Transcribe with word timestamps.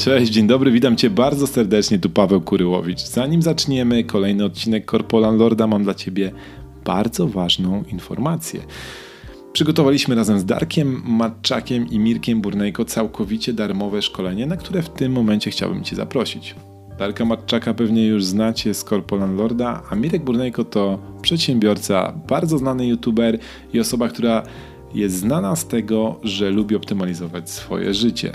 Cześć, 0.00 0.32
dzień 0.32 0.46
dobry, 0.46 0.70
witam 0.70 0.96
Cię 0.96 1.10
bardzo 1.10 1.46
serdecznie, 1.46 1.98
tu 1.98 2.10
Paweł 2.10 2.40
Kuryłowicz. 2.40 3.00
Zanim 3.00 3.42
zaczniemy 3.42 4.04
kolejny 4.04 4.44
odcinek 4.44 4.84
Korpo 4.84 5.20
Landlorda, 5.20 5.66
mam 5.66 5.84
dla 5.84 5.94
Ciebie 5.94 6.32
bardzo 6.84 7.28
ważną 7.28 7.84
informację. 7.92 8.60
Przygotowaliśmy 9.52 10.14
razem 10.14 10.38
z 10.38 10.44
Darkiem 10.44 11.02
Matczakiem 11.04 11.90
i 11.90 11.98
Mirkiem 11.98 12.40
Burnejko 12.40 12.84
całkowicie 12.84 13.52
darmowe 13.52 14.02
szkolenie, 14.02 14.46
na 14.46 14.56
które 14.56 14.82
w 14.82 14.88
tym 14.88 15.12
momencie 15.12 15.50
chciałbym 15.50 15.84
Cię 15.84 15.96
zaprosić. 15.96 16.54
Darka 16.98 17.24
Matczaka 17.24 17.74
pewnie 17.74 18.06
już 18.06 18.24
znacie 18.24 18.74
z 18.74 18.84
Korpo 18.84 19.16
Landlorda, 19.16 19.82
a 19.90 19.94
Mirek 19.94 20.24
Burnejko 20.24 20.64
to 20.64 20.98
przedsiębiorca, 21.22 22.12
bardzo 22.28 22.58
znany 22.58 22.86
youtuber 22.86 23.38
i 23.72 23.80
osoba, 23.80 24.08
która 24.08 24.42
jest 24.94 25.16
znana 25.16 25.56
z 25.56 25.66
tego, 25.66 26.20
że 26.22 26.50
lubi 26.50 26.76
optymalizować 26.76 27.50
swoje 27.50 27.94
życie. 27.94 28.32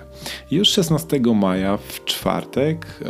Już 0.52 0.70
16 0.70 1.20
maja 1.36 1.78
w 1.78 2.06
czwartek 2.06 3.00
e, 3.02 3.06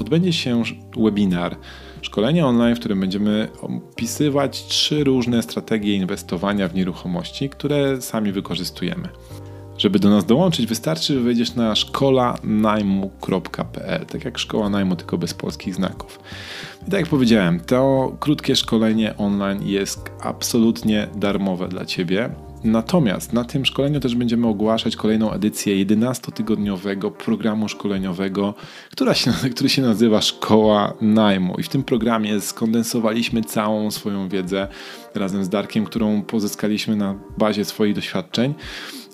odbędzie 0.00 0.32
się 0.32 0.62
webinar, 0.96 1.56
szkolenie 2.02 2.46
online, 2.46 2.76
w 2.76 2.78
którym 2.78 3.00
będziemy 3.00 3.48
opisywać 3.60 4.66
trzy 4.66 5.04
różne 5.04 5.42
strategie 5.42 5.94
inwestowania 5.94 6.68
w 6.68 6.74
nieruchomości, 6.74 7.48
które 7.48 8.02
sami 8.02 8.32
wykorzystujemy. 8.32 9.08
Żeby 9.78 9.98
do 9.98 10.10
nas 10.10 10.24
dołączyć, 10.24 10.66
wystarczy, 10.66 11.14
że 11.14 11.20
wejdziesz 11.20 11.54
na 11.54 11.74
szkolanajmu.pl, 11.74 14.06
tak 14.06 14.24
jak 14.24 14.38
szkoła 14.38 14.68
najmu, 14.68 14.96
tylko 14.96 15.18
bez 15.18 15.34
polskich 15.34 15.74
znaków. 15.74 16.20
I 16.88 16.90
tak 16.90 17.00
jak 17.00 17.08
powiedziałem, 17.08 17.60
to 17.60 18.12
krótkie 18.20 18.56
szkolenie 18.56 19.16
online 19.16 19.62
jest 19.62 20.10
absolutnie 20.20 21.08
darmowe 21.14 21.68
dla 21.68 21.84
Ciebie. 21.84 22.30
Natomiast 22.64 23.32
na 23.32 23.44
tym 23.44 23.64
szkoleniu 23.64 24.00
też 24.00 24.14
będziemy 24.14 24.46
ogłaszać 24.46 24.96
kolejną 24.96 25.32
edycję 25.32 25.86
11-tygodniowego 25.86 27.10
programu 27.10 27.68
szkoleniowego, 27.68 28.54
która 28.90 29.14
się, 29.14 29.32
który 29.54 29.68
się 29.68 29.82
nazywa 29.82 30.20
Szkoła 30.20 30.94
Najmu. 31.00 31.54
I 31.58 31.62
w 31.62 31.68
tym 31.68 31.82
programie 31.82 32.40
skondensowaliśmy 32.40 33.42
całą 33.42 33.90
swoją 33.90 34.28
wiedzę 34.28 34.68
razem 35.14 35.44
z 35.44 35.48
Darkiem, 35.48 35.84
którą 35.84 36.22
pozyskaliśmy 36.22 36.96
na 36.96 37.14
bazie 37.38 37.64
swoich 37.64 37.94
doświadczeń 37.94 38.54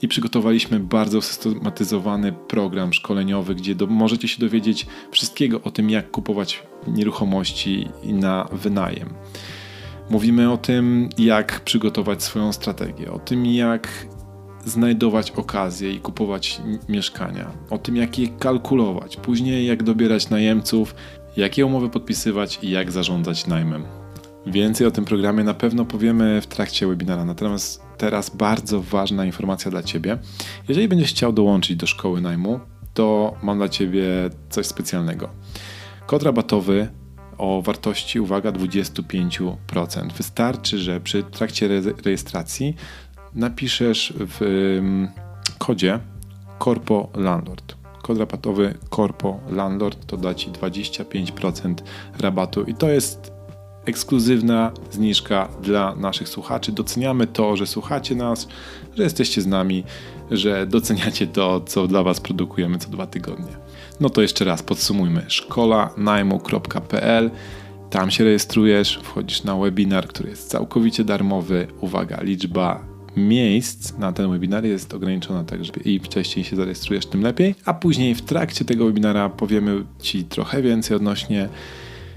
i 0.02 0.08
przygotowaliśmy 0.08 0.80
bardzo 0.80 1.22
systematyzowany 1.22 2.32
program 2.32 2.92
szkoleniowy, 2.92 3.54
gdzie 3.54 3.74
do, 3.74 3.86
możecie 3.86 4.28
się 4.28 4.40
dowiedzieć 4.40 4.86
wszystkiego 5.10 5.62
o 5.62 5.70
tym, 5.70 5.90
jak 5.90 6.10
kupować 6.10 6.62
nieruchomości 6.86 7.88
na 8.04 8.48
wynajem. 8.52 9.08
Mówimy 10.12 10.52
o 10.52 10.56
tym, 10.56 11.08
jak 11.18 11.60
przygotować 11.60 12.22
swoją 12.22 12.52
strategię, 12.52 13.12
o 13.12 13.18
tym, 13.18 13.46
jak 13.46 13.88
znajdować 14.64 15.30
okazje 15.30 15.92
i 15.92 16.00
kupować 16.00 16.60
mieszkania, 16.88 17.50
o 17.70 17.78
tym, 17.78 17.96
jak 17.96 18.18
je 18.18 18.28
kalkulować, 18.28 19.16
później 19.16 19.66
jak 19.66 19.82
dobierać 19.82 20.30
najemców, 20.30 20.94
jakie 21.36 21.66
umowy 21.66 21.90
podpisywać 21.90 22.58
i 22.62 22.70
jak 22.70 22.92
zarządzać 22.92 23.46
najmem. 23.46 23.84
Więcej 24.46 24.86
o 24.86 24.90
tym 24.90 25.04
programie 25.04 25.44
na 25.44 25.54
pewno 25.54 25.84
powiemy 25.84 26.40
w 26.40 26.46
trakcie 26.46 26.86
webinara, 26.86 27.24
natomiast 27.24 27.82
teraz 27.98 28.36
bardzo 28.36 28.82
ważna 28.82 29.24
informacja 29.24 29.70
dla 29.70 29.82
Ciebie. 29.82 30.18
Jeżeli 30.68 30.88
będziesz 30.88 31.10
chciał 31.10 31.32
dołączyć 31.32 31.76
do 31.76 31.86
szkoły 31.86 32.20
najmu, 32.20 32.60
to 32.94 33.34
mam 33.42 33.58
dla 33.58 33.68
Ciebie 33.68 34.04
coś 34.50 34.66
specjalnego. 34.66 35.28
Kod 36.06 36.22
rabatowy 36.22 36.88
o 37.42 37.62
wartości, 37.62 38.20
uwaga, 38.20 38.52
25%. 38.52 40.12
Wystarczy, 40.16 40.78
że 40.78 41.00
przy 41.00 41.22
trakcie 41.22 41.68
rejestracji 42.04 42.76
napiszesz 43.34 44.12
w 44.16 44.80
kodzie 45.58 45.98
Corpo 46.64 47.08
Landlord. 47.14 47.74
Kod 48.02 48.18
rabatowy 48.18 48.74
Corpo 48.90 49.40
Landlord 49.50 50.06
to 50.06 50.16
da 50.16 50.34
Ci 50.34 50.50
25% 50.50 51.74
rabatu 52.18 52.64
i 52.64 52.74
to 52.74 52.88
jest 52.88 53.32
ekskluzywna 53.84 54.72
zniżka 54.90 55.48
dla 55.62 55.94
naszych 55.94 56.28
słuchaczy. 56.28 56.72
Doceniamy 56.72 57.26
to, 57.26 57.56
że 57.56 57.66
słuchacie 57.66 58.14
nas, 58.14 58.48
że 58.96 59.02
jesteście 59.02 59.42
z 59.42 59.46
nami, 59.46 59.84
że 60.30 60.66
doceniacie 60.66 61.26
to, 61.26 61.60
co 61.60 61.86
dla 61.86 62.02
Was 62.02 62.20
produkujemy 62.20 62.78
co 62.78 62.88
dwa 62.88 63.06
tygodnie. 63.06 63.56
No 64.02 64.10
to 64.10 64.22
jeszcze 64.22 64.44
raz 64.44 64.62
podsumujmy. 64.62 65.24
szkolanajmu.pl 65.28 67.30
Tam 67.90 68.10
się 68.10 68.24
rejestrujesz, 68.24 69.00
wchodzisz 69.02 69.44
na 69.44 69.56
webinar, 69.56 70.08
który 70.08 70.30
jest 70.30 70.48
całkowicie 70.48 71.04
darmowy. 71.04 71.66
Uwaga, 71.80 72.22
liczba 72.22 72.84
miejsc 73.16 73.98
na 73.98 74.12
ten 74.12 74.30
webinar 74.30 74.64
jest 74.64 74.94
ograniczona, 74.94 75.44
także 75.44 75.72
im 75.84 76.02
wcześniej 76.02 76.44
się 76.44 76.56
zarejestrujesz, 76.56 77.06
tym 77.06 77.22
lepiej. 77.22 77.54
A 77.64 77.74
później 77.74 78.14
w 78.14 78.22
trakcie 78.22 78.64
tego 78.64 78.86
webinara 78.86 79.28
powiemy 79.28 79.84
Ci 80.00 80.24
trochę 80.24 80.62
więcej 80.62 80.96
odnośnie 80.96 81.48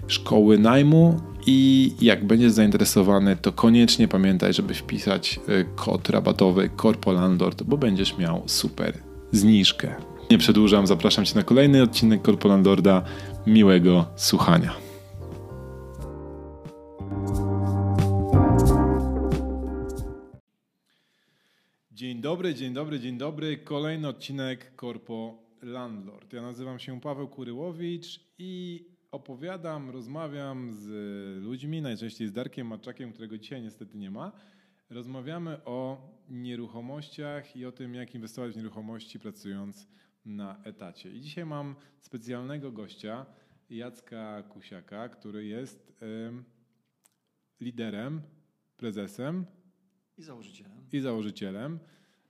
szkoły 0.07 0.57
najmu 0.57 1.19
i 1.47 1.91
jak 2.01 2.27
będziesz 2.27 2.51
zainteresowany, 2.51 3.35
to 3.35 3.51
koniecznie 3.51 4.07
pamiętaj, 4.07 4.53
żeby 4.53 4.73
wpisać 4.73 5.39
e, 5.47 5.63
kod 5.75 6.09
rabatowy 6.09 6.69
Corpo 6.81 7.11
Landlord, 7.11 7.63
bo 7.63 7.77
będziesz 7.77 8.17
miał 8.17 8.43
super 8.45 8.93
zniżkę. 9.31 10.14
Nie 10.31 10.37
przedłużam, 10.37 10.87
zapraszam 10.87 11.25
Cię 11.25 11.35
na 11.35 11.43
kolejny 11.43 11.83
odcinek 11.83 12.21
Corpo 12.21 12.47
Landlorda. 12.47 13.03
Miłego 13.47 14.05
słuchania. 14.15 14.75
Dzień 21.91 22.21
dobry, 22.21 22.53
dzień 22.55 22.73
dobry, 22.73 22.99
dzień 22.99 23.17
dobry. 23.17 23.57
Kolejny 23.57 24.07
odcinek 24.07 24.71
Corpo 24.79 25.37
Landlord. 25.61 26.33
Ja 26.33 26.41
nazywam 26.41 26.79
się 26.79 27.01
Paweł 27.01 27.27
Kuryłowicz 27.27 28.19
i 28.37 28.85
opowiadam, 29.11 29.89
rozmawiam 29.89 30.73
z 30.73 30.87
ludźmi, 31.43 31.81
najczęściej 31.81 32.27
z 32.27 32.31
Darkiem 32.31 32.67
Maczakiem, 32.67 33.11
którego 33.11 33.37
dzisiaj 33.37 33.61
niestety 33.61 33.97
nie 33.97 34.11
ma. 34.11 34.31
Rozmawiamy 34.89 35.65
o 35.65 35.97
nieruchomościach 36.29 37.55
i 37.55 37.65
o 37.65 37.71
tym, 37.71 37.93
jak 37.93 38.15
inwestować 38.15 38.53
w 38.53 38.57
nieruchomości 38.57 39.19
pracując 39.19 39.87
na 40.25 40.63
etacie. 40.63 41.11
I 41.11 41.21
dzisiaj 41.21 41.45
mam 41.45 41.75
specjalnego 41.99 42.71
gościa, 42.71 43.25
Jacka 43.69 44.43
Kusiaka, 44.43 45.09
który 45.09 45.45
jest 45.45 45.93
liderem, 47.59 48.21
prezesem 48.77 49.45
i 50.17 50.23
założycielem. 50.23 50.77
I 50.91 50.99
założycielem 50.99 51.79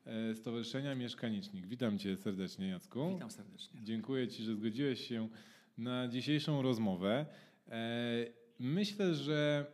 e, 0.06 0.36
Stowarzyszenia 0.36 0.96
Mieszkanicznik. 0.96 1.68
Witam 1.68 2.00
Cię 2.00 2.18
serdecznie, 2.18 2.68
Jacku. 2.68 3.14
Witam 3.14 3.32
serdecznie. 3.32 3.80
Dziękuję 3.84 4.28
Ci, 4.28 4.44
że 4.44 4.56
zgodziłeś 4.56 5.08
się 5.08 5.30
na 5.78 6.08
dzisiejszą 6.08 6.62
rozmowę. 6.62 7.26
E, 7.68 8.26
myślę, 8.60 9.14
że 9.14 9.66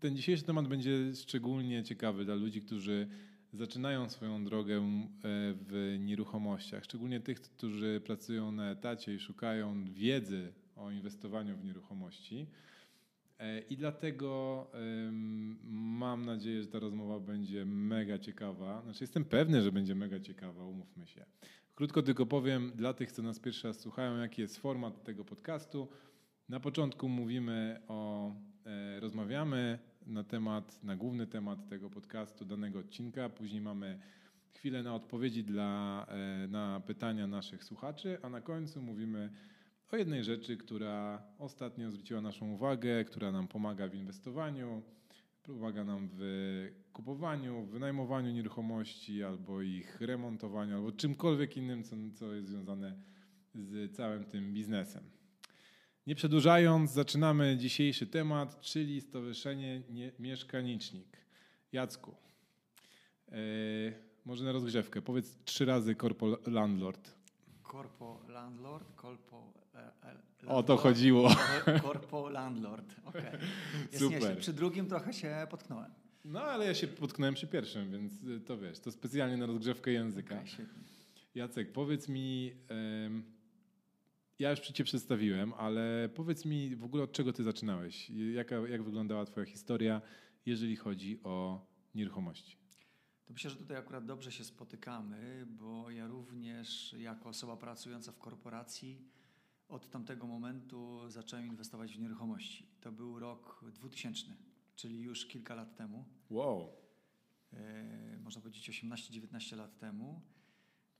ten 0.00 0.16
dzisiejszy 0.16 0.44
temat 0.44 0.68
będzie 0.68 1.14
szczególnie 1.14 1.82
ciekawy 1.82 2.24
dla 2.24 2.34
ludzi, 2.34 2.62
którzy 2.62 3.08
zaczynają 3.52 4.08
swoją 4.08 4.44
drogę 4.44 4.76
e, 4.76 4.80
w 5.68 5.96
nieruchomościach, 6.00 6.84
szczególnie 6.84 7.20
tych, 7.20 7.40
którzy 7.40 8.00
pracują 8.04 8.52
na 8.52 8.70
etacie 8.70 9.14
i 9.14 9.18
szukają 9.18 9.84
wiedzy 9.84 10.52
o 10.76 10.90
inwestowaniu 10.90 11.56
w 11.56 11.64
nieruchomości. 11.64 12.46
E, 13.38 13.60
I 13.60 13.76
dlatego 13.76 14.66
mam 15.64 16.24
nadzieję, 16.24 16.62
że 16.62 16.68
ta 16.68 16.78
rozmowa 16.78 17.20
będzie 17.20 17.64
mega 17.64 18.18
ciekawa. 18.18 18.82
Znaczy, 18.82 19.04
jestem 19.04 19.24
pewny, 19.24 19.62
że 19.62 19.72
będzie 19.72 19.94
mega 19.94 20.20
ciekawa, 20.20 20.64
umówmy 20.64 21.06
się. 21.06 21.24
Krótko 21.74 22.02
tylko 22.02 22.26
powiem 22.26 22.72
dla 22.74 22.94
tych, 22.94 23.12
co 23.12 23.22
nas 23.22 23.40
pierwszy 23.40 23.66
raz 23.66 23.80
słuchają, 23.80 24.16
jaki 24.16 24.42
jest 24.42 24.58
format 24.58 25.04
tego 25.04 25.24
podcastu. 25.24 25.88
Na 26.48 26.60
początku 26.60 27.08
mówimy 27.08 27.80
o, 27.88 28.32
e, 28.66 29.00
rozmawiamy 29.00 29.78
na 30.08 30.24
temat, 30.24 30.84
na 30.84 30.96
główny 30.96 31.26
temat 31.26 31.68
tego 31.68 31.90
podcastu, 31.90 32.44
danego 32.44 32.78
odcinka. 32.78 33.28
Później 33.28 33.60
mamy 33.60 33.98
chwilę 34.54 34.82
na 34.82 34.94
odpowiedzi 34.94 35.44
dla, 35.44 36.06
e, 36.08 36.48
na 36.48 36.80
pytania 36.80 37.26
naszych 37.26 37.64
słuchaczy, 37.64 38.18
a 38.22 38.28
na 38.28 38.40
końcu 38.40 38.82
mówimy 38.82 39.30
o 39.92 39.96
jednej 39.96 40.24
rzeczy, 40.24 40.56
która 40.56 41.22
ostatnio 41.38 41.90
zwróciła 41.90 42.20
naszą 42.20 42.52
uwagę, 42.52 43.04
która 43.04 43.32
nam 43.32 43.48
pomaga 43.48 43.88
w 43.88 43.94
inwestowaniu, 43.94 44.82
pomaga 45.42 45.84
nam 45.84 46.08
w 46.12 46.22
kupowaniu, 46.92 47.66
wynajmowaniu 47.66 48.32
nieruchomości 48.32 49.24
albo 49.24 49.62
ich 49.62 50.00
remontowaniu, 50.00 50.76
albo 50.76 50.92
czymkolwiek 50.92 51.56
innym, 51.56 51.84
co, 51.84 51.96
co 52.14 52.34
jest 52.34 52.48
związane 52.48 52.96
z 53.54 53.96
całym 53.96 54.24
tym 54.24 54.54
biznesem. 54.54 55.17
Nie 56.08 56.14
przedłużając, 56.14 56.92
zaczynamy 56.92 57.56
dzisiejszy 57.56 58.06
temat, 58.06 58.60
czyli 58.60 59.00
Stowarzyszenie 59.00 59.82
Mieszkanicznik. 60.18 61.16
Jacku, 61.72 62.14
yy, 63.28 63.36
może 64.24 64.44
na 64.44 64.52
rozgrzewkę, 64.52 65.02
powiedz 65.02 65.38
trzy 65.44 65.64
razy 65.64 65.94
Corpo 65.94 66.38
Landlord. 66.46 67.14
Corpo 67.72 68.20
Landlord, 68.28 69.00
Corpo 69.00 69.52
landlord, 69.74 70.24
O 70.46 70.62
to 70.62 70.76
chodziło. 70.76 71.30
Corpo 71.86 72.28
Landlord, 72.28 72.94
okej. 73.04 73.22
Okay. 73.28 73.40
Super. 73.98 74.38
Przy 74.38 74.52
drugim 74.52 74.86
trochę 74.86 75.12
się 75.12 75.46
potknąłem. 75.50 75.90
No, 76.24 76.42
ale 76.42 76.66
ja 76.66 76.74
się 76.74 76.86
potknąłem 76.86 77.34
przy 77.34 77.46
pierwszym, 77.46 77.92
więc 77.92 78.12
to 78.46 78.58
wiesz, 78.58 78.78
to 78.80 78.92
specjalnie 78.92 79.36
na 79.36 79.46
rozgrzewkę 79.46 79.90
języka. 79.90 80.34
Okay, 80.34 80.66
Jacek, 81.34 81.72
powiedz 81.72 82.08
mi... 82.08 82.44
Yy, 82.44 83.37
ja 84.38 84.50
już 84.50 84.60
Cię 84.60 84.84
przedstawiłem, 84.84 85.52
ale 85.54 86.08
powiedz 86.14 86.44
mi 86.44 86.76
w 86.76 86.84
ogóle 86.84 87.02
od 87.02 87.12
czego 87.12 87.32
Ty 87.32 87.42
zaczynałeś? 87.42 88.10
Jaka, 88.10 88.56
jak 88.56 88.82
wyglądała 88.82 89.24
Twoja 89.24 89.46
historia, 89.46 90.02
jeżeli 90.46 90.76
chodzi 90.76 91.20
o 91.22 91.66
nieruchomości? 91.94 92.56
To 93.24 93.32
myślę, 93.32 93.50
że 93.50 93.56
tutaj 93.56 93.76
akurat 93.76 94.04
dobrze 94.06 94.32
się 94.32 94.44
spotykamy, 94.44 95.46
bo 95.46 95.90
ja 95.90 96.06
również 96.06 96.92
jako 96.98 97.28
osoba 97.28 97.56
pracująca 97.56 98.12
w 98.12 98.18
korporacji 98.18 99.02
od 99.68 99.90
tamtego 99.90 100.26
momentu 100.26 101.08
zacząłem 101.08 101.46
inwestować 101.46 101.96
w 101.96 102.00
nieruchomości. 102.00 102.66
To 102.80 102.92
był 102.92 103.18
rok 103.18 103.64
2000, 103.72 104.24
czyli 104.76 105.00
już 105.00 105.26
kilka 105.26 105.54
lat 105.54 105.76
temu. 105.76 106.04
Wow. 106.30 106.72
E, 107.52 108.18
można 108.18 108.40
powiedzieć 108.42 108.70
18-19 108.70 109.56
lat 109.56 109.78
temu. 109.78 110.20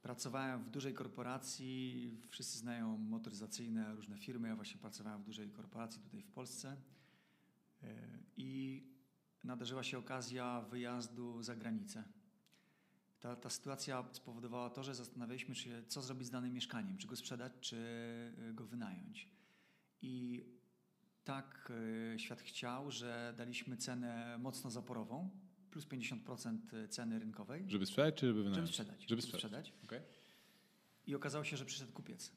Pracowałem 0.09 0.65
w 0.65 0.71
dużej 0.71 0.95
korporacji, 0.95 2.21
wszyscy 2.29 2.59
znają 2.59 2.99
motoryzacyjne 2.99 3.95
różne 3.95 4.19
firmy. 4.19 4.49
Ja 4.49 4.57
właśnie 4.57 4.81
pracowałem 4.81 5.23
w 5.23 5.25
dużej 5.25 5.51
korporacji 5.51 6.03
tutaj 6.03 6.23
w 6.23 6.31
Polsce. 6.31 6.77
E, 7.83 7.87
I 8.37 8.83
nadarzyła 9.45 9.83
się 9.83 9.99
okazja 9.99 10.61
wyjazdu 10.61 11.43
za 11.43 11.57
granicę. 11.57 12.05
Ta, 13.21 13.37
ta 13.37 13.51
sytuacja 13.51 14.05
spowodowała 14.13 14.71
to, 14.71 14.83
że 14.83 14.95
zastanawialiśmy 14.95 15.55
się, 15.55 15.83
co 15.89 16.03
zrobić 16.03 16.29
z 16.29 16.31
danym 16.31 16.55
mieszkaniem, 16.55 16.99
czy 16.99 17.07
go 17.07 17.17
sprzedać, 17.17 17.53
czy 17.61 17.77
e, 18.49 18.53
go 18.53 18.67
wynająć. 18.67 19.29
I 20.03 20.45
tak 21.25 21.73
e, 22.15 22.19
świat 22.19 22.41
chciał, 22.41 22.91
że 22.91 23.35
daliśmy 23.37 23.77
cenę 23.77 24.39
mocno 24.39 24.71
zaporową, 24.71 25.31
plus 25.69 25.87
50% 25.87 26.89
ceny 26.89 27.19
rynkowej. 27.19 27.65
Żeby 27.69 27.87
sprzedać, 27.87 28.15
czy 28.15 28.27
żeby 28.27 28.43
wynająć? 28.43 28.57
Żeby 28.57 28.69
sprzedać. 28.69 29.09
Żeby 29.09 29.23
sprzedać. 29.23 29.67
sprzedać. 29.67 29.73
Okay. 29.85 30.03
I 31.07 31.15
okazało 31.15 31.45
się, 31.45 31.57
że 31.57 31.65
przyszedł 31.65 31.93
kupiec. 31.93 32.33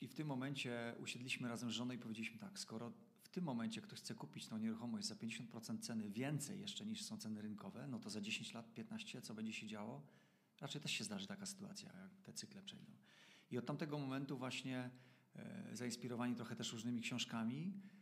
I 0.00 0.08
w 0.08 0.14
tym 0.14 0.26
momencie 0.26 0.94
usiedliśmy 0.98 1.48
razem 1.48 1.70
z 1.70 1.72
żoną 1.72 1.94
i 1.94 1.98
powiedzieliśmy 1.98 2.38
tak, 2.38 2.58
skoro 2.58 2.92
w 3.22 3.28
tym 3.28 3.44
momencie 3.44 3.80
ktoś 3.80 3.98
chce 3.98 4.14
kupić 4.14 4.46
tą 4.46 4.58
nieruchomość 4.58 5.06
za 5.06 5.14
50% 5.14 5.78
ceny 5.80 6.10
więcej 6.10 6.60
jeszcze 6.60 6.86
niż 6.86 7.02
są 7.02 7.18
ceny 7.18 7.42
rynkowe, 7.42 7.88
no 7.88 7.98
to 7.98 8.10
za 8.10 8.20
10 8.20 8.54
lat, 8.54 8.74
15, 8.74 9.22
co 9.22 9.34
będzie 9.34 9.52
się 9.52 9.66
działo? 9.66 10.02
Raczej 10.60 10.80
też 10.80 10.92
się 10.92 11.04
zdarzy 11.04 11.26
taka 11.26 11.46
sytuacja, 11.46 11.92
jak 12.02 12.20
te 12.22 12.32
cykle 12.32 12.62
przejdą. 12.62 12.92
I 13.50 13.58
od 13.58 13.66
tamtego 13.66 13.98
momentu 13.98 14.38
właśnie 14.38 14.90
e, 15.36 15.70
zainspirowani 15.72 16.34
trochę 16.34 16.56
też 16.56 16.72
różnymi 16.72 17.00
książkami, 17.00 17.72
e, 17.72 17.95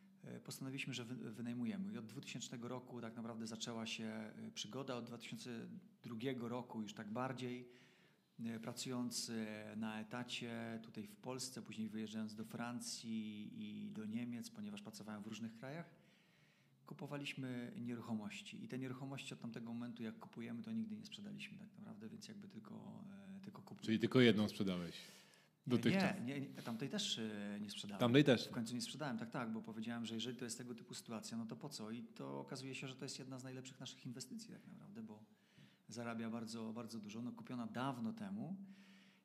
postanowiliśmy, 0.44 0.94
że 0.94 1.04
wynajmujemy. 1.04 1.92
I 1.92 1.98
od 1.98 2.06
2000 2.06 2.56
roku 2.62 3.00
tak 3.00 3.16
naprawdę 3.16 3.46
zaczęła 3.46 3.86
się 3.86 4.04
e, 4.04 4.32
przygoda, 4.54 4.96
od 4.96 5.04
2002 5.04 6.48
roku 6.48 6.82
już 6.82 6.94
tak 6.94 7.08
bardziej 7.08 7.68
E, 8.40 8.60
pracując 8.60 9.30
e, 9.30 9.76
na 9.76 10.00
etacie 10.00 10.80
tutaj 10.82 11.06
w 11.06 11.16
Polsce, 11.16 11.62
później 11.62 11.88
wyjeżdżając 11.88 12.34
do 12.34 12.44
Francji 12.44 13.50
i 13.56 13.90
do 13.90 14.06
Niemiec, 14.06 14.50
ponieważ 14.50 14.82
pracowałem 14.82 15.22
w 15.22 15.26
różnych 15.26 15.54
krajach, 15.54 15.86
kupowaliśmy 16.86 17.72
nieruchomości. 17.76 18.64
I 18.64 18.68
te 18.68 18.78
nieruchomości 18.78 19.34
od 19.34 19.40
tamtego 19.40 19.72
momentu, 19.72 20.02
jak 20.02 20.18
kupujemy, 20.18 20.62
to 20.62 20.72
nigdy 20.72 20.96
nie 20.96 21.04
sprzedaliśmy 21.04 21.58
tak 21.58 21.68
naprawdę, 21.78 22.08
więc 22.08 22.28
jakby 22.28 22.48
tylko, 22.48 23.04
e, 23.36 23.40
tylko 23.40 23.62
kupujemy. 23.62 23.86
Czyli 23.86 23.98
tylko 23.98 24.20
jedną 24.20 24.48
sprzedałeś? 24.48 24.96
Dotychczas. 25.66 26.20
Nie, 26.24 26.40
nie, 26.40 26.46
tamtej 26.46 26.88
też 26.88 27.20
nie 27.60 27.70
sprzedałem. 27.70 28.00
Tamtej 28.00 28.24
też. 28.24 28.48
W 28.48 28.50
końcu 28.50 28.74
nie 28.74 28.80
sprzedałem, 28.80 29.18
tak, 29.18 29.30
tak, 29.30 29.52
bo 29.52 29.62
powiedziałem, 29.62 30.06
że 30.06 30.14
jeżeli 30.14 30.36
to 30.36 30.44
jest 30.44 30.58
tego 30.58 30.74
typu 30.74 30.94
sytuacja, 30.94 31.36
no 31.36 31.46
to 31.46 31.56
po 31.56 31.68
co? 31.68 31.90
I 31.90 32.02
to 32.02 32.40
okazuje 32.40 32.74
się, 32.74 32.88
że 32.88 32.96
to 32.96 33.04
jest 33.04 33.18
jedna 33.18 33.38
z 33.38 33.44
najlepszych 33.44 33.80
naszych 33.80 34.06
inwestycji 34.06 34.52
tak 34.52 34.66
naprawdę, 34.66 35.02
bo 35.02 35.24
zarabia 35.88 36.30
bardzo, 36.30 36.72
bardzo 36.72 36.98
dużo. 36.98 37.22
No, 37.22 37.32
kupiona 37.32 37.66
dawno 37.66 38.12
temu 38.12 38.56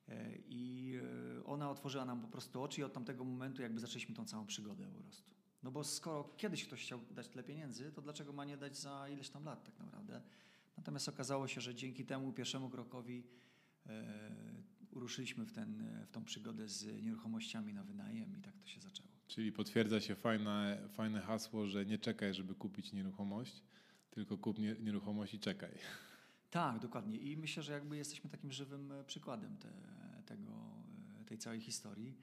e, 0.08 0.36
i 0.48 0.94
e, 1.38 1.44
ona 1.44 1.70
otworzyła 1.70 2.04
nam 2.04 2.20
po 2.20 2.28
prostu 2.28 2.62
oczy 2.62 2.80
i 2.80 2.84
od 2.84 2.92
tamtego 2.92 3.24
momentu 3.24 3.62
jakby 3.62 3.80
zaczęliśmy 3.80 4.14
tą 4.14 4.24
całą 4.24 4.46
przygodę 4.46 4.86
po 4.86 5.02
prostu. 5.02 5.30
No 5.62 5.70
bo 5.70 5.84
skoro 5.84 6.24
kiedyś 6.36 6.64
ktoś 6.64 6.82
chciał 6.82 7.00
dać 7.10 7.28
tyle 7.28 7.44
pieniędzy, 7.44 7.92
to 7.92 8.02
dlaczego 8.02 8.32
ma 8.32 8.44
nie 8.44 8.56
dać 8.56 8.78
za 8.78 9.08
ileś 9.08 9.30
tam 9.30 9.44
lat 9.44 9.64
tak 9.64 9.78
naprawdę? 9.78 10.22
Natomiast 10.76 11.08
okazało 11.08 11.48
się, 11.48 11.60
że 11.60 11.74
dzięki 11.74 12.04
temu 12.04 12.32
pierwszemu 12.32 12.70
krokowi 12.70 13.24
uruszyliśmy 14.92 15.46
w, 15.46 15.52
ten, 15.52 15.88
w 16.06 16.10
tą 16.10 16.24
przygodę 16.24 16.68
z 16.68 17.02
nieruchomościami 17.02 17.74
na 17.74 17.84
wynajem 17.84 18.36
i 18.38 18.42
tak 18.42 18.58
to 18.58 18.66
się 18.66 18.80
zaczęło. 18.80 19.08
Czyli 19.28 19.52
potwierdza 19.52 20.00
się 20.00 20.14
fajne, 20.14 20.88
fajne 20.88 21.20
hasło, 21.20 21.66
że 21.66 21.86
nie 21.86 21.98
czekaj, 21.98 22.34
żeby 22.34 22.54
kupić 22.54 22.92
nieruchomość, 22.92 23.62
tylko 24.10 24.38
kup 24.38 24.58
nieruchomość 24.58 25.34
i 25.34 25.38
czekaj. 25.38 25.70
Tak, 26.50 26.78
dokładnie. 26.78 27.16
I 27.16 27.36
myślę, 27.36 27.62
że 27.62 27.72
jakby 27.72 27.96
jesteśmy 27.96 28.30
takim 28.30 28.52
żywym 28.52 28.92
e, 28.92 29.04
przykładem 29.04 29.56
te, 29.56 29.68
tego, 30.26 30.52
e, 31.20 31.24
tej 31.24 31.38
całej 31.38 31.60
historii. 31.60 32.16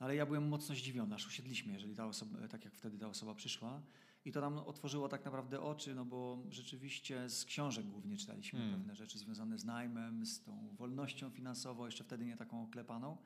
No, 0.00 0.06
ale 0.06 0.16
ja 0.16 0.26
byłem 0.26 0.48
mocno 0.48 0.74
zdziwiony, 0.74 1.14
aż 1.14 1.26
usiedliśmy, 1.26 1.72
jeżeli 1.72 1.94
ta 1.94 2.06
osoba, 2.06 2.38
e, 2.38 2.48
tak 2.48 2.64
jak 2.64 2.74
wtedy 2.74 2.98
ta 2.98 3.08
osoba 3.08 3.34
przyszła. 3.34 3.82
I 4.24 4.32
to 4.32 4.40
nam 4.40 4.58
otworzyło 4.58 5.08
tak 5.08 5.24
naprawdę 5.24 5.60
oczy, 5.60 5.94
no 5.94 6.04
bo 6.04 6.42
rzeczywiście 6.48 7.28
z 7.28 7.44
książek 7.44 7.86
głównie 7.86 8.16
czytaliśmy 8.16 8.58
hmm. 8.58 8.78
pewne 8.78 8.96
rzeczy 8.96 9.18
związane 9.18 9.58
z 9.58 9.64
najmem, 9.64 10.26
z 10.26 10.40
tą 10.40 10.68
wolnością 10.76 11.30
finansową, 11.30 11.86
jeszcze 11.86 12.04
wtedy 12.04 12.24
nie 12.24 12.36
taką 12.36 12.64
oklepaną, 12.64 13.16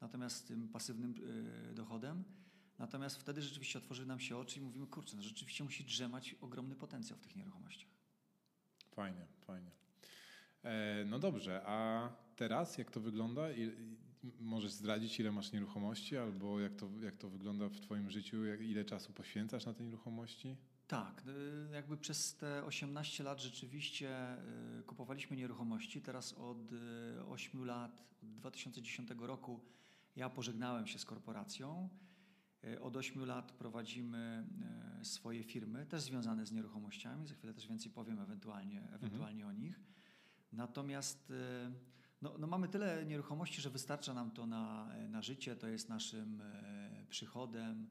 natomiast 0.00 0.36
z 0.36 0.42
tym 0.42 0.68
pasywnym 0.68 1.14
y, 1.70 1.74
dochodem. 1.74 2.24
Natomiast 2.78 3.16
wtedy 3.16 3.42
rzeczywiście 3.42 3.78
otworzyły 3.78 4.08
nam 4.08 4.20
się 4.20 4.36
oczy 4.36 4.58
i 4.58 4.62
mówimy, 4.62 4.86
kurczę, 4.86 5.16
no 5.16 5.22
rzeczywiście 5.22 5.64
musi 5.64 5.84
drzemać 5.84 6.36
ogromny 6.40 6.76
potencjał 6.76 7.18
w 7.18 7.22
tych 7.22 7.36
nieruchomościach. 7.36 7.90
Fajnie, 8.90 9.26
fajnie. 9.40 9.70
E, 10.62 11.04
no 11.04 11.18
dobrze, 11.18 11.62
a 11.66 12.08
teraz 12.36 12.78
jak 12.78 12.90
to 12.90 13.00
wygląda? 13.00 13.42
Możesz 14.40 14.72
zdradzić, 14.72 15.20
ile 15.20 15.32
masz 15.32 15.52
nieruchomości, 15.52 16.16
albo 16.16 16.60
jak 16.60 16.74
to, 16.74 16.88
jak 17.02 17.16
to 17.16 17.30
wygląda 17.30 17.68
w 17.68 17.80
Twoim 17.80 18.10
życiu, 18.10 18.44
jak, 18.44 18.60
ile 18.60 18.84
czasu 18.84 19.12
poświęcasz 19.12 19.66
na 19.66 19.74
te 19.74 19.84
nieruchomości? 19.84 20.56
Tak, 20.86 21.22
y, 21.70 21.74
jakby 21.74 21.96
przez 21.96 22.36
te 22.36 22.64
18 22.64 23.24
lat 23.24 23.40
rzeczywiście 23.40 24.36
y, 24.80 24.82
kupowaliśmy 24.82 25.36
nieruchomości. 25.36 26.02
Teraz 26.02 26.32
od 26.32 26.70
8 27.28 27.62
y, 27.62 27.66
lat, 27.66 28.04
od 28.22 28.34
2010 28.34 29.10
roku, 29.18 29.60
ja 30.16 30.30
pożegnałem 30.30 30.86
się 30.86 30.98
z 30.98 31.04
korporacją. 31.04 31.88
Od 32.80 32.96
8 32.96 33.24
lat 33.24 33.52
prowadzimy 33.52 34.46
swoje 35.02 35.44
firmy, 35.44 35.86
też 35.86 36.02
związane 36.02 36.46
z 36.46 36.52
nieruchomościami. 36.52 37.26
Za 37.26 37.34
chwilę 37.34 37.54
też 37.54 37.68
więcej 37.68 37.92
powiem 37.92 38.20
ewentualnie, 38.20 38.88
ewentualnie 38.92 39.44
mhm. 39.44 39.56
o 39.56 39.60
nich. 39.60 39.80
Natomiast 40.52 41.32
no, 42.22 42.34
no, 42.38 42.46
mamy 42.46 42.68
tyle 42.68 43.06
nieruchomości, 43.06 43.62
że 43.62 43.70
wystarcza 43.70 44.14
nam 44.14 44.30
to 44.30 44.46
na, 44.46 44.88
na 45.08 45.22
życie, 45.22 45.56
to 45.56 45.68
jest 45.68 45.88
naszym 45.88 46.40
e, 46.40 47.06
przychodem. 47.08 47.88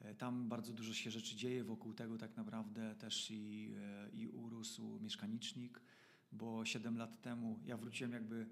E, 0.00 0.14
tam 0.14 0.48
bardzo 0.48 0.72
dużo 0.72 0.94
się 0.94 1.10
rzeczy 1.10 1.36
dzieje 1.36 1.64
wokół 1.64 1.94
tego 1.94 2.18
tak 2.18 2.36
naprawdę 2.36 2.94
też 2.94 3.30
i, 3.30 3.74
i 4.12 4.28
urósł 4.28 4.98
mieszkanicznik, 5.00 5.80
bo 6.32 6.64
7 6.64 6.98
lat 6.98 7.22
temu, 7.22 7.60
ja 7.64 7.76
wróciłem 7.76 8.12
jakby 8.12 8.46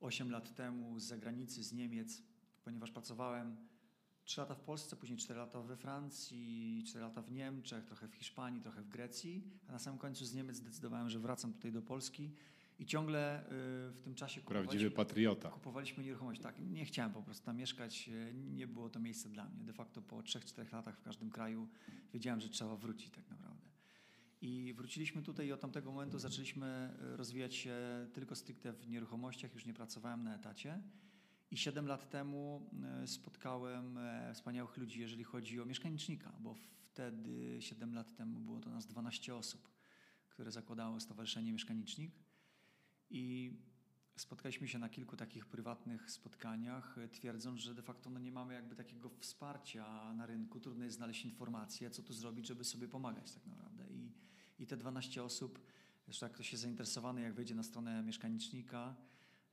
8 0.00 0.30
lat 0.30 0.54
temu 0.54 1.00
z 1.00 1.04
zagranicy, 1.04 1.64
z 1.64 1.72
Niemiec, 1.72 2.22
ponieważ 2.64 2.90
pracowałem 2.90 3.56
3 4.24 4.40
lata 4.40 4.54
w 4.54 4.60
Polsce, 4.60 4.96
później 4.96 5.18
4 5.18 5.40
lata 5.40 5.62
we 5.62 5.76
Francji, 5.76 6.84
4 6.86 7.04
lata 7.04 7.22
w 7.22 7.32
Niemczech, 7.32 7.84
trochę 7.84 8.08
w 8.08 8.14
Hiszpanii, 8.14 8.60
trochę 8.60 8.82
w 8.82 8.88
Grecji, 8.88 9.44
a 9.68 9.72
na 9.72 9.78
samym 9.78 9.98
końcu 9.98 10.24
z 10.24 10.34
Niemiec 10.34 10.56
zdecydowałem, 10.56 11.10
że 11.10 11.18
wracam 11.18 11.52
tutaj 11.52 11.72
do 11.72 11.82
Polski 11.82 12.30
i 12.78 12.86
ciągle 12.86 13.42
y, 13.42 13.46
w 13.92 14.00
tym 14.04 14.14
czasie 14.14 14.40
Prawdziwy 14.40 14.90
patriota. 14.90 15.48
kupowaliśmy 15.50 16.04
nieruchomość. 16.04 16.40
Tak, 16.40 16.58
nie 16.58 16.84
chciałem 16.84 17.12
po 17.12 17.22
prostu 17.22 17.46
tam 17.46 17.56
mieszkać, 17.56 18.08
y, 18.08 18.34
nie 18.34 18.66
było 18.66 18.88
to 18.88 19.00
miejsce 19.00 19.28
dla 19.28 19.48
mnie. 19.48 19.64
De 19.64 19.72
facto 19.72 20.02
po 20.02 20.22
3-4 20.22 20.72
latach 20.72 20.96
w 20.96 21.02
każdym 21.02 21.30
kraju 21.30 21.68
wiedziałem, 22.12 22.40
że 22.40 22.48
trzeba 22.48 22.76
wrócić 22.76 23.10
tak 23.10 23.30
naprawdę. 23.30 23.68
I 24.40 24.74
wróciliśmy 24.76 25.22
tutaj 25.22 25.46
i 25.46 25.52
od 25.52 25.60
tamtego 25.60 25.92
momentu 25.92 26.18
zaczęliśmy 26.18 26.94
y, 27.12 27.16
rozwijać 27.16 27.54
się 27.54 27.76
tylko 28.12 28.34
stricte 28.34 28.72
w 28.72 28.88
nieruchomościach, 28.88 29.54
już 29.54 29.66
nie 29.66 29.74
pracowałem 29.74 30.24
na 30.24 30.34
etacie. 30.34 30.82
I 31.50 31.56
7 31.56 31.86
lat 31.86 32.10
temu 32.10 32.70
spotkałem 33.06 33.98
wspaniałych 34.34 34.76
ludzi, 34.76 35.00
jeżeli 35.00 35.24
chodzi 35.24 35.60
o 35.60 35.64
mieszkanicznika, 35.64 36.32
bo 36.40 36.54
wtedy 36.54 37.56
7 37.60 37.94
lat 37.94 38.16
temu 38.16 38.40
było 38.40 38.60
to 38.60 38.70
nas 38.70 38.86
12 38.86 39.34
osób, 39.34 39.68
które 40.28 40.50
zakładało 40.50 41.00
Stowarzyszenie 41.00 41.52
Mieszkanicznik. 41.52 42.12
I 43.10 43.52
spotkaliśmy 44.16 44.68
się 44.68 44.78
na 44.78 44.88
kilku 44.88 45.16
takich 45.16 45.46
prywatnych 45.46 46.10
spotkaniach, 46.10 46.96
twierdząc, 47.12 47.60
że 47.60 47.74
de 47.74 47.82
facto 47.82 48.10
no 48.10 48.18
nie 48.18 48.32
mamy 48.32 48.54
jakby 48.54 48.76
takiego 48.76 49.10
wsparcia 49.18 50.12
na 50.14 50.26
rynku. 50.26 50.60
Trudno 50.60 50.84
jest 50.84 50.96
znaleźć 50.96 51.24
informacje, 51.24 51.90
co 51.90 52.02
tu 52.02 52.12
zrobić, 52.12 52.46
żeby 52.46 52.64
sobie 52.64 52.88
pomagać 52.88 53.32
tak 53.32 53.46
naprawdę. 53.46 53.84
I, 53.90 54.12
i 54.58 54.66
te 54.66 54.76
12 54.76 55.22
osób, 55.22 55.60
zresztą 56.04 56.26
jak 56.26 56.32
ktoś 56.32 56.52
jest 56.52 56.62
zainteresowany, 56.62 57.20
jak 57.20 57.34
wejdzie 57.34 57.54
na 57.54 57.62
stronę 57.62 58.02
mieszkanicznika, 58.02 58.96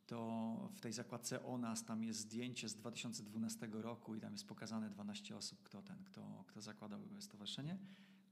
to 0.06 0.70
w 0.76 0.80
tej 0.80 0.94
zakładce 0.94 1.46
o 1.46 1.58
nas 1.58 1.86
tam 1.86 2.04
jest 2.04 2.20
zdjęcie 2.20 2.70
z 2.70 2.76
2012 2.76 3.70
roku 3.72 4.16
i 4.16 4.20
tam 4.20 4.32
jest 4.32 4.48
pokazane 4.48 4.90
12 4.90 5.38
osób, 5.38 5.64
kto 5.64 5.82
ten, 5.82 6.04
kto, 6.04 6.44
kto 6.48 6.62
zakładał 6.62 7.02
stowarzyszenie. 7.20 7.78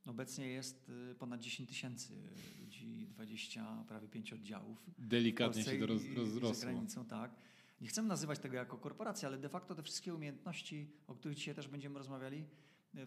Obecnie 0.05 0.47
jest 0.47 0.89
y, 1.11 1.15
ponad 1.15 1.41
10 1.41 1.69
tysięcy 1.69 2.13
ludzi, 2.61 3.07
20, 3.09 3.85
prawie 3.87 4.07
5 4.07 4.33
oddziałów. 4.33 4.89
Delikatnie 4.97 5.63
się 5.63 5.79
to 5.79 5.85
roz, 5.85 6.01
rozrosło. 6.15 6.53
Za 6.53 6.65
granicą, 6.65 7.05
tak. 7.05 7.35
nie 7.81 7.87
chcemy 7.87 8.07
nazywać 8.07 8.39
tego 8.39 8.55
jako 8.55 8.77
korporacja, 8.77 9.27
ale 9.27 9.37
de 9.37 9.49
facto 9.49 9.75
te 9.75 9.83
wszystkie 9.83 10.13
umiejętności, 10.13 10.91
o 11.07 11.15
których 11.15 11.37
dzisiaj 11.37 11.55
też 11.55 11.67
będziemy 11.67 11.97
rozmawiali, 11.97 12.43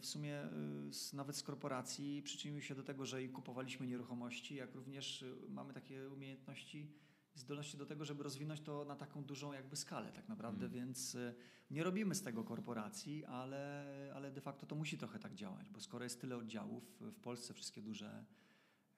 w 0.01 0.07
sumie 0.07 0.49
z, 0.91 1.13
nawet 1.13 1.37
z 1.37 1.43
korporacji 1.43 2.23
przyczyniły 2.23 2.63
się 2.63 2.75
do 2.75 2.83
tego, 2.83 3.07
że 3.07 3.23
i 3.23 3.29
kupowaliśmy 3.29 3.87
nieruchomości, 3.87 4.55
jak 4.55 4.75
również 4.75 5.25
mamy 5.49 5.73
takie 5.73 6.11
umiejętności 6.11 6.87
zdolności 7.37 7.77
do 7.77 7.87
tego, 7.87 8.05
żeby 8.05 8.23
rozwinąć 8.23 8.61
to 8.61 8.85
na 8.85 8.97
taką 8.97 9.25
dużą 9.25 9.53
jakby 9.53 9.77
skalę 9.77 10.13
tak 10.13 10.29
naprawdę, 10.29 10.67
mm. 10.67 10.73
więc 10.73 11.15
y, 11.15 11.35
nie 11.71 11.83
robimy 11.83 12.15
z 12.15 12.23
tego 12.23 12.45
korporacji, 12.45 13.25
ale, 13.25 13.87
ale 14.15 14.33
de 14.33 14.41
facto 14.41 14.67
to 14.67 14.77
musi 14.77 14.99
trochę 14.99 15.19
tak 15.19 15.35
działać, 15.35 15.71
bo 15.71 15.81
skoro 15.81 16.05
jest 16.05 16.21
tyle 16.21 16.37
oddziałów 16.37 16.85
w 17.01 17.21
Polsce, 17.21 17.55
wszystkie 17.55 17.83
duże, 17.83 18.25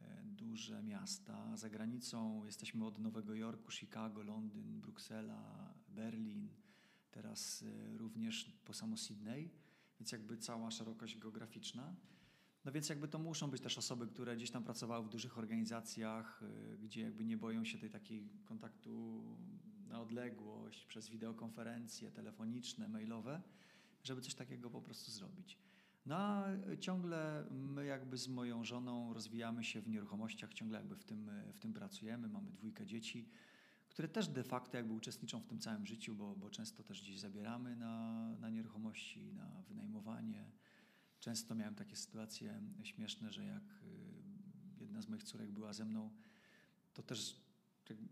e, 0.01 0.23
duże 0.25 0.83
miasta, 0.83 1.57
za 1.57 1.71
granicą 1.71 2.45
jesteśmy 2.45 2.87
od 2.87 2.99
Nowego 2.99 3.35
Jorku, 3.35 3.71
Chicago, 3.71 4.23
Londyn, 4.23 4.81
Bruksela, 4.81 5.75
Berlin, 5.89 6.49
teraz 7.11 7.63
y, 7.63 7.99
również 7.99 8.53
po 8.65 8.73
samo 8.73 8.97
Sydney, 8.97 9.51
więc 10.01 10.13
jakby 10.13 10.39
cała 10.39 10.71
szerokość 10.71 11.19
geograficzna. 11.19 11.95
No 12.69 12.73
więc 12.73 12.89
jakby 12.89 13.09
to 13.09 13.19
muszą 13.19 13.51
być 13.51 13.63
też 13.63 13.79
osoby, 13.79 14.07
które 14.07 14.37
gdzieś 14.37 14.51
tam 14.51 14.65
pracowały 14.65 15.07
w 15.07 15.09
dużych 15.09 15.39
organizacjach, 15.39 16.43
y, 16.75 16.79
gdzie 16.79 17.01
jakby 17.03 17.25
nie 17.25 17.37
boją 17.37 17.65
się 17.65 17.79
tej 17.79 17.91
takiej 17.91 18.29
kontaktu 18.45 19.23
na 19.87 20.01
odległość, 20.01 20.87
przez 20.87 21.09
wideokonferencje 21.09 22.11
telefoniczne, 22.11 22.89
mailowe, 22.89 23.43
żeby 24.03 24.21
coś 24.21 24.35
takiego 24.35 24.71
po 24.71 24.83
prostu 24.83 25.11
zrobić. 25.11 25.59
No 26.07 26.17
a 26.17 26.47
ciągle 26.81 27.45
my 27.51 27.87
jakby 27.87 28.17
z 28.17 28.29
moją 28.29 28.65
żoną 28.65 29.15
rozwijamy 29.15 29.65
się 29.65 29.81
w 29.81 29.89
nieruchomościach, 29.89 30.55
ciągle 30.55 30.79
jakby 30.79 30.97
w 30.97 31.05
tym, 31.05 31.31
w 31.55 31.59
tym 31.59 31.73
pracujemy, 31.73 32.29
mamy 32.29 32.51
dwójkę 32.51 32.87
dzieci, 32.87 33.29
które 33.89 34.09
też 34.09 34.29
de 34.29 34.45
facto 34.45 34.77
jakby 34.77 34.93
uczestniczą 34.93 35.41
w 35.41 35.47
tym 35.47 35.59
całym 35.59 35.87
życiu, 35.87 36.15
bo, 36.15 36.37
bo 36.37 36.51
często 36.51 36.83
też 36.83 37.03
gdzieś 37.03 37.21
zabieramy 37.21 37.77
na, 37.77 38.29
na 38.41 38.51
nieruchomości, 38.51 39.33
na 39.33 39.63
wynajmowanie, 39.69 40.51
Często 41.21 41.55
miałem 41.55 41.75
takie 41.75 41.97
sytuacje 41.97 42.61
śmieszne, 42.83 43.33
że 43.33 43.45
jak 43.45 43.63
y, 43.63 44.81
jedna 44.81 45.03
z 45.03 45.09
moich 45.09 45.25
córek 45.25 45.51
była 45.51 45.73
ze 45.73 45.85
mną, 45.85 46.11
to 46.95 47.03
też 47.03 47.41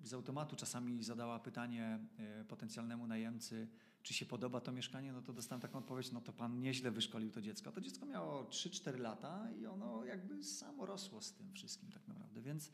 z 0.04 0.14
automatu 0.14 0.56
czasami 0.56 1.02
zadała 1.02 1.40
pytanie 1.40 1.98
y, 2.40 2.44
potencjalnemu 2.44 3.06
najemcy, 3.06 3.68
czy 4.02 4.14
się 4.14 4.26
podoba 4.26 4.60
to 4.60 4.72
mieszkanie, 4.72 5.12
no 5.12 5.22
to 5.22 5.32
dostałem 5.32 5.60
taką 5.60 5.78
odpowiedź, 5.78 6.12
no 6.12 6.20
to 6.20 6.32
pan 6.32 6.60
nieźle 6.60 6.90
wyszkolił 6.90 7.30
to 7.30 7.42
dziecko. 7.42 7.72
To 7.72 7.80
dziecko 7.80 8.06
miało 8.06 8.44
3-4 8.44 8.98
lata 8.98 9.50
i 9.50 9.66
ono 9.66 10.04
jakby 10.04 10.44
samo 10.44 10.86
rosło 10.86 11.22
z 11.22 11.32
tym 11.32 11.52
wszystkim 11.52 11.90
tak 11.90 12.08
naprawdę, 12.08 12.40
więc 12.40 12.70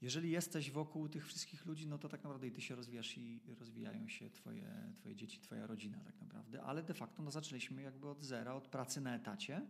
jeżeli 0.00 0.30
jesteś 0.30 0.70
wokół 0.70 1.08
tych 1.08 1.26
wszystkich 1.26 1.66
ludzi, 1.66 1.86
no 1.86 1.98
to 1.98 2.08
tak 2.08 2.22
naprawdę 2.22 2.46
i 2.46 2.52
ty 2.52 2.60
się 2.60 2.74
rozwijasz 2.74 3.18
i 3.18 3.40
rozwijają 3.58 4.08
się 4.08 4.30
twoje, 4.30 4.92
twoje 4.96 5.16
dzieci, 5.16 5.40
twoja 5.40 5.66
rodzina 5.66 5.98
tak 5.98 6.20
naprawdę. 6.20 6.62
Ale 6.62 6.82
de 6.82 6.94
facto 6.94 7.22
no, 7.22 7.30
zaczęliśmy 7.30 7.82
jakby 7.82 8.08
od 8.08 8.22
zera, 8.22 8.54
od 8.54 8.68
pracy 8.68 9.00
na 9.00 9.14
etacie, 9.14 9.66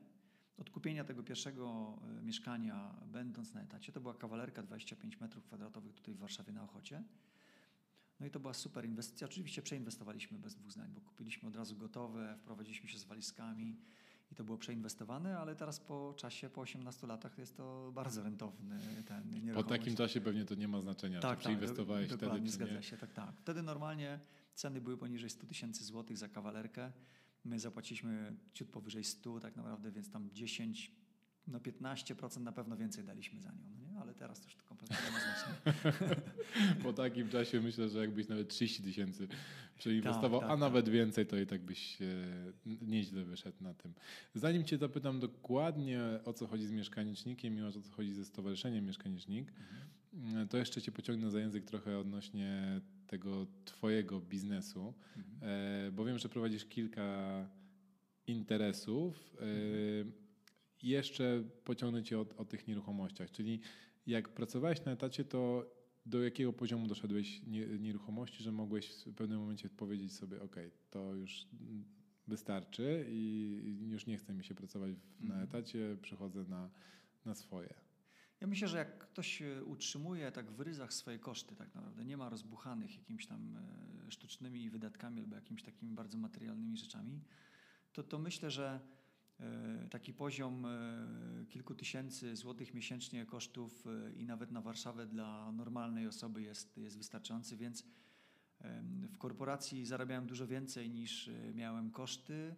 od 0.56 0.70
kupienia 0.70 1.04
tego 1.04 1.22
pierwszego 1.22 1.98
e, 2.18 2.22
mieszkania 2.22 2.94
będąc 3.06 3.54
na 3.54 3.62
etacie. 3.62 3.92
To 3.92 4.00
była 4.00 4.14
kawalerka 4.14 4.62
25 4.62 5.20
metrów 5.20 5.44
kwadratowych 5.44 5.94
tutaj 5.94 6.14
w 6.14 6.18
Warszawie 6.18 6.52
na 6.52 6.62
Ochocie. 6.62 7.02
No 8.20 8.26
i 8.26 8.30
to 8.30 8.40
była 8.40 8.54
super 8.54 8.84
inwestycja. 8.84 9.26
Oczywiście 9.26 9.62
przeinwestowaliśmy 9.62 10.38
bez 10.38 10.54
dwóch 10.54 10.72
zdań, 10.72 10.90
bo 10.94 11.00
kupiliśmy 11.00 11.48
od 11.48 11.56
razu 11.56 11.76
gotowe, 11.76 12.36
wprowadziliśmy 12.38 12.88
się 12.88 12.98
z 12.98 13.04
walizkami 13.04 13.76
i 14.32 14.34
to 14.34 14.44
było 14.44 14.58
przeinwestowane, 14.58 15.38
ale 15.38 15.56
teraz 15.56 15.80
po 15.80 16.14
czasie, 16.16 16.50
po 16.50 16.60
18 16.60 17.06
latach 17.06 17.38
jest 17.38 17.56
to 17.56 17.92
bardzo 17.94 18.22
rentowny 18.22 18.78
ten 19.06 19.52
Po 19.54 19.62
takim 19.62 19.96
czasie 19.96 20.20
pewnie 20.20 20.44
to 20.44 20.54
nie 20.54 20.68
ma 20.68 20.80
znaczenia, 20.80 21.20
tak, 21.20 21.30
czy 21.30 21.36
tak, 21.36 21.38
przeinwestowałeś 21.38 22.06
wtedy, 22.06 22.42
czy 22.44 22.50
zgadza 22.50 22.74
nie. 22.74 22.82
się, 22.82 22.96
tak, 22.96 23.12
tak. 23.12 23.40
Wtedy 23.40 23.62
normalnie 23.62 24.20
ceny 24.54 24.80
były 24.80 24.96
poniżej 24.96 25.30
100 25.30 25.46
tysięcy 25.46 25.84
złotych 25.84 26.18
za 26.18 26.28
kawalerkę. 26.28 26.92
My 27.44 27.58
zapłaciliśmy 27.58 28.36
ciut 28.52 28.68
powyżej 28.68 29.04
100 29.04 29.40
tak 29.40 29.56
naprawdę, 29.56 29.92
więc 29.92 30.10
tam 30.10 30.30
10, 30.32 30.92
no 31.46 31.58
15% 31.58 32.40
na 32.40 32.52
pewno 32.52 32.76
więcej 32.76 33.04
daliśmy 33.04 33.40
za 33.40 33.52
nią, 33.52 33.68
no? 33.70 33.77
Ale 34.00 34.14
teraz 34.14 34.40
też 34.40 34.54
to 34.54 34.64
kompletnie 34.64 34.96
nie 35.06 35.12
ma 35.12 35.18
znaczenia. 35.20 36.22
po 36.84 36.92
takim 36.92 37.28
czasie 37.28 37.60
myślę, 37.60 37.88
że 37.88 37.98
jakbyś 37.98 38.28
nawet 38.28 38.48
30 38.48 38.82
tysięcy 38.82 39.28
przeinwestował, 39.78 40.40
tak, 40.40 40.48
tak, 40.48 40.56
a 40.56 40.60
nawet 40.60 40.84
tak. 40.84 40.94
więcej, 40.94 41.26
to 41.26 41.36
i 41.36 41.46
tak 41.46 41.60
byś 41.62 41.98
nieźle 42.66 43.24
wyszedł 43.24 43.56
na 43.60 43.74
tym. 43.74 43.94
Zanim 44.34 44.64
cię 44.64 44.78
zapytam 44.78 45.20
dokładnie 45.20 46.00
o 46.24 46.32
co 46.32 46.46
chodzi 46.46 46.66
z 46.66 46.72
mieszkanicznikiem 46.72 47.58
i 47.58 47.62
o 47.62 47.72
co 47.72 47.80
chodzi 47.90 48.12
ze 48.12 48.24
Stowarzyszeniem 48.24 48.86
Mieszkanicznik, 48.86 49.52
mhm. 50.14 50.48
to 50.48 50.56
jeszcze 50.56 50.82
cię 50.82 50.92
pociągnę 50.92 51.30
za 51.30 51.40
język 51.40 51.64
trochę 51.64 51.98
odnośnie 51.98 52.80
tego 53.06 53.46
twojego 53.64 54.20
biznesu, 54.20 54.94
mhm. 55.16 55.38
E, 55.88 55.92
bo 55.92 56.04
wiem, 56.04 56.18
że 56.18 56.28
prowadzisz 56.28 56.64
kilka 56.64 57.48
interesów. 58.26 59.36
Mhm 59.40 60.12
jeszcze 60.82 61.42
pociągnę 61.64 62.02
cię 62.02 62.18
o, 62.18 62.26
o 62.36 62.44
tych 62.44 62.68
nieruchomościach. 62.68 63.30
Czyli 63.30 63.60
jak 64.08 64.28
pracowałeś 64.28 64.84
na 64.84 64.92
etacie, 64.92 65.24
to 65.24 65.70
do 66.06 66.22
jakiego 66.22 66.52
poziomu 66.52 66.86
doszedłeś 66.86 67.42
nieruchomości, 67.78 68.42
że 68.42 68.52
mogłeś 68.52 69.04
w 69.06 69.14
pewnym 69.14 69.40
momencie 69.40 69.68
powiedzieć 69.68 70.12
sobie, 70.12 70.42
ok, 70.42 70.56
to 70.90 71.14
już 71.14 71.46
wystarczy 72.26 73.06
i 73.08 73.88
już 73.90 74.06
nie 74.06 74.16
chce 74.16 74.34
mi 74.34 74.44
się 74.44 74.54
pracować 74.54 74.92
na 75.20 75.34
mhm. 75.34 75.42
etacie, 75.42 75.96
przechodzę 76.02 76.44
na, 76.44 76.70
na 77.24 77.34
swoje. 77.34 77.74
Ja 78.40 78.46
myślę, 78.46 78.68
że 78.68 78.78
jak 78.78 78.98
ktoś 78.98 79.42
utrzymuje 79.64 80.32
tak 80.32 80.50
w 80.50 80.60
ryzach 80.60 80.92
swoje 80.92 81.18
koszty, 81.18 81.56
tak 81.56 81.74
naprawdę, 81.74 82.04
nie 82.04 82.16
ma 82.16 82.28
rozbuchanych 82.28 82.96
jakimiś 82.96 83.26
tam 83.26 83.56
e, 83.56 84.10
sztucznymi 84.10 84.70
wydatkami 84.70 85.20
albo 85.20 85.36
jakimiś 85.36 85.62
takimi 85.62 85.92
bardzo 85.92 86.18
materialnymi 86.18 86.76
rzeczami, 86.76 87.20
to, 87.92 88.02
to 88.02 88.18
myślę, 88.18 88.50
że 88.50 88.80
taki 89.90 90.14
poziom 90.14 90.66
e, 90.66 91.46
kilku 91.48 91.74
tysięcy 91.74 92.36
złotych 92.36 92.74
miesięcznie 92.74 93.26
kosztów 93.26 93.84
e, 93.86 94.12
i 94.12 94.26
nawet 94.26 94.50
na 94.50 94.60
Warszawę 94.60 95.06
dla 95.06 95.52
normalnej 95.52 96.06
osoby 96.06 96.42
jest, 96.42 96.76
jest 96.78 96.96
wystarczający, 96.96 97.56
więc 97.56 97.84
w 99.08 99.18
korporacji 99.18 99.86
zarabiałem 99.86 100.26
dużo 100.26 100.46
więcej 100.46 100.90
niż 100.90 101.30
miałem 101.54 101.90
koszty. 101.90 102.54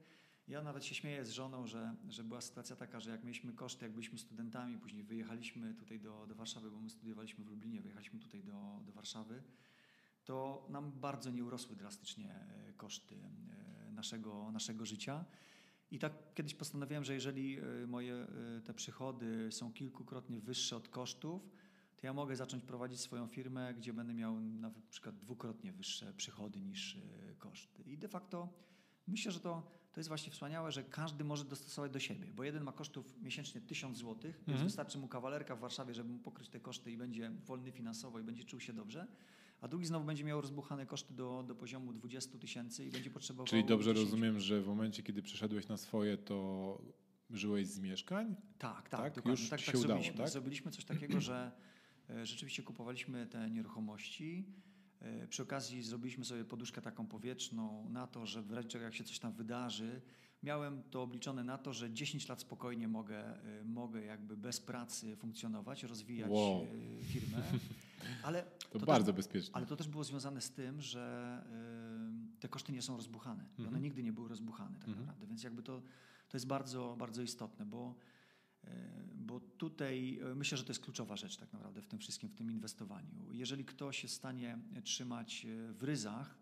Ja 0.49 0.63
nawet 0.63 0.85
się 0.85 0.95
śmieję 0.95 1.25
z 1.25 1.31
żoną, 1.31 1.67
że, 1.67 1.95
że 2.09 2.25
była 2.25 2.41
sytuacja 2.41 2.77
taka, 2.77 3.01
że 3.01 3.11
jak 3.11 3.25
mieliśmy 3.25 3.53
koszty, 3.53 3.85
jak 3.85 3.93
byliśmy 3.93 4.19
studentami, 4.19 4.79
później 4.79 5.05
wyjechaliśmy 5.05 5.75
tutaj 5.75 6.01
do, 6.01 6.27
do 6.27 6.35
Warszawy, 6.35 6.71
bo 6.71 6.81
my 6.81 6.91
studiowaliśmy 6.91 7.45
w 7.45 7.49
Lublinie, 7.49 7.81
wyjechaliśmy 7.81 8.21
tutaj 8.21 8.43
do, 8.43 8.81
do 8.87 8.93
Warszawy, 8.93 9.43
to 10.25 10.67
nam 10.71 10.93
bardzo 10.93 11.31
nie 11.31 11.45
urosły 11.45 11.77
drastycznie 11.77 12.35
koszty 12.77 13.17
naszego, 13.93 14.53
naszego 14.53 14.87
życia. 14.87 15.25
I 15.91 15.99
tak 15.99 16.13
kiedyś 16.35 16.55
postanowiłem, 16.55 17.05
że 17.05 17.15
jeżeli 17.15 17.59
e, 17.59 17.87
moje 17.87 18.15
e, 18.15 18.27
te 18.61 18.75
przychody 18.75 19.53
są 19.53 19.73
kilkukrotnie 19.73 20.41
wyższe 20.41 20.77
od 20.77 20.89
kosztów, 20.89 21.51
to 21.97 22.07
ja 22.07 22.13
mogę 22.13 22.37
zacząć 22.37 22.65
prowadzić 22.65 23.01
swoją 23.01 23.27
firmę, 23.27 23.75
gdzie 23.75 23.93
będę 23.93 24.15
miał 24.15 24.41
na 24.41 24.71
przykład 24.91 25.19
dwukrotnie 25.19 25.73
wyższe 25.73 26.15
przychody 26.15 26.61
niż 26.61 26.97
e, 26.97 27.35
koszty. 27.39 27.83
I 27.83 27.99
de 27.99 28.09
facto 28.09 28.49
myślę, 29.07 29.33
że 29.33 29.41
to, 29.41 29.63
to 29.93 30.01
jest 30.01 30.09
właśnie 30.09 30.33
wspaniałe, 30.33 30.73
że 30.73 30.85
każdy 30.85 31.25
może 31.25 31.45
dostosować 31.45 31.93
do 31.93 31.99
siebie, 31.99 32.33
bo 32.33 32.45
jeden 32.45 32.63
ma 32.63 32.73
kosztów 32.73 33.23
miesięcznie 33.23 33.61
1000 33.61 33.99
zł, 33.99 34.13
mhm. 34.15 34.35
więc 34.47 34.63
wystarczy 34.63 34.99
mu 34.99 35.09
kawalerka 35.09 35.57
w 35.57 35.61
Warszawie, 35.61 35.95
żeby 35.95 36.13
mu 36.13 36.19
pokryć 36.19 36.49
te 36.49 36.61
koszty 36.61 36.93
i 36.93 36.97
będzie 36.97 37.31
wolny 37.31 37.73
finansowo 37.73 38.19
i 38.21 38.23
będzie 38.23 38.45
czuł 38.45 38.61
się 38.61 38.73
dobrze 38.73 39.07
a 39.61 39.69
drugi 39.69 39.87
znowu 39.87 40.07
będzie 40.07 40.25
miał 40.25 40.41
rozbuchane 40.41 40.87
koszty 40.87 41.15
do, 41.15 41.45
do 41.47 41.55
poziomu 41.55 41.93
20 41.93 42.39
tysięcy 42.39 42.85
i 42.85 42.91
będzie 42.91 43.11
potrzebował. 43.11 43.47
Czyli 43.47 43.65
dobrze 43.65 43.95
10. 43.95 44.11
rozumiem, 44.11 44.41
że 44.41 44.63
w 44.63 44.67
momencie, 44.67 45.03
kiedy 45.03 45.23
przeszedłeś 45.23 45.69
na 45.69 45.77
swoje, 45.77 46.19
to 46.19 46.79
żyłeś 47.31 47.67
z 47.67 47.81
mieszkań? 47.81 48.37
Tak, 48.59 48.89
tak, 48.89 49.01
tak 49.01 49.15
dokładnie. 49.15 49.43
Już 49.43 49.51
tak, 49.51 49.61
się 49.61 49.73
tak, 49.73 49.81
udało, 49.81 49.89
zrobiliśmy, 49.89 50.19
tak? 50.19 50.29
zrobiliśmy 50.29 50.71
coś 50.71 50.85
takiego, 50.85 51.21
że 51.21 51.53
e, 52.11 52.27
rzeczywiście 52.27 52.63
kupowaliśmy 52.63 53.27
te 53.27 53.51
nieruchomości. 53.51 54.47
E, 55.01 55.29
przy 55.29 55.43
okazji 55.43 55.83
zrobiliśmy 55.83 56.25
sobie 56.25 56.45
poduszkę 56.45 56.83
taką 56.83 57.07
powietrzną 57.07 57.91
na 57.91 58.07
to, 58.07 58.27
że 58.27 58.43
w 58.43 58.53
razie 58.53 58.79
jak 58.79 58.95
się 58.95 59.05
coś 59.05 59.19
tam 59.19 59.33
wydarzy, 59.33 60.01
miałem 60.43 60.83
to 60.91 61.03
obliczone 61.03 61.45
na 61.45 61.59
to, 61.59 61.73
że 61.73 61.91
10 61.91 62.29
lat 62.29 62.41
spokojnie 62.41 62.89
mogę, 62.89 63.47
y, 63.61 63.65
mogę 63.65 64.05
jakby 64.05 64.37
bez 64.37 64.61
pracy 64.61 65.17
funkcjonować, 65.17 65.83
rozwijać 65.83 66.31
wow. 66.31 66.67
Firmę. 67.03 67.43
Ale 68.23 68.43
to, 68.71 68.79
to 68.79 68.87
bardzo 68.87 69.13
też, 69.13 69.17
bezpieczne. 69.17 69.55
Ale 69.55 69.67
to 69.67 69.77
też 69.77 69.89
było 69.89 70.05
związane 70.05 70.41
z 70.41 70.51
tym, 70.51 70.81
że 70.81 71.45
y, 72.37 72.41
te 72.41 72.49
koszty 72.49 72.73
nie 72.73 72.83
są 72.83 72.97
rozbuchane. 72.97 73.45
Mhm. 73.45 73.69
One 73.69 73.81
nigdy 73.81 74.03
nie 74.03 74.13
były 74.13 74.29
rozbuchane 74.29 74.79
tak 74.79 74.89
mhm. 74.89 74.99
naprawdę. 74.99 75.27
Więc 75.27 75.43
jakby 75.43 75.63
to, 75.63 75.83
to 76.29 76.37
jest 76.37 76.47
bardzo, 76.47 76.97
bardzo 76.99 77.23
istotne, 77.23 77.67
bo, 77.67 77.95
bo 79.15 79.41
tutaj 79.41 80.21
myślę, 80.35 80.59
że 80.59 80.65
to 80.65 80.71
jest 80.71 80.83
kluczowa 80.83 81.17
rzecz 81.17 81.37
tak 81.37 81.53
naprawdę 81.53 81.83
w 81.83 81.87
tym 81.87 81.99
wszystkim, 81.99 82.29
w 82.29 82.35
tym 82.35 82.51
inwestowaniu. 82.51 83.33
Jeżeli 83.33 83.65
ktoś 83.65 84.03
jest 84.03 84.15
w 84.15 84.19
stanie 84.19 84.59
trzymać 84.85 85.47
w 85.73 85.83
ryzach, 85.83 86.41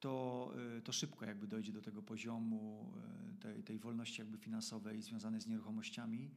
to, 0.00 0.52
y, 0.78 0.82
to 0.82 0.92
szybko 0.92 1.24
jakby 1.24 1.46
dojdzie 1.46 1.72
do 1.72 1.82
tego 1.82 2.02
poziomu 2.02 2.92
y, 3.34 3.38
tej, 3.38 3.62
tej 3.62 3.78
wolności 3.78 4.20
jakby 4.20 4.38
finansowej 4.38 5.02
związanej 5.02 5.40
z 5.40 5.46
nieruchomościami, 5.46 6.30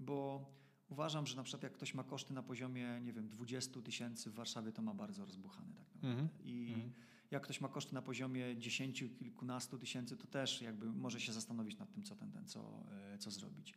bo 0.00 0.46
uważam, 0.88 1.26
że 1.26 1.36
na 1.36 1.42
przykład 1.42 1.62
jak 1.62 1.72
ktoś 1.72 1.94
ma 1.94 2.04
koszty 2.04 2.34
na 2.34 2.42
poziomie, 2.42 3.00
nie 3.00 3.12
wiem, 3.12 3.28
20 3.28 3.82
tysięcy 3.82 4.30
w 4.30 4.34
Warszawie, 4.34 4.72
to 4.72 4.82
ma 4.82 4.94
bardzo 4.94 5.24
rozbuchane 5.24 5.74
tak 5.74 5.94
naprawdę. 5.94 6.20
Mm 6.20 6.26
-hmm. 6.26 6.46
I 6.46 6.72
mm 6.74 6.88
-hmm. 6.88 6.92
Jak 7.30 7.42
ktoś 7.42 7.60
ma 7.60 7.68
koszty 7.68 7.94
na 7.94 8.02
poziomie 8.02 8.56
10, 8.56 9.04
kilkunastu 9.18 9.78
tysięcy, 9.78 10.16
to 10.16 10.26
też 10.26 10.62
jakby 10.62 10.86
może 10.86 11.20
się 11.20 11.32
zastanowić 11.32 11.78
nad 11.78 11.92
tym, 11.92 12.02
co 12.02 12.16
ten, 12.16 12.32
ten 12.32 12.46
co, 12.46 12.84
e, 13.14 13.18
co 13.18 13.30
zrobić. 13.30 13.74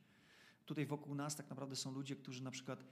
Tutaj 0.66 0.86
wokół 0.86 1.16
nas 1.16 1.36
tak 1.36 1.50
naprawdę 1.50 1.76
są 1.76 1.92
ludzie, 1.92 2.16
którzy 2.16 2.44
na 2.44 2.52
przykład 2.52 2.84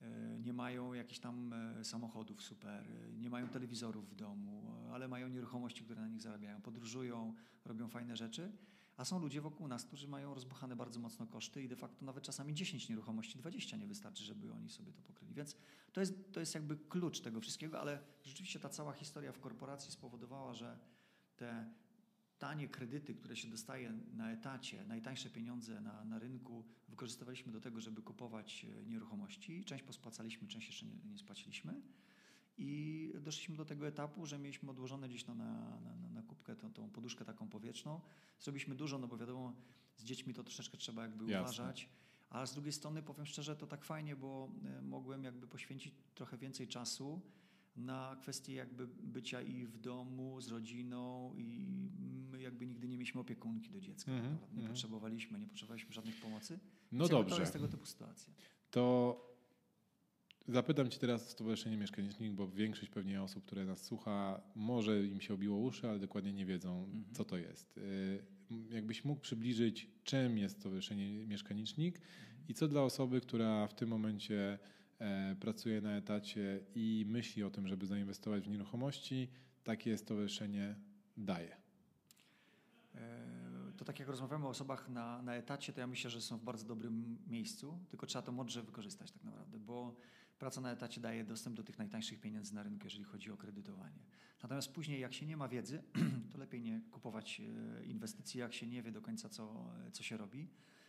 e, 0.00 0.38
nie 0.38 0.52
mają 0.52 0.94
jakichś 0.94 1.20
tam 1.20 1.52
e, 1.52 1.84
samochodów 1.84 2.42
super, 2.42 2.84
nie 3.18 3.30
mają 3.30 3.48
telewizorów 3.48 4.10
w 4.10 4.14
domu, 4.14 4.62
ale 4.92 5.08
mają 5.08 5.28
nieruchomości, 5.28 5.84
które 5.84 6.00
na 6.00 6.08
nich 6.08 6.22
zarabiają, 6.22 6.62
podróżują, 6.62 7.34
robią 7.64 7.88
fajne 7.88 8.16
rzeczy. 8.16 8.52
A 8.96 9.04
są 9.04 9.18
ludzie 9.18 9.40
wokół 9.40 9.68
nas, 9.68 9.84
którzy 9.84 10.08
mają 10.08 10.34
rozbuchane 10.34 10.76
bardzo 10.76 11.00
mocno 11.00 11.26
koszty 11.26 11.62
i 11.62 11.68
de 11.68 11.76
facto 11.76 12.04
nawet 12.04 12.24
czasami 12.24 12.54
10 12.54 12.88
nieruchomości, 12.88 13.38
20 13.38 13.76
nie 13.76 13.86
wystarczy, 13.86 14.24
żeby 14.24 14.52
oni 14.52 14.70
sobie 14.70 14.92
to 14.92 15.02
pokryli. 15.02 15.34
Więc 15.34 15.56
to 15.92 16.00
jest, 16.00 16.32
to 16.32 16.40
jest 16.40 16.54
jakby 16.54 16.76
klucz 16.76 17.20
tego 17.20 17.40
wszystkiego, 17.40 17.80
ale 17.80 17.98
rzeczywiście 18.22 18.60
ta 18.60 18.68
cała 18.68 18.92
historia 18.92 19.32
w 19.32 19.40
korporacji 19.40 19.92
spowodowała, 19.92 20.54
że 20.54 20.78
te 21.36 21.70
tanie 22.38 22.68
kredyty, 22.68 23.14
które 23.14 23.36
się 23.36 23.48
dostaje 23.48 23.92
na 24.12 24.32
etacie, 24.32 24.84
najtańsze 24.84 25.30
pieniądze 25.30 25.80
na, 25.80 26.04
na 26.04 26.18
rynku, 26.18 26.64
wykorzystywaliśmy 26.88 27.52
do 27.52 27.60
tego, 27.60 27.80
żeby 27.80 28.02
kupować 28.02 28.64
e, 28.64 28.86
nieruchomości. 28.86 29.64
Część 29.64 29.84
pospłacaliśmy, 29.84 30.48
część 30.48 30.66
jeszcze 30.66 30.86
nie, 30.86 30.96
nie 31.10 31.18
spłaciliśmy. 31.18 31.82
I 32.58 33.12
doszliśmy 33.20 33.56
do 33.56 33.64
tego 33.64 33.86
etapu, 33.86 34.26
że 34.26 34.38
mieliśmy 34.38 34.70
odłożone 34.70 35.08
gdzieś 35.08 35.26
no, 35.26 35.34
na, 35.34 35.80
na, 35.80 36.08
na, 36.12 36.22
kubkę 36.22 36.56
tą, 36.56 36.72
tą 36.72 36.90
poduszkę 36.90 37.24
taką 37.24 37.48
powietrzną. 37.48 38.00
Zrobiliśmy 38.40 38.74
dużo, 38.74 38.98
no 38.98 39.08
bo 39.08 39.16
wiadomo, 39.16 39.52
z 39.96 40.04
dziećmi 40.04 40.34
to 40.34 40.44
troszeczkę 40.44 40.76
trzeba 40.76 41.02
jakby 41.02 41.24
Jasne. 41.24 41.40
uważać. 41.40 41.88
A 42.30 42.46
z 42.46 42.54
drugiej 42.54 42.72
strony 42.72 43.02
powiem 43.02 43.26
szczerze, 43.26 43.56
to 43.56 43.66
tak 43.66 43.84
fajnie, 43.84 44.16
bo 44.16 44.48
e, 44.64 44.82
mogłem 44.82 45.24
jakby 45.24 45.46
poświęcić 45.46 45.94
trochę 46.14 46.38
więcej 46.38 46.68
czasu 46.68 47.20
na 47.76 48.16
kwestie 48.20 48.54
jakby 48.54 48.86
bycia 48.86 49.42
i 49.42 49.66
w 49.66 49.78
domu 49.78 50.40
z 50.40 50.48
rodziną 50.48 51.34
i 51.36 51.66
my 52.30 52.40
jakby 52.40 52.66
nigdy 52.66 52.88
nie 52.88 52.96
mieliśmy 52.96 53.20
opiekunki 53.20 53.70
do 53.70 53.80
dziecka. 53.80 54.12
Mm 54.12 54.22
-hmm, 54.22 54.28
nie 54.28 54.52
mm 54.52 54.64
-hmm. 54.64 54.68
potrzebowaliśmy, 54.68 55.38
nie 55.38 55.46
potrzebowaliśmy 55.46 55.92
żadnych 55.92 56.20
pomocy. 56.20 56.58
No 56.92 56.98
Więc 56.98 57.10
dobrze. 57.10 57.34
To 57.34 57.40
jest 57.40 57.52
tego 57.52 57.68
typu 57.68 57.86
sytuacja. 57.86 58.32
To 58.70 59.33
Zapytam 60.48 60.90
Cię 60.90 60.98
teraz 60.98 61.26
o 61.26 61.30
Stowarzyszenie 61.30 61.76
Mieszkanicznik, 61.76 62.32
bo 62.32 62.48
większość 62.48 62.90
pewnie 62.90 63.22
osób, 63.22 63.44
które 63.44 63.64
nas 63.64 63.82
słucha, 63.82 64.40
może 64.54 65.06
im 65.06 65.20
się 65.20 65.34
obiło 65.34 65.58
uszy, 65.58 65.88
ale 65.88 65.98
dokładnie 65.98 66.32
nie 66.32 66.46
wiedzą, 66.46 66.84
mhm. 66.84 67.04
co 67.12 67.24
to 67.24 67.36
jest. 67.36 67.78
Y, 67.78 68.24
jakbyś 68.70 69.04
mógł 69.04 69.20
przybliżyć, 69.20 69.90
czym 70.04 70.38
jest 70.38 70.60
Stowarzyszenie 70.60 71.26
Mieszkanicznik 71.26 72.00
i 72.48 72.54
co 72.54 72.68
dla 72.68 72.82
osoby, 72.82 73.20
która 73.20 73.66
w 73.66 73.74
tym 73.74 73.88
momencie 73.88 74.58
e, 74.98 75.36
pracuje 75.40 75.80
na 75.80 75.96
etacie 75.96 76.60
i 76.74 77.04
myśli 77.08 77.44
o 77.44 77.50
tym, 77.50 77.68
żeby 77.68 77.86
zainwestować 77.86 78.44
w 78.44 78.50
nieruchomości, 78.50 79.28
takie 79.64 79.98
stowarzyszenie 79.98 80.74
daje. 81.16 81.56
E, 82.94 83.72
to 83.76 83.84
tak 83.84 83.98
jak 83.98 84.08
rozmawiamy 84.08 84.46
o 84.46 84.48
osobach 84.48 84.88
na, 84.88 85.22
na 85.22 85.34
etacie, 85.34 85.72
to 85.72 85.80
ja 85.80 85.86
myślę, 85.86 86.10
że 86.10 86.20
są 86.20 86.38
w 86.38 86.44
bardzo 86.44 86.66
dobrym 86.66 87.18
miejscu, 87.26 87.78
tylko 87.88 88.06
trzeba 88.06 88.22
to 88.22 88.32
mądrze 88.32 88.62
wykorzystać 88.62 89.12
tak 89.12 89.24
naprawdę, 89.24 89.58
bo 89.58 89.96
praca 90.44 90.60
na 90.60 90.72
etacie 90.72 91.00
daje 91.00 91.24
dostęp 91.24 91.56
do 91.56 91.62
tych 91.62 91.78
najtańszych 91.78 92.20
pieniędzy 92.20 92.54
na 92.54 92.62
rynku, 92.62 92.84
jeżeli 92.84 93.04
chodzi 93.04 93.30
o 93.30 93.36
kredytowanie. 93.36 93.98
Natomiast 94.42 94.72
później, 94.72 95.00
jak 95.00 95.14
się 95.14 95.26
nie 95.26 95.36
ma 95.36 95.48
wiedzy, 95.48 95.82
to 96.32 96.38
lepiej 96.38 96.62
nie 96.62 96.80
kupować 96.90 97.40
e, 97.40 97.84
inwestycji, 97.84 98.40
jak 98.40 98.54
się 98.54 98.66
nie 98.66 98.82
wie 98.82 98.92
do 98.92 99.02
końca, 99.02 99.28
co, 99.28 99.70
co 99.92 100.02
się 100.02 100.16
robi, 100.16 100.48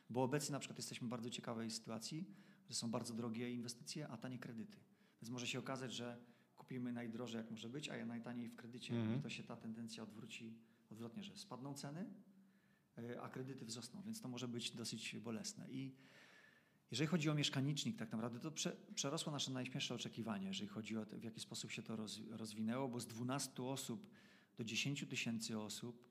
bo 0.09 0.23
obecnie 0.23 0.53
na 0.53 0.59
przykład 0.59 0.77
jesteśmy 0.77 1.07
w 1.07 1.09
bardzo 1.09 1.29
ciekawej 1.29 1.71
sytuacji, 1.71 2.25
że 2.69 2.75
są 2.75 2.91
bardzo 2.91 3.13
drogie 3.13 3.51
inwestycje, 3.51 4.07
a 4.07 4.17
tanie 4.17 4.39
kredyty. 4.39 4.77
Więc 5.21 5.29
może 5.29 5.47
się 5.47 5.59
okazać, 5.59 5.93
że 5.93 6.17
kupimy 6.55 6.93
najdrożej, 6.93 7.37
jak 7.37 7.51
może 7.51 7.69
być, 7.69 7.89
a 7.89 8.05
najtaniej 8.05 8.49
w 8.49 8.55
kredycie 8.55 8.95
mm 8.95 9.07
-hmm. 9.07 9.19
i 9.19 9.21
to 9.21 9.29
się 9.29 9.43
ta 9.43 9.55
tendencja 9.55 10.03
odwróci 10.03 10.57
odwrotnie, 10.91 11.23
że 11.23 11.37
spadną 11.37 11.73
ceny, 11.73 12.05
e, 12.97 13.21
a 13.21 13.29
kredyty 13.29 13.65
wzrosną, 13.65 14.01
więc 14.01 14.21
to 14.21 14.27
może 14.27 14.47
być 14.47 14.71
dosyć 14.71 15.17
bolesne. 15.17 15.71
I 15.71 15.95
jeżeli 16.91 17.07
chodzi 17.07 17.29
o 17.29 17.35
mieszkanicznik, 17.35 17.97
tak 17.97 18.11
naprawdę 18.11 18.39
to 18.39 18.51
prze, 18.51 18.75
przerosło 18.95 19.31
nasze 19.31 19.51
najśmielsze 19.51 19.95
oczekiwania, 19.95 20.47
jeżeli 20.47 20.67
chodzi 20.67 20.97
o 20.97 21.05
to, 21.05 21.17
w 21.17 21.23
jaki 21.23 21.39
sposób 21.39 21.71
się 21.71 21.83
to 21.83 21.95
roz, 21.95 22.21
rozwinęło, 22.31 22.87
bo 22.87 22.99
z 22.99 23.07
12 23.07 23.63
osób 23.63 24.09
do 24.57 24.63
10 24.63 25.05
tysięcy 25.09 25.59
osób, 25.59 26.05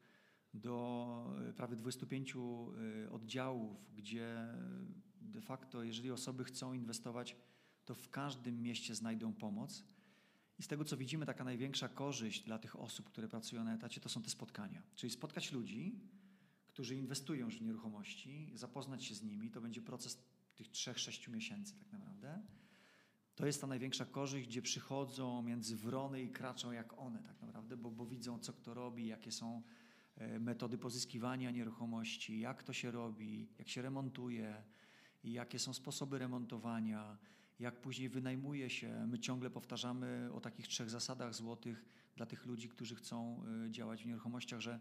do 0.54 1.36
e, 1.48 1.52
prawie 1.52 1.76
25 1.76 2.34
e, 2.36 3.10
oddziałów, 3.10 3.94
gdzie 3.94 4.48
de 5.20 5.40
facto, 5.40 5.82
jeżeli 5.82 6.10
osoby 6.10 6.44
chcą 6.44 6.72
inwestować, 6.72 7.36
to 7.84 7.94
w 7.94 8.10
każdym 8.10 8.62
mieście 8.62 8.94
znajdą 8.94 9.32
pomoc. 9.32 9.84
I 10.58 10.62
z 10.62 10.68
tego, 10.68 10.84
co 10.84 10.96
widzimy, 10.96 11.26
taka 11.26 11.44
największa 11.44 11.88
korzyść 11.88 12.42
dla 12.42 12.58
tych 12.58 12.80
osób, 12.80 13.06
które 13.06 13.28
pracują 13.28 13.64
na 13.64 13.74
etacie, 13.74 14.00
to 14.00 14.08
są 14.08 14.22
te 14.22 14.30
spotkania. 14.30 14.82
Czyli 14.94 15.10
spotkać 15.10 15.52
ludzi, 15.52 16.00
którzy 16.66 16.96
inwestują 16.96 17.46
już 17.46 17.58
w 17.58 17.62
nieruchomości, 17.62 18.50
zapoznać 18.54 19.04
się 19.04 19.14
z 19.14 19.22
nimi. 19.22 19.50
To 19.50 19.60
będzie 19.60 19.82
proces 19.82 20.18
tych 20.54 20.68
trzech, 20.68 20.98
sześciu 20.98 21.32
miesięcy 21.32 21.78
tak 21.78 21.92
naprawdę. 21.92 22.42
To 23.34 23.46
jest 23.46 23.60
ta 23.60 23.66
największa 23.66 24.04
korzyść, 24.04 24.48
gdzie 24.48 24.62
przychodzą 24.62 25.42
między 25.42 25.76
wrony 25.76 26.22
i 26.22 26.30
kraczą 26.30 26.72
jak 26.72 26.98
one 26.98 27.22
tak 27.22 27.42
naprawdę, 27.42 27.76
bo, 27.76 27.90
bo 27.90 28.06
widzą, 28.06 28.38
co 28.38 28.52
kto 28.52 28.74
robi, 28.74 29.06
jakie 29.06 29.32
są 29.32 29.62
e, 30.16 30.38
metody 30.40 30.78
pozyskiwania 30.78 31.50
nieruchomości, 31.50 32.40
jak 32.40 32.62
to 32.62 32.72
się 32.72 32.90
robi, 32.90 33.48
jak 33.58 33.68
się 33.68 33.82
remontuje, 33.82 34.62
jakie 35.24 35.58
są 35.58 35.74
sposoby 35.74 36.18
remontowania, 36.18 37.18
jak 37.58 37.80
później 37.80 38.08
wynajmuje 38.08 38.70
się. 38.70 39.06
My 39.06 39.18
ciągle 39.18 39.50
powtarzamy 39.50 40.30
o 40.32 40.40
takich 40.40 40.68
trzech 40.68 40.90
zasadach 40.90 41.34
złotych 41.34 41.84
dla 42.16 42.26
tych 42.26 42.46
ludzi, 42.46 42.68
którzy 42.68 42.94
chcą 42.94 43.44
e, 43.66 43.70
działać 43.70 44.02
w 44.02 44.06
nieruchomościach, 44.06 44.60
że 44.60 44.80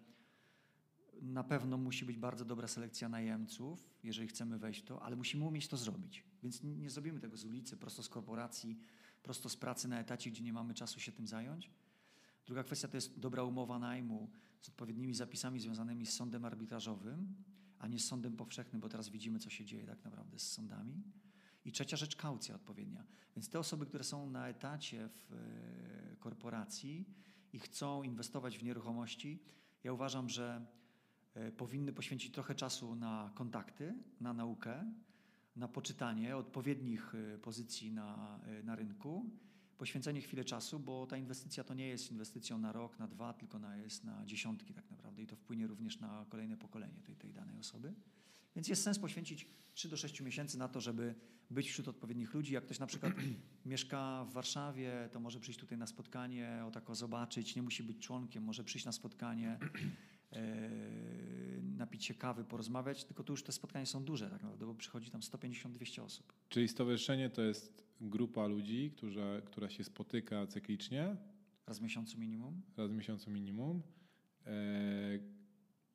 na 1.22 1.44
pewno 1.44 1.78
musi 1.78 2.06
być 2.06 2.18
bardzo 2.18 2.46
dobra 2.46 2.68
selekcja 2.68 3.10
najemców, 3.10 3.90
jeżeli 4.04 4.28
chcemy 4.28 4.60
wejść 4.60 4.82
w 4.82 4.84
to, 4.84 5.02
ale 5.02 5.16
musimy 5.16 5.46
umieć 5.46 5.68
to 5.68 5.78
zrobić. 5.78 6.24
Więc 6.44 6.64
nie 6.64 6.90
zrobimy 6.90 7.20
tego 7.20 7.38
z 7.38 7.46
ulicy, 7.46 7.78
prosto 7.78 8.04
z 8.04 8.10
korporacji, 8.10 8.80
prosto 9.24 9.50
z 9.50 9.56
pracy 9.58 9.88
na 9.88 10.00
etacie, 10.00 10.32
gdzie 10.32 10.44
nie 10.44 10.54
mamy 10.54 10.74
czasu 10.74 11.00
się 11.00 11.12
tym 11.12 11.28
zająć. 11.28 11.72
Druga 12.46 12.64
kwestia 12.64 12.88
to 12.88 12.98
jest 12.98 13.20
dobra 13.20 13.44
umowa 13.44 13.80
najmu 13.80 14.32
z 14.62 14.70
odpowiednimi 14.70 15.14
zapisami 15.14 15.60
związanymi 15.60 16.06
z 16.06 16.14
sądem 16.14 16.46
arbitrażowym, 16.46 17.36
a 17.80 17.88
nie 17.88 18.00
z 18.00 18.06
sądem 18.06 18.36
powszechnym, 18.36 18.82
bo 18.82 18.90
teraz 18.90 19.10
widzimy, 19.10 19.40
co 19.40 19.50
się 19.50 19.66
dzieje 19.66 19.86
tak 19.86 20.04
naprawdę 20.04 20.40
z 20.40 20.52
sądami. 20.52 21.04
I 21.66 21.72
trzecia 21.72 21.98
rzecz, 21.98 22.16
kaucja 22.16 22.56
odpowiednia. 22.56 23.04
Więc 23.36 23.50
te 23.50 23.60
osoby, 23.60 23.86
które 23.86 24.04
są 24.04 24.30
na 24.30 24.48
etacie 24.48 25.10
w 25.10 25.34
e, 25.34 26.16
korporacji 26.16 27.06
i 27.54 27.60
chcą 27.60 28.04
inwestować 28.04 28.58
w 28.58 28.64
nieruchomości, 28.64 29.44
ja 29.84 29.94
uważam, 29.94 30.30
że 30.30 30.66
powinny 31.58 31.94
poświęcić 31.94 32.34
trochę 32.34 32.56
czasu 32.56 32.96
na 32.96 33.32
kontakty, 33.36 33.94
na 34.20 34.34
naukę, 34.34 34.92
na 35.56 35.68
poczytanie 35.68 36.38
odpowiednich 36.38 37.16
e, 37.16 37.38
pozycji 37.38 37.92
na, 37.92 38.40
e, 38.46 38.64
na 38.64 38.76
rynku, 38.76 39.30
poświęcenie 39.78 40.22
chwilę 40.22 40.44
czasu, 40.46 40.80
bo 40.80 41.08
ta 41.08 41.18
inwestycja 41.18 41.64
to 41.64 41.74
nie 41.74 41.88
jest 41.88 42.12
inwestycją 42.12 42.58
na 42.58 42.72
rok, 42.72 43.00
na 43.00 43.08
dwa, 43.08 43.34
tylko 43.34 43.60
na, 43.60 43.78
jest 43.78 44.04
na 44.04 44.26
dziesiątki 44.26 44.74
tak 44.74 44.92
naprawdę 44.92 45.24
i 45.24 45.28
to 45.28 45.36
wpłynie 45.36 45.68
również 45.68 46.00
na 46.00 46.26
kolejne 46.30 46.58
pokolenie 46.58 47.02
tej, 47.06 47.16
tej 47.16 47.34
danej 47.34 47.60
osoby. 47.60 47.94
Więc 48.56 48.68
jest 48.68 48.84
sens 48.84 49.00
poświęcić 49.00 49.48
3 49.74 49.90
do 49.90 49.98
6 49.98 50.22
miesięcy 50.22 50.58
na 50.58 50.68
to, 50.68 50.82
żeby 50.82 51.16
być 51.50 51.70
wśród 51.70 51.88
odpowiednich 51.88 52.34
ludzi. 52.34 52.54
Jak 52.54 52.64
ktoś 52.64 52.80
na 52.80 52.88
przykład 52.88 53.14
mieszka 53.66 54.26
w 54.26 54.34
Warszawie, 54.34 55.10
to 55.12 55.20
może 55.20 55.40
przyjść 55.40 55.60
tutaj 55.60 55.78
na 55.78 55.88
spotkanie, 55.88 56.64
o 56.68 56.72
tako 56.72 56.96
zobaczyć, 56.96 57.56
nie 57.56 57.62
musi 57.62 57.84
być 57.84 58.00
członkiem, 58.00 58.44
może 58.44 58.64
przyjść 58.64 58.86
na 58.86 58.92
spotkanie, 58.92 59.58
E, 60.36 60.70
napić 61.94 62.06
się 62.06 62.14
kawy, 62.14 62.44
porozmawiać, 62.44 63.04
tylko 63.04 63.24
tu 63.24 63.34
już 63.34 63.44
te 63.44 63.52
spotkania 63.52 63.86
są 63.86 64.04
duże 64.04 64.30
tak 64.30 64.42
naprawdę, 64.42 64.66
bo 64.66 64.76
przychodzi 64.76 65.12
tam 65.12 65.22
150-200 65.22 66.02
osób. 66.02 66.34
Czyli 66.50 66.68
stowarzyszenie 66.68 67.30
to 67.30 67.42
jest 67.42 67.84
grupa 68.02 68.48
ludzi, 68.48 68.92
która, 68.98 69.42
która 69.42 69.70
się 69.70 69.84
spotyka 69.84 70.48
cyklicznie? 70.48 71.16
Raz 71.68 71.80
w 71.80 71.82
miesiącu 71.82 72.20
minimum. 72.20 72.62
Raz 72.78 72.92
w 72.92 72.94
miesiącu 72.94 73.32
minimum. 73.32 73.82
E, 74.46 74.54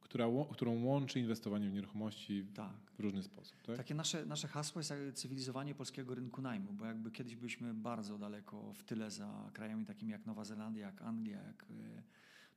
która, 0.01 0.27
którą 0.53 0.85
łączy 0.85 1.21
inwestowanie 1.21 1.71
w 1.71 1.73
nieruchomości 1.73 2.47
tak. 2.55 2.91
w 2.99 3.01
różny 3.01 3.23
sposób. 3.23 3.63
Tak? 3.63 3.77
Takie 3.77 3.95
nasze, 3.95 4.27
nasze 4.27 4.49
hasło 4.49 4.81
jest 4.81 4.93
cywilizowanie 5.15 5.75
polskiego 5.75 6.15
rynku 6.15 6.43
najmu, 6.43 6.73
bo 6.73 6.85
jakby 6.85 7.11
kiedyś 7.11 7.37
byliśmy 7.37 7.75
bardzo 7.75 8.19
daleko 8.19 8.73
w 8.73 8.85
tyle 8.85 9.11
za 9.11 9.51
krajami 9.53 9.85
takimi 9.85 10.13
jak 10.13 10.27
Nowa 10.27 10.45
Zelandia, 10.45 10.87
jak 10.87 11.03
Anglia, 11.03 11.43
jak 11.43 11.63
e, 11.63 12.03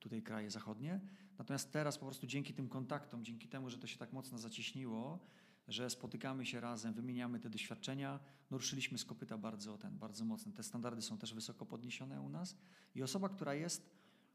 tutaj 0.02 0.22
kraje 0.22 0.52
zachodnie. 0.52 1.00
Natomiast 1.38 1.72
teraz 1.72 1.98
po 1.98 2.06
prostu 2.06 2.28
dzięki 2.28 2.54
tym 2.54 2.70
kontaktom, 2.70 3.26
dzięki 3.26 3.48
temu, 3.48 3.70
że 3.70 3.78
to 3.78 3.88
się 3.88 3.98
tak 3.98 4.14
mocno 4.14 4.38
zacieśniło, 4.38 5.20
że 5.68 5.90
spotykamy 5.90 6.46
się 6.46 6.60
razem, 6.60 6.94
wymieniamy 6.94 7.40
te 7.40 7.50
doświadczenia, 7.50 8.20
no 8.52 8.58
ruszyliśmy 8.58 8.98
z 8.98 9.06
kopyta 9.06 9.38
bardzo, 9.38 9.78
ten, 9.78 9.98
bardzo 9.98 10.26
mocno. 10.26 10.52
Te 10.52 10.64
standardy 10.64 11.02
są 11.02 11.18
też 11.18 11.34
wysoko 11.34 11.66
podniesione 11.66 12.22
u 12.22 12.30
nas 12.30 12.56
i 12.96 13.04
osoba, 13.04 13.30
która 13.30 13.54
jest 13.54 13.90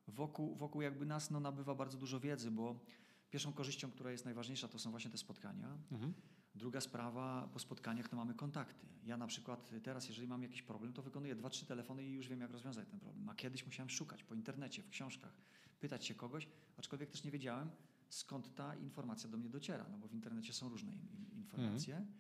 wokół, 0.09 0.55
wokół 0.55 0.83
jakby 0.83 1.07
nas, 1.07 1.31
no 1.31 1.41
nabywa 1.41 1.75
bardzo 1.75 1.99
dużo 1.99 2.21
wiedzy, 2.21 2.51
bo 2.51 2.81
pierwszą 3.31 3.53
korzyścią, 3.53 3.91
która 3.91 4.11
jest 4.11 4.25
najważniejsza, 4.25 4.69
to 4.69 4.79
są 4.79 4.91
właśnie 4.91 5.11
te 5.11 5.19
spotkania. 5.19 5.79
Mhm. 5.93 6.15
Druga 6.57 6.81
sprawa, 6.81 7.49
po 7.53 7.59
spotkaniach 7.59 8.09
to 8.09 8.17
mamy 8.17 8.35
kontakty. 8.35 8.87
Ja 9.05 9.17
na 9.17 9.27
przykład 9.27 9.71
teraz, 9.83 10.09
jeżeli 10.09 10.29
mam 10.29 10.43
jakiś 10.43 10.63
problem, 10.63 10.93
to 10.93 11.03
wykonuję 11.03 11.35
dwa, 11.35 11.51
trzy 11.51 11.67
telefony 11.67 12.05
i 12.05 12.13
już 12.13 12.29
wiem, 12.29 12.41
jak 12.41 12.51
rozwiązać 12.51 12.89
ten 12.89 13.01
problem. 13.01 13.29
A 13.29 13.35
kiedyś 13.35 13.67
musiałem 13.67 13.91
szukać 13.91 14.25
po 14.25 14.35
internecie, 14.35 14.83
w 14.83 14.91
książkach, 14.91 15.33
pytać 15.81 16.07
się 16.07 16.15
kogoś, 16.15 16.49
aczkolwiek 16.77 17.11
też 17.11 17.25
nie 17.25 17.31
wiedziałem, 17.31 17.71
skąd 18.09 18.55
ta 18.55 18.77
informacja 18.77 19.31
do 19.31 19.37
mnie 19.37 19.49
dociera, 19.49 19.87
no 19.91 19.99
bo 19.99 20.09
w 20.09 20.15
internecie 20.15 20.53
są 20.53 20.69
różne 20.69 20.93
in, 20.93 21.27
informacje. 21.37 21.97
Mhm. 21.97 22.15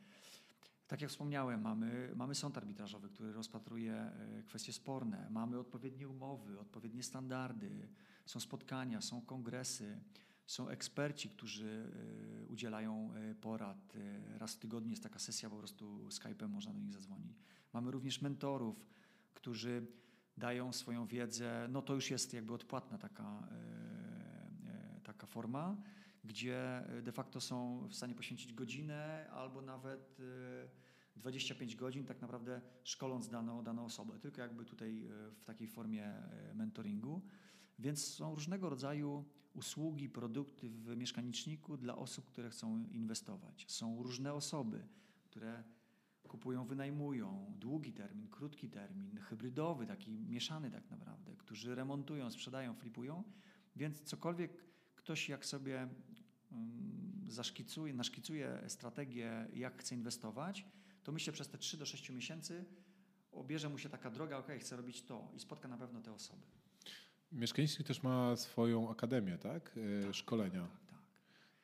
Tak 0.88 1.00
jak 1.00 1.10
wspomniałem, 1.10 1.60
mamy, 1.62 2.12
mamy 2.16 2.34
sąd 2.34 2.58
arbitrażowy, 2.58 3.08
który 3.08 3.32
rozpatruje 3.32 3.94
e, 3.94 4.42
kwestie 4.42 4.72
sporne, 4.72 5.28
mamy 5.30 5.58
odpowiednie 5.58 6.08
umowy, 6.08 6.60
odpowiednie 6.60 7.02
standardy, 7.02 7.88
są 8.26 8.40
spotkania, 8.40 9.00
są 9.00 9.20
kongresy, 9.20 10.00
są 10.46 10.68
eksperci, 10.68 11.28
którzy 11.28 11.92
e, 12.42 12.46
udzielają 12.46 13.10
e, 13.14 13.34
porad. 13.34 13.92
Raz 14.38 14.54
w 14.54 14.58
tygodniu 14.58 14.90
jest 14.90 15.02
taka 15.02 15.18
sesja, 15.18 15.50
po 15.50 15.56
prostu 15.56 16.08
Skype'em 16.08 16.48
można 16.48 16.72
do 16.72 16.80
nich 16.80 16.92
zadzwonić. 16.92 17.38
Mamy 17.72 17.90
również 17.90 18.22
mentorów, 18.22 18.86
którzy 19.34 19.86
dają 20.36 20.72
swoją 20.72 21.06
wiedzę, 21.06 21.66
no 21.70 21.82
to 21.82 21.94
już 21.94 22.10
jest 22.10 22.34
jakby 22.34 22.52
odpłatna 22.52 22.98
taka, 22.98 23.48
taka 25.02 25.26
forma, 25.26 25.76
gdzie 26.24 26.84
de 27.02 27.12
facto 27.12 27.40
są 27.40 27.88
w 27.88 27.94
stanie 27.94 28.14
poświęcić 28.14 28.52
godzinę 28.52 29.30
albo 29.30 29.62
nawet 29.62 30.18
25 31.16 31.76
godzin 31.76 32.04
tak 32.04 32.20
naprawdę 32.20 32.60
szkoląc 32.84 33.28
daną, 33.28 33.62
daną 33.62 33.84
osobę, 33.84 34.18
tylko 34.18 34.40
jakby 34.40 34.64
tutaj 34.64 35.06
e, 35.06 35.30
w 35.30 35.44
takiej 35.44 35.68
formie 35.68 36.04
e, 36.04 36.54
mentoringu. 36.54 37.22
Więc 37.78 38.14
są 38.14 38.34
różnego 38.34 38.70
rodzaju 38.70 39.24
usługi, 39.56 40.08
produkty 40.08 40.70
w 40.70 40.96
mieszkaniczniku 40.96 41.76
dla 41.76 41.96
osób, 41.96 42.26
które 42.26 42.50
chcą 42.50 42.84
inwestować. 42.92 43.64
Są 43.68 44.02
różne 44.02 44.34
osoby, 44.34 44.86
które 45.24 45.64
kupują, 46.28 46.66
wynajmują, 46.66 47.54
długi 47.58 47.92
termin, 47.92 48.28
krótki 48.28 48.70
termin, 48.70 49.18
hybrydowy, 49.18 49.86
taki 49.86 50.10
mieszany 50.10 50.70
tak 50.70 50.90
naprawdę, 50.90 51.36
którzy 51.36 51.74
remontują, 51.74 52.30
sprzedają, 52.30 52.74
flipują. 52.74 53.24
Więc 53.76 54.02
cokolwiek 54.02 54.64
ktoś 54.94 55.28
jak 55.28 55.46
sobie 55.46 55.88
mm, 56.52 57.24
zaszkicuje, 57.28 57.94
naszkicuje 57.94 58.62
strategię, 58.68 59.48
jak 59.52 59.78
chce 59.80 59.94
inwestować, 59.94 60.66
to 61.04 61.12
myślę 61.12 61.32
przez 61.32 61.48
te 61.48 61.58
3 61.58 61.76
do 61.76 61.86
6 61.86 62.10
miesięcy 62.10 62.64
obierze 63.36 63.68
mu 63.68 63.78
się 63.78 63.88
taka 63.88 64.10
droga, 64.10 64.38
ok, 64.38 64.48
chcę 64.60 64.76
robić 64.76 65.02
to 65.02 65.30
i 65.34 65.40
spotka 65.40 65.68
na 65.68 65.78
pewno 65.78 66.00
te 66.00 66.12
osoby. 66.12 66.42
Mieszkański 67.32 67.84
też 67.84 68.02
ma 68.02 68.36
swoją 68.36 68.90
akademię, 68.90 69.38
tak? 69.38 69.78
E, 70.00 70.04
tak 70.04 70.14
szkolenia. 70.14 70.60
Tak, 70.60 70.86
tak. 70.86 70.98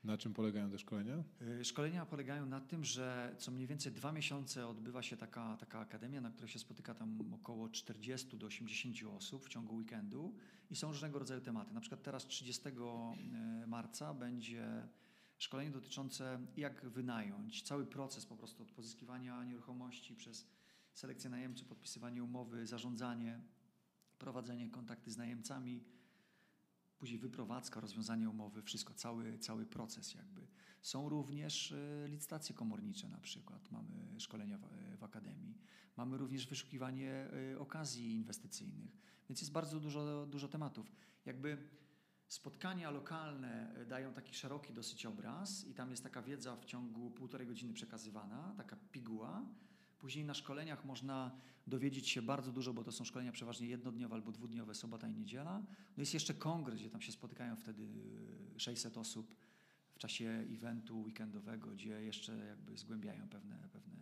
Na 0.05 0.18
czym 0.18 0.35
polegają 0.35 0.70
te 0.70 0.79
szkolenia? 0.79 1.25
E, 1.61 1.64
szkolenia 1.64 2.07
polegają 2.07 2.46
na 2.46 2.61
tym, 2.61 2.85
że 2.85 3.35
co 3.38 3.51
mniej 3.51 3.66
więcej 3.66 3.92
dwa 3.92 4.12
miesiące 4.12 4.68
odbywa 4.68 5.03
się 5.03 5.16
taka, 5.16 5.57
taka 5.57 5.79
akademia, 5.79 6.20
na 6.20 6.31
której 6.31 6.48
się 6.48 6.59
spotyka 6.59 6.94
tam 6.94 7.35
około 7.35 7.68
40 7.68 8.37
do 8.37 8.46
80 8.46 8.96
osób 9.16 9.46
w 9.46 9.48
ciągu 9.48 9.77
weekendu 9.77 10.35
i 10.70 10.77
są 10.77 10.88
różnego 10.88 11.18
rodzaju 11.18 11.40
tematy. 11.40 11.75
Na 11.75 11.81
przykład 11.81 12.03
teraz 12.03 12.27
30 12.27 12.62
e, 12.68 13.66
marca 13.66 14.14
będzie 14.14 14.88
szkolenie 15.38 15.70
dotyczące 15.70 16.38
jak 16.57 16.88
wynająć, 16.88 17.62
cały 17.62 17.87
proces 17.87 18.27
po 18.27 18.37
prostu 18.37 18.62
od 18.62 18.72
pozyskiwania 18.72 19.44
nieruchomości 19.44 20.14
przez 20.14 20.46
selekcję 20.94 21.31
najemczy, 21.31 21.64
podpisywanie 21.64 22.25
umowy, 22.25 22.66
zarządzanie, 22.66 23.40
prowadzenie 24.23 24.71
kontakty 24.71 25.11
z 25.11 25.17
najemcami, 25.17 25.85
później 26.99 27.19
wyprowadzka, 27.19 27.81
rozwiązanie 27.81 28.31
umowy, 28.31 28.63
wszystko, 28.63 28.95
cały, 28.95 29.39
cały 29.39 29.67
proces 29.67 30.15
jakby. 30.15 30.47
Są 30.83 31.09
również 31.09 31.73
e, 31.73 32.09
licytacje 32.09 32.55
komornicze 32.55 33.09
na 33.09 33.21
przykład, 33.21 33.71
mamy 33.71 34.21
szkolenia 34.21 34.59
w, 34.59 34.65
e, 34.65 34.97
w 34.97 35.05
Akademii. 35.05 35.59
Mamy 35.97 36.19
również 36.19 36.47
wyszukiwanie 36.47 37.11
e, 37.53 37.59
okazji 37.59 38.15
inwestycyjnych, 38.15 38.99
więc 39.29 39.41
jest 39.41 39.53
bardzo 39.53 39.81
dużo, 39.81 40.27
dużo 40.27 40.49
tematów. 40.49 40.93
Jakby 41.27 41.59
Spotkania 42.29 42.91
lokalne 42.91 43.75
dają 43.89 44.13
taki 44.13 44.35
szeroki 44.35 44.73
dosyć 44.73 45.07
obraz 45.07 45.65
i 45.67 45.75
tam 45.75 45.91
jest 45.91 46.03
taka 46.03 46.23
wiedza 46.23 46.57
w 46.57 46.65
ciągu 46.65 47.11
półtorej 47.11 47.47
godziny 47.47 47.73
przekazywana, 47.73 48.55
taka 48.57 48.77
piguła. 48.77 49.47
Później 50.03 50.25
na 50.25 50.35
szkoleniach 50.35 50.85
można 50.85 51.31
dowiedzieć 51.67 52.09
się 52.09 52.23
bardzo 52.23 52.53
dużo, 52.53 52.75
bo 52.75 52.85
to 52.85 52.93
są 52.93 53.05
szkolenia 53.05 53.33
przeważnie 53.33 53.67
jednodniowe 53.67 54.15
albo 54.15 54.33
dwudniowe, 54.33 54.75
sobota 54.75 55.09
i 55.09 55.15
niedziela. 55.15 55.59
No 55.97 56.01
jest 56.01 56.15
jeszcze 56.15 56.35
kongres, 56.35 56.81
gdzie 56.81 56.91
tam 56.91 57.01
się 57.01 57.12
spotykają 57.12 57.57
wtedy 57.57 57.88
600 58.57 58.97
e, 58.97 59.01
osób 59.01 59.37
w 59.95 59.99
czasie 59.99 60.45
eventu 60.53 61.03
weekendowego, 61.03 61.71
gdzie 61.71 62.03
jeszcze 62.03 62.37
jakby 62.37 62.77
zgłębiają 62.77 63.29
pewne, 63.29 63.69
pewne 63.73 63.95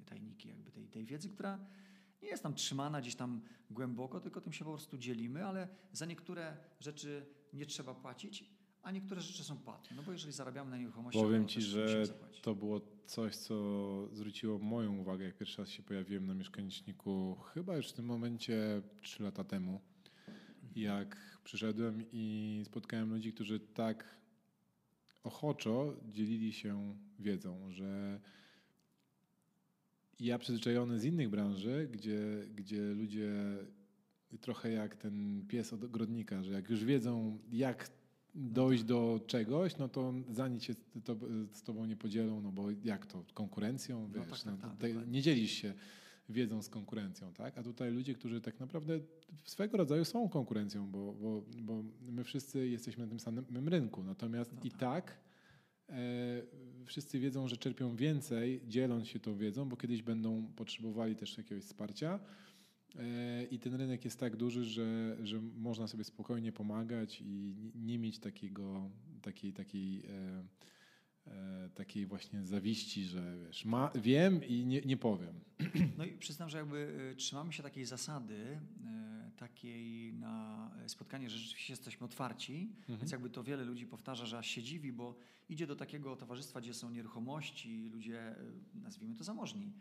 e, 0.00 0.04
tajniki 0.04 0.48
jakby 0.48 0.70
tej, 0.70 0.88
tej 0.88 1.04
wiedzy, 1.04 1.28
która 1.28 1.58
nie 2.22 2.28
jest 2.28 2.42
tam 2.42 2.54
trzymana 2.54 3.00
gdzieś 3.00 3.14
tam 3.14 3.40
głęboko, 3.70 4.20
tylko 4.20 4.40
tym 4.40 4.52
się 4.52 4.64
po 4.64 4.70
prostu 4.70 4.98
dzielimy, 4.98 5.46
ale 5.46 5.68
za 5.92 6.06
niektóre 6.06 6.56
rzeczy 6.80 7.26
nie 7.52 7.66
trzeba 7.66 7.94
płacić, 7.94 8.50
a 8.86 8.90
niektóre 8.90 9.20
rzeczy 9.20 9.44
są 9.44 9.56
płatne. 9.58 9.96
No 9.96 10.02
bo 10.02 10.12
jeżeli 10.12 10.32
zarabiamy 10.32 10.70
na 10.70 10.78
nieruchomości, 10.78 11.20
powiem 11.20 11.48
Ci, 11.48 11.62
że 11.62 12.04
to 12.42 12.54
było 12.54 12.80
coś, 13.06 13.36
co 13.36 14.08
zwróciło 14.12 14.58
moją 14.58 14.98
uwagę, 14.98 15.24
jak 15.24 15.36
pierwszy 15.36 15.62
raz 15.62 15.70
się 15.70 15.82
pojawiłem 15.82 16.26
na 16.26 16.34
mieszkaniczniku, 16.34 17.36
chyba 17.54 17.76
już 17.76 17.88
w 17.88 17.92
tym 17.92 18.04
momencie 18.04 18.82
3 19.00 19.22
lata 19.22 19.44
temu, 19.44 19.80
jak 20.76 21.38
przyszedłem 21.44 22.04
i 22.12 22.62
spotkałem 22.64 23.10
ludzi, 23.10 23.32
którzy 23.32 23.60
tak 23.60 24.16
ochoczo 25.24 25.94
dzielili 26.08 26.52
się 26.52 26.96
wiedzą, 27.18 27.70
że 27.70 28.20
ja 30.20 30.38
przyzwyczajony 30.38 31.00
z 31.00 31.04
innych 31.04 31.28
branży, 31.28 31.88
gdzie, 31.92 32.46
gdzie 32.54 32.94
ludzie 32.94 33.32
trochę 34.40 34.70
jak 34.70 34.96
ten 34.96 35.46
pies 35.48 35.72
od 35.72 35.84
ogrodnika, 35.84 36.42
że 36.42 36.52
jak 36.52 36.70
już 36.70 36.84
wiedzą, 36.84 37.38
jak 37.52 38.05
dojść 38.36 38.84
do 38.84 39.20
czegoś, 39.26 39.76
no 39.76 39.88
to 39.88 40.14
za 40.30 40.48
nic 40.48 40.62
się 40.62 40.74
to, 41.04 41.16
z 41.52 41.62
tobą 41.62 41.84
nie 41.84 41.96
podzielą, 41.96 42.40
no 42.40 42.52
bo 42.52 42.68
jak 42.84 43.06
to, 43.06 43.24
konkurencją, 43.34 44.08
no 44.08 44.20
wiesz, 44.20 44.42
tak, 44.42 44.46
no, 44.46 44.68
tak, 44.68 44.76
tak, 44.78 45.08
nie 45.08 45.22
dzielisz 45.22 45.50
się 45.50 45.74
wiedzą 46.28 46.62
z 46.62 46.68
konkurencją, 46.68 47.32
tak? 47.32 47.58
A 47.58 47.62
tutaj 47.62 47.92
ludzie, 47.92 48.14
którzy 48.14 48.40
tak 48.40 48.60
naprawdę 48.60 49.00
swego 49.44 49.76
rodzaju 49.76 50.04
są 50.04 50.28
konkurencją, 50.28 50.90
bo, 50.90 51.12
bo, 51.12 51.42
bo 51.62 51.82
my 52.08 52.24
wszyscy 52.24 52.68
jesteśmy 52.68 53.04
na 53.04 53.08
tym 53.08 53.20
samym 53.20 53.68
rynku, 53.68 54.02
natomiast 54.04 54.52
no 54.52 54.60
i 54.64 54.70
tak, 54.70 54.78
tak 54.80 55.18
e, 55.88 56.42
wszyscy 56.84 57.18
wiedzą, 57.18 57.48
że 57.48 57.56
czerpią 57.56 57.96
więcej, 57.96 58.60
dzieląc 58.68 59.08
się 59.08 59.20
tą 59.20 59.36
wiedzą, 59.36 59.68
bo 59.68 59.76
kiedyś 59.76 60.02
będą 60.02 60.46
potrzebowali 60.56 61.16
też 61.16 61.38
jakiegoś 61.38 61.64
wsparcia, 61.64 62.20
I 63.50 63.58
ten 63.58 63.74
rynek 63.74 64.04
jest 64.04 64.20
tak 64.20 64.36
duży, 64.36 64.64
że, 64.64 65.16
że 65.22 65.40
można 65.40 65.86
sobie 65.86 66.04
spokojnie 66.04 66.52
pomagać 66.52 67.20
i 67.20 67.56
nie 67.74 67.98
mieć 67.98 68.18
takiego, 68.18 68.90
takiej, 69.22 69.52
takiej, 69.52 70.02
e, 70.06 70.44
e, 71.26 71.70
takiej 71.74 72.06
właśnie 72.06 72.44
zawiści, 72.44 73.04
że 73.04 73.38
wiesz, 73.46 73.64
ma, 73.64 73.90
wiem 73.94 74.44
i 74.44 74.66
nie, 74.66 74.80
nie 74.80 74.96
powiem. 74.96 75.40
No 75.98 76.04
i 76.04 76.12
przyznam, 76.12 76.48
że 76.48 76.58
jakby 76.58 77.14
trzymamy 77.16 77.52
się 77.52 77.62
takiej 77.62 77.84
zasady, 77.84 78.60
takiej 79.36 80.12
na 80.12 80.70
spotkanie, 80.86 81.30
że 81.30 81.38
rzeczywiście 81.38 81.72
jesteśmy 81.72 82.04
otwarci, 82.04 82.72
mhm. 82.78 82.98
więc 82.98 83.12
jakby 83.12 83.30
to 83.30 83.42
wiele 83.44 83.64
ludzi 83.64 83.86
powtarza, 83.86 84.26
że 84.26 84.38
aż 84.38 84.46
się 84.46 84.62
dziwi, 84.62 84.92
bo 84.92 85.16
idzie 85.48 85.66
do 85.66 85.76
takiego 85.76 86.16
towarzystwa, 86.16 86.60
gdzie 86.60 86.74
są 86.74 86.90
nieruchomości, 86.90 87.88
ludzie, 87.88 88.34
nazwijmy 88.74 89.16
to 89.16 89.24
zamożni, 89.24 89.72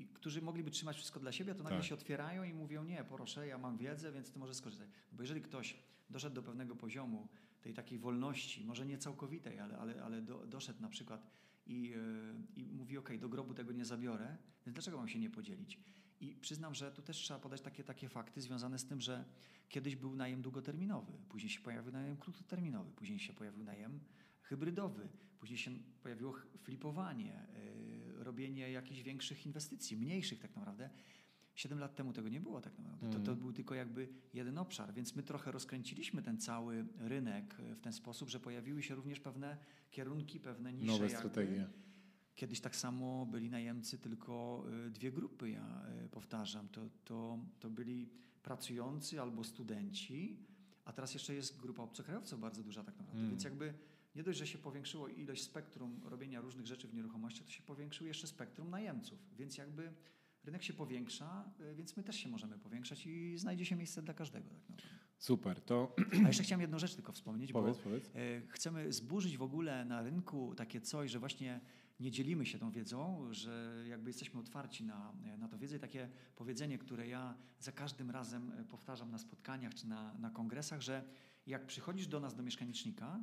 i 0.00 0.06
którzy 0.06 0.42
mogliby 0.42 0.70
trzymać 0.70 0.96
wszystko 0.96 1.20
dla 1.20 1.32
siebie, 1.32 1.54
to 1.54 1.62
nagle 1.62 1.78
tak. 1.78 1.86
się 1.86 1.94
otwierają 1.94 2.44
i 2.44 2.52
mówią, 2.52 2.84
nie, 2.84 3.04
proszę, 3.04 3.46
ja 3.46 3.58
mam 3.58 3.78
wiedzę, 3.78 4.12
więc 4.12 4.32
ty 4.32 4.38
możesz 4.38 4.56
skorzystać. 4.56 4.88
Bo 5.12 5.22
jeżeli 5.22 5.42
ktoś 5.42 5.76
doszedł 6.10 6.34
do 6.34 6.42
pewnego 6.42 6.76
poziomu 6.76 7.28
tej 7.62 7.74
takiej 7.74 7.98
wolności, 7.98 8.64
może 8.64 8.86
nie 8.86 8.98
całkowitej, 8.98 9.58
ale, 9.58 9.78
ale, 9.78 10.02
ale 10.02 10.22
do, 10.22 10.46
doszedł 10.46 10.82
na 10.82 10.88
przykład 10.88 11.26
i, 11.66 11.82
yy, 11.82 12.34
i 12.56 12.72
mówi, 12.72 12.98
ok, 12.98 13.10
do 13.18 13.28
grobu 13.28 13.54
tego 13.54 13.72
nie 13.72 13.84
zabiorę, 13.84 14.36
więc 14.66 14.74
dlaczego 14.74 14.96
mam 14.96 15.08
się 15.08 15.18
nie 15.18 15.30
podzielić? 15.30 15.80
I 16.20 16.36
przyznam, 16.36 16.74
że 16.74 16.92
tu 16.92 17.02
też 17.02 17.16
trzeba 17.16 17.40
podać 17.40 17.60
takie, 17.60 17.84
takie 17.84 18.08
fakty 18.08 18.40
związane 18.40 18.78
z 18.78 18.84
tym, 18.84 19.00
że 19.00 19.24
kiedyś 19.68 19.96
był 19.96 20.16
najem 20.16 20.42
długoterminowy, 20.42 21.12
później 21.28 21.50
się 21.50 21.60
pojawił 21.60 21.92
najem 21.92 22.16
krótkoterminowy, 22.16 22.90
później 22.90 23.18
się 23.18 23.32
pojawił 23.32 23.64
najem 23.64 24.00
hybrydowy, 24.42 25.08
później 25.38 25.58
się 25.58 25.70
pojawiło 26.02 26.34
flipowanie, 26.62 27.46
yy, 27.54 27.89
robienie 28.20 28.70
jakichś 28.70 29.02
większych 29.02 29.46
inwestycji, 29.46 29.96
mniejszych 29.96 30.38
tak 30.38 30.56
naprawdę. 30.56 30.90
Siedem 31.54 31.78
lat 31.78 31.94
temu 31.94 32.12
tego 32.12 32.28
nie 32.28 32.40
było 32.40 32.60
tak 32.60 32.78
naprawdę. 32.78 33.06
Mm. 33.06 33.12
To, 33.12 33.24
to 33.24 33.30
mhm. 33.30 33.38
był 33.38 33.52
tylko 33.52 33.74
jakby 33.74 34.08
jeden 34.34 34.58
obszar, 34.58 34.94
więc 34.94 35.16
my 35.16 35.22
trochę 35.22 35.52
rozkręciliśmy 35.52 36.22
ten 36.22 36.38
cały 36.38 36.86
rynek 36.98 37.54
w 37.54 37.80
ten 37.80 37.92
sposób, 37.92 38.28
że 38.28 38.40
pojawiły 38.40 38.82
się 38.82 38.94
również 38.94 39.20
pewne 39.20 39.56
kierunki, 39.90 40.40
pewne 40.40 40.72
nisze. 40.72 40.92
Nowe 40.92 41.10
strategie. 41.10 41.66
Kiedyś 42.34 42.60
tak 42.60 42.76
samo 42.76 43.26
byli 43.26 43.50
najemcy, 43.50 43.98
tylko 43.98 44.64
y, 44.86 44.90
dwie 44.90 45.12
grupy, 45.12 45.50
ja 45.50 45.86
y, 46.04 46.08
powtarzam. 46.08 46.68
To, 46.68 46.80
to, 47.04 47.38
to 47.60 47.70
byli 47.70 48.10
pracujący 48.42 49.20
albo 49.20 49.44
studenci, 49.44 50.38
a 50.84 50.92
teraz 50.92 51.14
jeszcze 51.14 51.34
jest 51.34 51.60
grupa 51.60 51.82
obcokrajowców 51.82 52.40
bardzo 52.40 52.62
duża 52.62 52.84
tak 52.84 52.98
naprawdę. 52.98 53.20
Mm. 53.20 53.30
Więc 53.30 53.44
jakby 53.44 53.74
nie 54.14 54.22
dość, 54.22 54.38
że 54.38 54.46
się 54.46 54.58
powiększyło 54.58 55.08
ilość 55.08 55.42
spektrum 55.42 56.00
robienia 56.04 56.40
różnych 56.40 56.66
rzeczy 56.66 56.88
w 56.88 56.94
nieruchomości, 56.94 57.44
to 57.44 57.50
się 57.50 57.62
powiększyło 57.62 58.08
jeszcze 58.08 58.26
spektrum 58.26 58.70
najemców, 58.70 59.18
więc 59.38 59.58
jakby 59.58 59.92
rynek 60.44 60.62
się 60.62 60.72
powiększa, 60.72 61.44
y, 61.60 61.74
więc 61.74 61.96
my 61.96 62.02
też 62.02 62.16
się 62.16 62.28
możemy 62.28 62.58
powiększać 62.58 63.06
i 63.06 63.38
znajdzie 63.38 63.64
się 63.64 63.76
miejsce 63.76 64.02
dla 64.02 64.14
każdego. 64.14 64.50
Tak. 64.68 64.76
Super, 65.18 65.60
to 65.60 65.96
A 66.24 66.26
jeszcze 66.26 66.42
chciałem 66.42 66.60
jedną 66.60 66.78
rzecz 66.78 66.94
tylko 66.94 67.12
wspomnieć, 67.12 67.52
powiedz, 67.52 67.76
bo 67.76 67.82
powiedz. 67.84 68.10
e, 68.14 68.40
chcemy 68.48 68.92
zburzyć 68.92 69.36
w 69.36 69.42
ogóle 69.42 69.84
na 69.84 70.02
rynku 70.02 70.54
takie 70.54 70.80
coś, 70.80 71.10
że 71.10 71.18
właśnie 71.18 71.60
nie 72.00 72.10
dzielimy 72.10 72.46
się 72.46 72.58
tą 72.58 72.70
wiedzą, 72.70 73.28
że 73.30 73.84
jakby 73.88 74.10
jesteśmy 74.10 74.40
otwarci 74.40 74.84
na, 74.84 75.12
na 75.38 75.48
tą 75.48 75.58
wiedzę 75.58 75.76
i 75.76 75.80
takie 75.80 76.08
powiedzenie, 76.36 76.78
które 76.78 77.08
ja 77.08 77.34
za 77.58 77.72
każdym 77.72 78.10
razem 78.10 78.52
powtarzam 78.68 79.10
na 79.10 79.18
spotkaniach 79.18 79.74
czy 79.74 79.86
na, 79.88 80.14
na 80.14 80.30
kongresach, 80.30 80.80
że 80.80 81.04
jak 81.46 81.66
przychodzisz 81.66 82.06
do 82.06 82.20
nas 82.20 82.34
do 82.34 82.42
mieszkanicznika, 82.42 83.20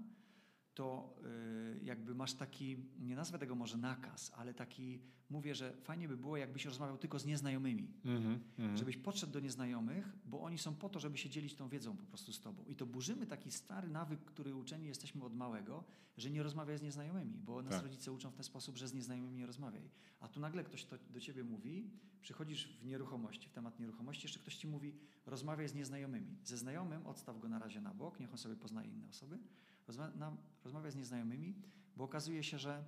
to 0.78 1.14
y, 1.26 1.80
jakby 1.84 2.16
masz 2.16 2.34
taki, 2.34 2.78
nie 3.00 3.16
nazwę 3.16 3.40
tego 3.40 3.56
może 3.56 3.78
nakaz, 3.78 4.32
ale 4.36 4.54
taki, 4.54 5.02
mówię, 5.30 5.56
że 5.56 5.74
fajnie 5.82 6.08
by 6.08 6.18
było, 6.18 6.38
jakbyś 6.38 6.66
rozmawiał 6.66 6.98
tylko 6.98 7.20
z 7.20 7.26
nieznajomymi. 7.26 7.88
Mhm, 8.06 8.40
mhm. 8.60 8.78
Żebyś 8.78 8.98
podszedł 8.98 9.34
do 9.34 9.40
nieznajomych, 9.40 10.18
bo 10.26 10.42
oni 10.42 10.58
są 10.58 10.76
po 10.76 10.90
to, 10.90 11.00
żeby 11.00 11.18
się 11.18 11.30
dzielić 11.30 11.56
tą 11.56 11.70
wiedzą 11.70 11.98
po 11.98 12.06
prostu 12.06 12.34
z 12.34 12.42
tobą. 12.42 12.64
I 12.66 12.76
to 12.76 12.86
burzymy 12.86 13.26
taki 13.28 13.52
stary 13.52 13.88
nawyk, 13.88 14.20
który 14.20 14.56
uczeni 14.56 14.88
jesteśmy 14.88 15.24
od 15.24 15.36
małego, 15.36 15.84
że 16.18 16.30
nie 16.30 16.44
rozmawiaj 16.44 16.78
z 16.78 16.82
nieznajomymi, 16.82 17.38
bo 17.38 17.62
nas 17.62 17.74
Tak. 17.74 17.84
rodzice 17.84 18.12
uczą 18.12 18.30
w 18.30 18.36
ten 18.36 18.44
sposób, 18.44 18.78
że 18.78 18.88
z 18.88 18.94
nieznajomymi 18.94 19.38
nie 19.38 19.46
rozmawiaj. 19.46 19.90
A 20.20 20.28
tu 20.28 20.40
nagle 20.40 20.64
ktoś 20.64 20.86
to 20.86 20.98
do 21.10 21.20
ciebie 21.20 21.44
mówi, 21.44 21.90
przychodzisz 22.22 22.68
w 22.82 22.86
nieruchomości, 22.86 23.50
w 23.50 23.52
temat 23.52 23.80
nieruchomości, 23.80 24.26
jeszcze 24.26 24.40
ktoś 24.40 24.56
ci 24.56 24.68
mówi, 24.68 24.94
rozmawiaj 25.26 25.70
z 25.70 25.74
nieznajomymi. 25.74 26.38
Ze 26.44 26.58
znajomym 26.58 27.08
odstaw 27.08 27.40
go 27.40 27.50
na 27.50 27.60
razie 27.60 27.82
na 27.82 27.94
bok, 27.94 28.20
niech 28.20 28.32
on 28.32 28.38
sobie 28.38 28.56
poznaje 28.56 28.90
inne 28.90 29.08
osoby. 29.08 29.40
Rozma 29.88 30.10
na, 30.10 30.38
rozmawiaj 30.64 30.92
z 30.92 30.96
nieznajomymi, 30.96 31.56
bo 31.96 32.04
okazuje 32.04 32.44
się, 32.44 32.60
że 32.60 32.84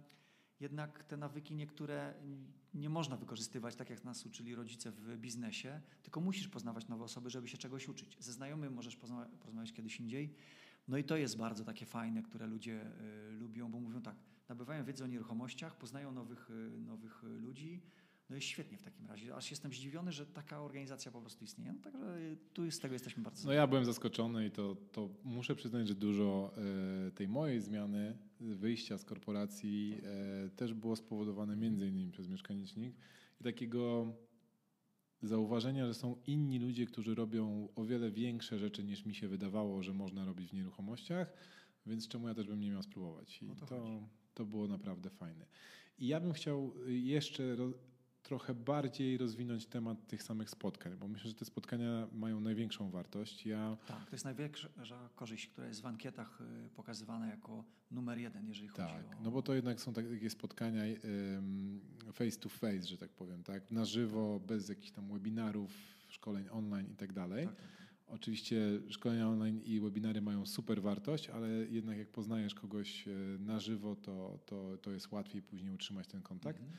jednak 0.60 1.04
te 1.04 1.18
nawyki 1.18 1.56
niektóre 1.56 2.14
nie 2.74 2.90
można 2.90 3.18
wykorzystywać 3.18 3.76
tak, 3.76 3.90
jak 3.90 4.04
nas 4.04 4.26
uczyli 4.26 4.56
rodzice 4.56 4.92
w 4.92 5.18
biznesie, 5.18 5.82
tylko 6.04 6.22
musisz 6.22 6.48
poznawać 6.48 6.88
nowe 6.88 7.04
osoby, 7.04 7.30
żeby 7.30 7.48
się 7.48 7.58
czegoś 7.58 7.88
uczyć. 7.88 8.18
Ze 8.20 8.34
znajomym 8.34 8.74
możesz 8.74 8.98
porozmawiać 9.40 9.74
kiedyś 9.74 10.00
indziej. 10.00 10.34
No 10.88 10.98
i 10.98 11.04
to 11.04 11.18
jest 11.18 11.38
bardzo 11.38 11.66
takie 11.66 11.86
fajne, 11.86 12.24
które 12.24 12.48
ludzie 12.48 12.86
y, 13.30 13.32
lubią, 13.32 13.72
bo 13.72 13.80
mówią 13.80 14.02
tak, 14.02 14.16
nabywają 14.50 14.86
wiedzę 14.86 15.04
o 15.04 15.08
nieruchomościach, 15.08 15.76
poznają 15.76 16.12
nowych, 16.12 16.50
y, 16.50 16.82
nowych 16.82 17.24
y, 17.24 17.28
ludzi. 17.28 17.82
No 18.30 18.36
jest 18.36 18.48
świetnie 18.48 18.78
w 18.78 18.82
takim 18.82 19.08
razie. 19.08 19.36
Aż 19.36 19.52
jestem 19.52 19.74
zdziwiony, 19.74 20.12
że 20.12 20.26
taka 20.26 20.62
organizacja 20.62 21.12
po 21.12 21.22
prostu 21.22 21.44
istnieje. 21.44 21.74
No, 21.74 21.80
także 21.80 22.18
y, 22.18 22.38
tu 22.54 22.72
z 22.72 22.80
tego 22.80 22.94
jesteśmy 22.94 23.24
bardzo 23.24 23.48
No 23.48 23.54
ja 23.54 23.68
byłem 23.68 23.86
zaskoczony 23.86 24.46
i 24.46 24.52
to, 24.52 24.76
to 24.92 25.10
muszę 25.24 25.56
przyznać, 25.56 25.88
że 25.88 25.96
dużo 25.96 26.54
e, 27.08 27.12
tej 27.12 27.28
mojej 27.28 27.62
zmiany, 27.62 28.18
wyjścia 28.40 28.98
z 28.98 29.06
korporacji 29.06 30.02
e, 30.04 30.50
też 30.50 30.74
było 30.74 30.96
spowodowane 30.96 31.56
między 31.56 31.88
innymi 31.88 32.12
przez 32.12 32.28
mieszkanicznik 32.28 32.96
i 33.42 33.44
takiego 33.44 34.14
zauważenia, 35.22 35.88
że 35.88 35.94
są 35.94 36.16
inni 36.28 36.60
ludzie, 36.60 36.86
którzy 36.86 37.16
robią 37.16 37.70
o 37.76 37.86
wiele 37.86 38.12
większe 38.12 38.60
rzeczy 38.60 38.84
niż 38.84 39.06
mi 39.06 39.16
się 39.16 39.28
wydawało, 39.28 39.84
że 39.84 39.94
można 39.94 40.26
robić 40.26 40.50
w 40.50 40.54
nieruchomościach, 40.54 41.34
więc 41.86 42.08
czemu 42.08 42.28
ja 42.28 42.34
też 42.34 42.48
bym 42.48 42.60
nie 42.60 42.72
miał 42.72 42.84
spróbować. 42.84 43.44
I 43.44 43.56
to 43.56 43.66
to, 43.66 44.10
to 44.34 44.46
było 44.46 44.68
naprawdę 44.68 45.10
fajne. 45.10 45.46
I 45.98 46.08
ja 46.08 46.20
bym 46.20 46.34
chciał 46.34 46.74
jeszcze 46.88 47.56
trochę 48.30 48.54
bardziej 48.54 49.18
rozwinąć 49.18 49.66
temat 49.66 50.08
tych 50.08 50.24
samych 50.24 50.50
spotkań, 50.50 50.96
bo 50.96 51.08
myślę, 51.08 51.30
że 51.30 51.36
te 51.36 51.46
spotkania 51.46 52.08
mają 52.12 52.40
największą 52.42 52.90
wartość. 52.90 53.46
Ja 53.46 53.78
Tak, 53.88 54.06
to 54.06 54.12
jest 54.12 54.26
największa 54.26 54.70
korzyść, 55.16 55.48
która 55.48 55.68
jest 55.68 55.82
w 55.82 55.86
ankietach 55.86 56.42
y, 56.42 56.70
pokazywana 56.70 57.28
jako 57.28 57.64
numer 57.92 58.18
jeden, 58.18 58.48
jeżeli 58.48 58.68
chodzi 58.68 58.94
Tak, 58.94 59.18
o... 59.20 59.24
no 59.24 59.32
bo 59.32 59.42
to 59.42 59.54
jednak 59.54 59.82
są 59.82 59.94
takie 59.94 60.30
spotkania 60.30 60.84
em, 60.84 61.82
face 62.14 62.40
to 62.40 62.50
face, 62.50 62.88
że 62.88 62.98
tak 62.98 63.10
powiem, 63.10 63.44
tak? 63.44 63.72
Na 63.72 63.86
żywo, 63.86 64.40
bez 64.40 64.70
jakichś 64.70 64.92
tam 64.92 65.08
webinarów, 65.14 65.72
szkoleń 66.08 66.46
online 66.52 66.88
i 66.92 66.96
tak 66.96 67.14
dalej. 67.14 67.46
Tak, 67.46 67.56
tak, 67.56 67.66
tak. 67.66 67.80
Oczywiście 68.08 68.58
szkolenia 68.90 69.30
online 69.30 69.62
i 69.64 69.80
webinary 69.80 70.22
mają 70.22 70.46
super 70.46 70.82
wartość, 70.82 71.30
ale 71.30 71.50
jednak 71.50 71.98
jak 71.98 72.08
poznajesz 72.10 72.56
kogoś 72.56 73.08
e, 73.08 73.12
na 73.40 73.60
żywo, 73.60 73.96
to, 73.96 74.40
to, 74.46 74.78
to 74.78 74.92
jest 74.92 75.12
łatwiej 75.12 75.42
później 75.42 75.72
utrzymać 75.72 76.08
ten 76.08 76.22
kontakt. 76.22 76.60
Mhm. 76.60 76.78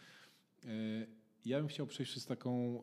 E, 1.46 1.48
Ja 1.48 1.58
bym 1.58 1.68
chciał 1.68 1.86
przejść 1.86 2.12
przez 2.12 2.26
taką. 2.26 2.82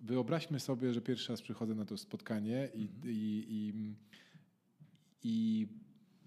Wyobraźmy 0.00 0.60
sobie, 0.60 0.92
że 0.92 1.00
pierwszy 1.00 1.32
raz 1.32 1.42
przychodzę 1.42 1.74
na 1.74 1.84
to 1.84 1.96
spotkanie 1.96 2.68
i, 2.74 2.82
Mhm. 2.82 3.04
i, 3.14 3.46
i, 3.48 3.94
i 5.22 5.66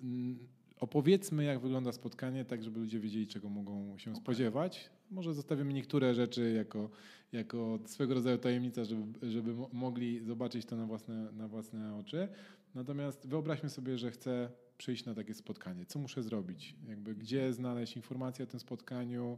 mm, 0.03 0.37
opowiedzmy, 0.79 1.43
jak 1.43 1.59
wygląda 1.59 1.91
spotkanie, 1.91 2.45
tak 2.45 2.63
żeby 2.63 2.79
ludzie 2.79 2.99
wiedzieli, 2.99 3.27
czego 3.27 3.49
mogą 3.49 3.97
się 3.97 4.11
Okej. 4.11 4.21
spodziewać. 4.23 4.89
Może 5.11 5.33
zostawimy 5.33 5.73
niektóre 5.73 6.15
rzeczy 6.15 6.51
jako, 6.51 6.89
jako 7.31 7.79
swego 7.85 8.13
rodzaju 8.13 8.37
tajemnica, 8.37 8.83
żeby, 8.83 9.31
żeby 9.31 9.53
mo- 9.53 9.69
mogli 9.73 10.19
zobaczyć 10.25 10.65
to 10.65 10.75
na 10.75 10.85
własne, 10.85 11.31
na 11.31 11.47
własne 11.47 11.95
oczy. 11.95 12.27
Natomiast 12.75 13.27
wyobraźmy 13.27 13.69
sobie, 13.69 13.97
że 13.97 14.11
chcę 14.11 14.49
przyjść 14.77 15.05
na 15.05 15.13
takie 15.15 15.33
spotkanie. 15.33 15.85
Co 15.85 15.99
muszę 15.99 16.23
zrobić? 16.23 16.75
Jakby 16.87 17.15
gdzie 17.15 17.53
znaleźć 17.53 17.95
informacje 17.95 18.43
o 18.43 18.47
tym 18.47 18.59
spotkaniu? 18.59 19.37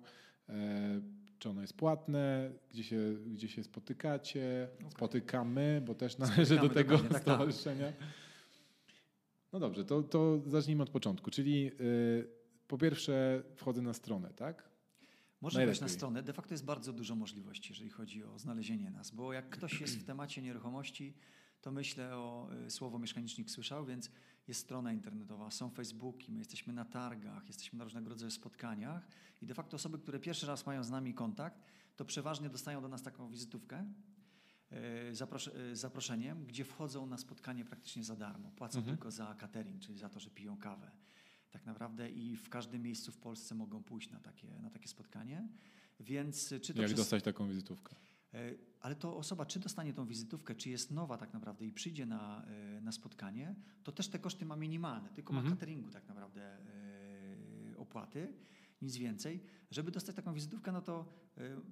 Czy 1.39 1.49
ono 1.49 1.62
jest 1.62 1.73
płatne? 1.73 2.52
Gdzie 2.71 2.84
się, 2.84 3.15
gdzie 3.28 3.47
się 3.47 3.63
spotykacie? 3.63 4.67
Okej. 4.75 4.91
Spotykamy, 4.91 5.84
bo 5.86 5.95
też 5.95 6.17
należy 6.17 6.56
do 6.56 6.62
Spotykamy, 6.62 6.73
tego 6.73 6.91
dokładnie, 6.91 7.10
tak, 7.10 7.23
tak. 7.23 7.34
stowarzyszenia. 7.36 7.93
No 9.54 9.60
dobrze, 9.60 9.86
to, 9.86 10.04
to 10.04 10.41
zacznijmy 10.47 10.84
od 10.84 10.89
początku. 10.89 11.32
Czyli 11.32 11.71
y, 11.82 12.28
po 12.67 12.78
pierwsze 12.78 13.43
wchodzę 13.56 13.82
na 13.82 13.93
stronę, 13.93 14.30
tak? 14.36 14.69
Można 15.41 15.65
wejść 15.65 15.82
na 15.82 15.88
stronę. 15.88 16.23
De 16.23 16.34
facto 16.34 16.54
jest 16.54 16.65
bardzo 16.65 16.93
dużo 16.93 17.15
możliwości, 17.15 17.71
jeżeli 17.71 17.89
chodzi 17.89 18.23
o 18.23 18.39
znalezienie 18.39 18.91
nas, 18.91 19.12
bo 19.12 19.34
jak 19.34 19.49
ktoś 19.49 19.82
jest 19.82 19.99
w 19.99 20.04
temacie 20.04 20.41
nieruchomości, 20.41 21.13
to 21.62 21.71
myślę 21.71 22.15
o 22.15 22.49
y, 22.67 22.71
słowo 22.71 22.99
mieszkanicznik 22.99 23.52
słyszał, 23.52 23.86
więc 23.86 24.12
jest 24.49 24.62
strona 24.62 24.93
internetowa, 24.93 25.51
są 25.51 25.69
Facebooki, 25.69 26.31
my 26.31 26.39
jesteśmy 26.39 26.73
na 26.73 26.85
targach, 26.85 27.47
jesteśmy 27.47 27.77
na 27.77 27.83
różnego 27.83 28.09
rodzaju 28.09 28.31
spotkaniach 28.31 29.07
i 29.41 29.45
de 29.45 29.53
facto 29.53 29.75
osoby, 29.75 29.99
które 29.99 30.19
pierwszy 30.19 30.47
raz 30.47 30.65
mają 30.65 30.83
z 30.83 30.89
nami 30.89 31.13
kontakt, 31.13 31.62
to 31.95 32.05
przeważnie 32.05 32.49
dostają 32.49 32.81
do 32.81 32.88
nas 32.88 33.01
taką 33.01 33.29
wizytówkę 33.29 33.85
y, 34.71 34.75
zapros- 35.13 35.49
z 35.73 35.79
zaproszeniem, 35.79 36.45
gdzie 36.45 36.65
wchodzą 36.65 37.05
na 37.05 37.17
spotkanie 37.17 37.65
praktycznie 37.65 38.03
za 38.03 38.15
darmo. 38.15 38.51
Płacą 38.51 38.79
Mhm. 38.79 38.97
tylko 38.97 39.12
za 39.12 39.35
catering, 39.35 39.81
czyli 39.81 39.97
za 39.97 40.09
to, 40.09 40.19
że 40.19 40.29
piją 40.29 40.57
kawę. 40.57 40.91
Tak 41.51 41.65
naprawdę 41.65 42.09
i 42.12 42.35
w 42.38 42.49
każdym 42.49 42.81
miejscu 42.81 43.12
w 43.12 43.17
Polsce 43.17 43.55
mogą 43.55 43.83
pójść 43.83 44.09
na 44.12 44.19
takie, 44.19 44.47
na 44.62 44.69
takie 44.69 44.88
spotkanie. 44.88 45.47
Więc 45.99 46.51
y, 46.51 46.59
czy 46.59 46.73
to 46.73 46.81
Jak 46.81 46.88
przez, 46.88 46.97
dostać 46.99 47.23
taką 47.23 47.47
wizytówkę? 47.47 47.95
E, 48.33 48.37
Ale 48.81 48.95
to 48.95 49.17
osoba, 49.17 49.45
czy 49.45 49.59
dostanie 49.59 49.93
tą 49.93 50.05
wizytówkę, 50.05 50.55
czy 50.55 50.69
jest 50.69 50.91
nowa 50.91 51.17
tak 51.17 51.33
naprawdę 51.33 51.65
i 51.65 51.71
przyjdzie 51.71 52.05
na, 52.05 52.45
e, 52.45 52.81
na 52.81 52.91
spotkanie, 52.91 53.55
to 53.83 53.91
też 53.91 54.07
te 54.07 54.19
koszty 54.19 54.45
ma 54.45 54.55
minimalne, 54.55 55.09
tylko 55.09 55.33
Mhm. 55.33 55.45
ma 55.45 55.55
cateringu 55.55 55.89
tak 55.91 56.07
naprawdę 56.07 56.41
e, 56.57 57.77
opłaty, 57.77 58.33
nic 58.81 58.97
więcej. 58.97 59.43
Żeby 59.71 59.91
dostać 59.91 60.15
taką 60.15 60.33
wizytówkę, 60.33 60.71
no 60.71 60.81
to 60.81 61.05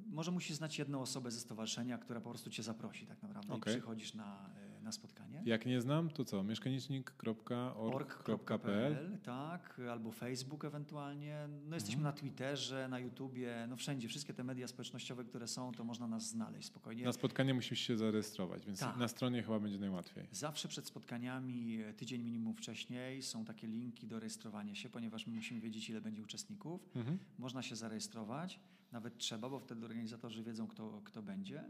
może 0.07 0.31
musisz 0.31 0.57
znać 0.57 0.79
jedną 0.79 1.01
osobę 1.01 1.31
ze 1.31 1.39
stowarzyszenia, 1.39 1.97
która 1.97 2.21
po 2.21 2.29
prostu 2.29 2.49
cię 2.49 2.63
zaprosi 2.63 3.07
tak 3.07 3.21
naprawdę 3.23 3.53
Okej. 3.53 3.73
i 3.73 3.77
przychodzisz 3.77 4.13
na, 4.13 4.49
na 4.87 4.91
spotkanie. 4.91 5.41
Jak 5.45 5.65
nie 5.65 5.81
znam, 5.81 6.09
to 6.09 6.25
co? 6.25 6.43
Mieszkanicznik.org.pl 6.43 7.71
org.pl, 7.75 9.17
tak, 9.23 9.81
albo 9.91 10.11
Facebook 10.11 10.65
ewentualnie. 10.65 11.47
No 11.65 11.75
jesteśmy 11.75 11.99
Mhm. 11.99 12.15
na 12.15 12.19
Twitterze, 12.21 12.87
na 12.87 12.99
YouTubie, 12.99 13.65
no 13.69 13.75
wszędzie, 13.75 14.07
wszystkie 14.07 14.33
te 14.33 14.43
media 14.43 14.67
społecznościowe, 14.67 15.23
które 15.25 15.47
są, 15.47 15.71
to 15.71 15.83
można 15.83 16.07
nas 16.07 16.29
znaleźć 16.29 16.67
spokojnie. 16.67 17.05
Na 17.05 17.13
spotkanie 17.13 17.53
musisz 17.53 17.79
się 17.79 17.97
zarejestrować, 17.97 18.65
więc 18.65 18.79
Tak. 18.79 18.97
na 18.97 19.07
stronie 19.07 19.43
chyba 19.43 19.59
będzie 19.59 19.79
najłatwiej. 19.79 20.27
Zawsze 20.31 20.67
przed 20.67 20.85
spotkaniami, 20.87 21.79
tydzień 21.97 22.21
minimum 22.23 22.53
wcześniej, 22.53 23.21
są 23.21 23.45
takie 23.45 23.67
linki 23.67 24.07
do 24.07 24.19
rejestrowania 24.19 24.75
się, 24.75 24.89
ponieważ 24.89 25.27
my 25.27 25.35
musimy 25.35 25.59
wiedzieć, 25.61 25.89
ile 25.89 26.01
będzie 26.01 26.21
uczestników. 26.23 26.89
Mhm. 26.95 27.17
Można 27.37 27.61
się 27.61 27.75
zarejestrować, 27.75 28.59
nawet 28.91 29.17
trzeba, 29.17 29.49
bo 29.49 29.59
wtedy 29.59 29.85
organizatorzy 29.85 30.43
wiedzą, 30.43 30.67
kto, 30.67 31.01
kto 31.05 31.21
będzie. 31.23 31.63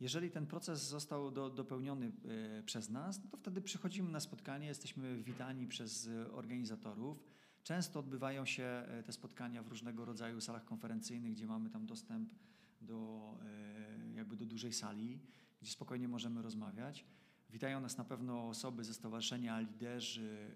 Jeżeli 0.00 0.30
ten 0.30 0.46
proces 0.46 0.88
został 0.88 1.30
do, 1.30 1.50
dopełniony 1.50 2.12
e, 2.58 2.62
przez 2.62 2.90
nas, 2.90 3.24
no 3.24 3.30
to 3.30 3.36
wtedy 3.36 3.60
przychodzimy 3.60 4.10
na 4.10 4.20
spotkanie, 4.20 4.66
jesteśmy 4.66 5.22
witani 5.22 5.66
przez 5.66 6.08
organizatorów. 6.32 7.24
Często 7.62 8.00
odbywają 8.00 8.44
się 8.44 8.62
e, 8.62 9.02
te 9.02 9.12
spotkania 9.12 9.62
w 9.62 9.68
różnego 9.68 10.04
rodzaju 10.04 10.40
salach 10.40 10.64
konferencyjnych, 10.64 11.32
gdzie 11.32 11.46
mamy 11.46 11.70
tam 11.70 11.86
dostęp 11.86 12.34
do, 12.80 13.34
e, 13.44 14.14
jakby 14.14 14.36
do 14.36 14.46
dużej 14.46 14.72
sali, 14.72 15.20
gdzie 15.60 15.72
spokojnie 15.72 16.08
możemy 16.08 16.42
rozmawiać. 16.42 17.04
Witają 17.50 17.80
nas 17.80 17.96
na 17.98 18.04
pewno 18.04 18.48
osoby 18.48 18.84
ze 18.84 18.94
stowarzyszenia, 18.94 19.60
liderzy, 19.60 20.50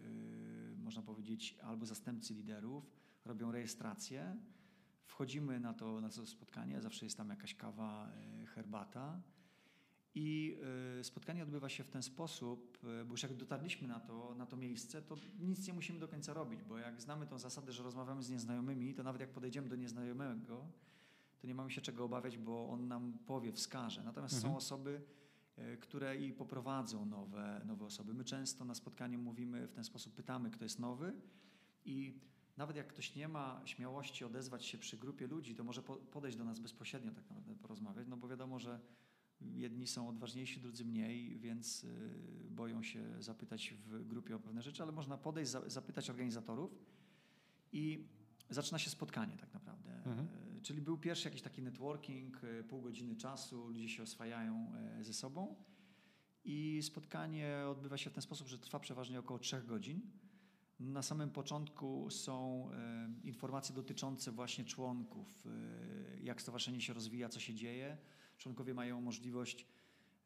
można 0.77 1.03
powiedzieć, 1.03 1.59
albo 1.63 1.87
zastępcy 1.87 2.35
liderów, 2.35 2.91
robią 3.25 3.53
rejestrację. 3.53 4.37
Wchodzimy 5.05 5.61
na 5.61 5.75
to, 5.75 6.01
na 6.01 6.09
to 6.09 6.27
spotkanie, 6.27 6.83
zawsze 6.83 7.07
jest 7.07 7.17
tam 7.17 7.31
jakaś 7.31 7.55
kawa, 7.55 8.13
herbata. 8.55 9.21
I 10.15 10.59
y, 11.01 11.05
spotkanie 11.05 11.43
odbywa 11.43 11.69
się 11.69 11.85
w 11.85 11.89
ten 11.89 12.03
sposób, 12.03 12.79
y, 13.03 13.05
bo 13.05 13.11
już 13.11 13.23
jak 13.23 13.35
dotarliśmy 13.35 13.89
na 13.89 14.01
to, 14.01 14.35
na 14.35 14.47
to 14.47 14.57
miejsce, 14.57 15.03
to 15.03 15.17
nic 15.41 15.67
nie 15.67 15.73
musimy 15.73 15.99
do 15.99 16.09
końca 16.09 16.35
robić, 16.35 16.63
bo 16.63 16.79
jak 16.79 17.01
znamy 17.01 17.27
tą 17.27 17.39
zasadę, 17.39 17.73
że 17.73 17.83
rozmawiamy 17.83 18.23
z 18.23 18.31
nieznajomymi, 18.31 18.95
to 18.95 19.03
nawet 19.03 19.21
jak 19.21 19.31
podejdziemy 19.31 19.69
do 19.69 19.77
nieznajomego, 19.77 20.67
to 21.41 21.47
nie 21.47 21.55
mamy 21.55 21.71
się 21.71 21.81
czego 21.81 22.05
obawiać, 22.05 22.39
bo 22.39 22.69
on 22.69 22.89
nam 22.89 23.19
powie, 23.27 23.53
wskaże. 23.53 24.03
Natomiast 24.03 24.35
mhm. 24.35 24.53
są 24.53 24.57
osoby, 24.57 25.03
y, 25.59 25.77
które 25.77 26.17
i 26.17 26.33
poprowadzą 26.33 27.07
nowe, 27.07 27.61
nowe 27.65 27.85
osoby. 27.85 28.15
My 28.15 28.25
często 28.25 28.65
na 28.65 28.75
spotkaniu 28.75 29.19
mówimy 29.19 29.67
w 29.69 29.73
ten 29.73 29.85
sposób, 29.85 30.15
pytamy, 30.15 30.51
kto 30.51 30.65
jest 30.65 30.79
nowy 30.79 31.13
i 31.85 32.21
nawet 32.57 32.77
jak 32.77 32.87
ktoś 32.87 33.15
nie 33.15 33.29
ma 33.29 33.61
śmiałości 33.65 34.25
odezwać 34.25 34.65
się 34.65 34.79
przy 34.79 34.97
grupie 34.97 35.27
ludzi, 35.27 35.55
to 35.55 35.65
może 35.65 35.83
podejść 35.83 36.37
do 36.37 36.45
nas 36.45 36.61
bezpośrednio 36.61 37.13
tak 37.13 37.31
naprawdę 37.31 37.55
porozmawiać, 37.55 38.07
no 38.09 38.17
bo 38.17 38.29
wiadomo, 38.29 38.59
że 38.59 38.81
jedni 39.55 39.87
są 39.87 40.09
odważniejsi, 40.09 40.61
drudzy 40.61 40.85
mniej, 40.85 41.39
więc 41.39 41.85
y, 41.85 42.49
boją 42.51 42.83
się 42.83 43.23
zapytać 43.23 43.75
w 43.75 44.07
grupie 44.07 44.37
o 44.37 44.39
pewne 44.39 44.63
rzeczy, 44.63 44.83
ale 44.83 44.93
można 44.93 45.19
podejść, 45.19 45.53
zapytać 45.67 46.11
organizatorów 46.11 46.79
i 47.73 48.09
zaczyna 48.51 48.79
się 48.79 48.91
spotkanie 48.91 49.37
tak 49.37 49.55
naprawdę. 49.55 49.97
Mhm. 49.97 50.29
Y, 50.59 50.63
czyli 50.63 50.83
był 50.83 50.99
pierwszy 50.99 51.29
jakiś 51.29 51.43
taki 51.43 51.63
networking, 51.63 52.45
y, 52.45 52.65
pół 52.65 52.83
godziny 52.83 53.17
czasu, 53.17 53.69
ludzie 53.69 53.89
się 53.89 54.03
oswajają 54.03 54.73
ze 55.01 55.15
sobą 55.15 55.57
i 56.45 56.81
spotkanie 56.83 57.57
odbywa 57.71 57.97
się 57.97 58.11
w 58.11 58.13
ten 58.13 58.23
sposób, 58.23 58.49
że 58.49 58.59
trwa 58.59 58.81
przeważnie 58.81 59.19
około 59.19 59.39
trzech 59.39 59.67
godzin. 59.67 60.01
Na 60.81 61.03
samym 61.03 61.31
początku 61.31 62.11
są 62.11 62.71
informacje 63.25 63.75
dotyczące 63.75 64.33
właśnie 64.33 64.65
członków, 64.65 65.47
jak 66.23 66.43
stowarzyszenie 66.43 66.81
się 66.81 66.93
rozwija, 66.93 67.29
co 67.29 67.41
się 67.41 67.55
dzieje 67.55 67.99
członkowie 68.43 68.75
mają 68.75 69.01
możliwość 69.01 69.67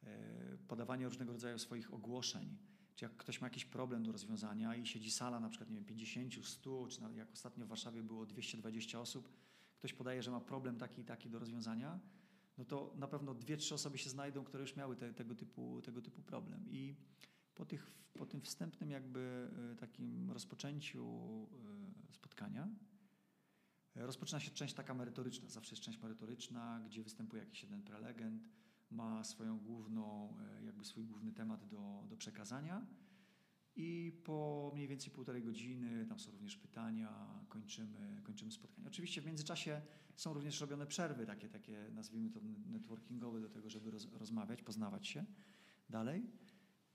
e, 0.03 0.59
podawania 0.69 1.09
różnego 1.09 1.33
rodzaju 1.33 1.59
swoich 1.59 1.95
ogłoszeń. 1.95 2.57
Czy 2.95 3.05
jak 3.05 3.17
ktoś 3.17 3.41
ma 3.41 3.47
jakiś 3.47 3.65
problem 3.65 4.03
do 4.03 4.13
rozwiązania 4.13 4.77
i 4.77 4.87
siedzi 4.87 5.11
sala 5.11 5.41
na 5.41 5.49
przykład 5.49 5.71
nie 5.71 5.77
wiem, 5.77 5.85
50, 5.85 6.47
100, 6.47 6.87
czy 6.89 7.01
jak 7.17 7.33
ostatnio 7.33 7.67
w 7.67 7.69
Warszawie 7.69 8.03
było 8.03 8.27
220 8.27 9.01
osób, 9.01 9.29
ktoś 9.79 9.93
podaje, 9.93 10.23
że 10.23 10.31
ma 10.31 10.41
problem 10.41 10.79
taki 10.79 11.03
i 11.03 11.05
taki 11.05 11.31
do 11.31 11.39
rozwiązania, 11.39 12.01
no 12.59 12.65
to 12.65 12.93
na 12.97 13.09
pewno 13.09 13.35
dwie, 13.35 13.57
trzy 13.57 13.75
osoby 13.75 13.99
się 13.99 14.11
znajdą, 14.11 14.45
które 14.45 14.63
już 14.63 14.77
miały 14.77 14.97
te, 14.97 15.15
tego, 15.15 15.35
typu, 15.35 15.83
tego 15.83 16.03
typu 16.03 16.23
problem. 16.23 16.69
I 16.69 16.95
po, 17.55 17.65
tych, 17.65 17.91
po 18.15 18.27
tym 18.27 18.41
wstępnym 18.41 18.91
jakby 18.91 19.51
e, 19.73 19.77
takim 19.77 20.31
rozpoczęciu 20.31 21.07
e, 22.09 22.13
spotkania, 22.13 22.69
Rozpoczyna 23.97 24.41
się 24.41 24.51
część 24.51 24.75
taka 24.75 24.95
merytoryczna, 24.95 25.49
zawsze 25.49 25.73
jest 25.73 25.83
część 25.83 26.03
merytoryczna, 26.03 26.81
gdzie 26.87 27.03
występuje 27.03 27.43
jakiś 27.43 27.63
jeden 27.63 27.83
prelegent, 27.83 28.49
ma 28.91 29.25
swoją 29.25 29.59
główną, 29.59 30.35
e, 30.61 30.65
jakby 30.65 30.85
swój 30.85 31.05
główny 31.05 31.33
temat 31.33 31.67
do, 31.69 32.05
do 32.09 32.17
przekazania 32.17 32.87
i 33.77 34.13
po 34.25 34.71
mniej 34.75 34.89
więcej 34.89 35.11
półtorej 35.11 35.43
godziny, 35.43 36.07
tam 36.07 36.19
są 36.19 36.31
również 36.31 36.57
pytania, 36.57 37.27
kończymy, 37.49 38.21
kończymy 38.25 38.53
spotkanie. 38.53 38.89
Oczywiście 38.89 39.21
w 39.21 39.27
międzyczasie 39.27 39.83
są 40.17 40.35
również 40.35 40.61
robione 40.61 40.87
przerwy, 40.87 41.27
takie, 41.27 41.49
takie 41.49 41.91
nazwijmy 41.95 42.31
to 42.31 42.41
networkingowe 42.67 43.41
do 43.41 43.49
tego, 43.49 43.71
żeby 43.71 43.91
roz, 43.91 44.09
rozmawiać, 44.13 44.63
poznawać 44.63 45.07
się 45.07 45.25
dalej. 45.91 46.27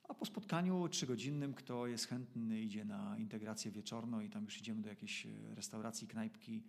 A 0.04 0.14
po 0.14 0.26
spotkaniu 0.26 0.90
trzygodzinnym, 0.90 1.54
kto 1.54 1.88
jest 1.88 2.08
chętny, 2.08 2.62
idzie 2.62 2.86
na 2.86 3.18
integrację 3.18 3.72
wieczorną 3.72 4.20
i 4.20 4.30
tam 4.30 4.44
już 4.44 4.58
idziemy 4.58 4.82
do 4.82 4.90
jakiejś 4.90 5.28
restauracji, 5.56 6.08
knajpki, 6.08 6.64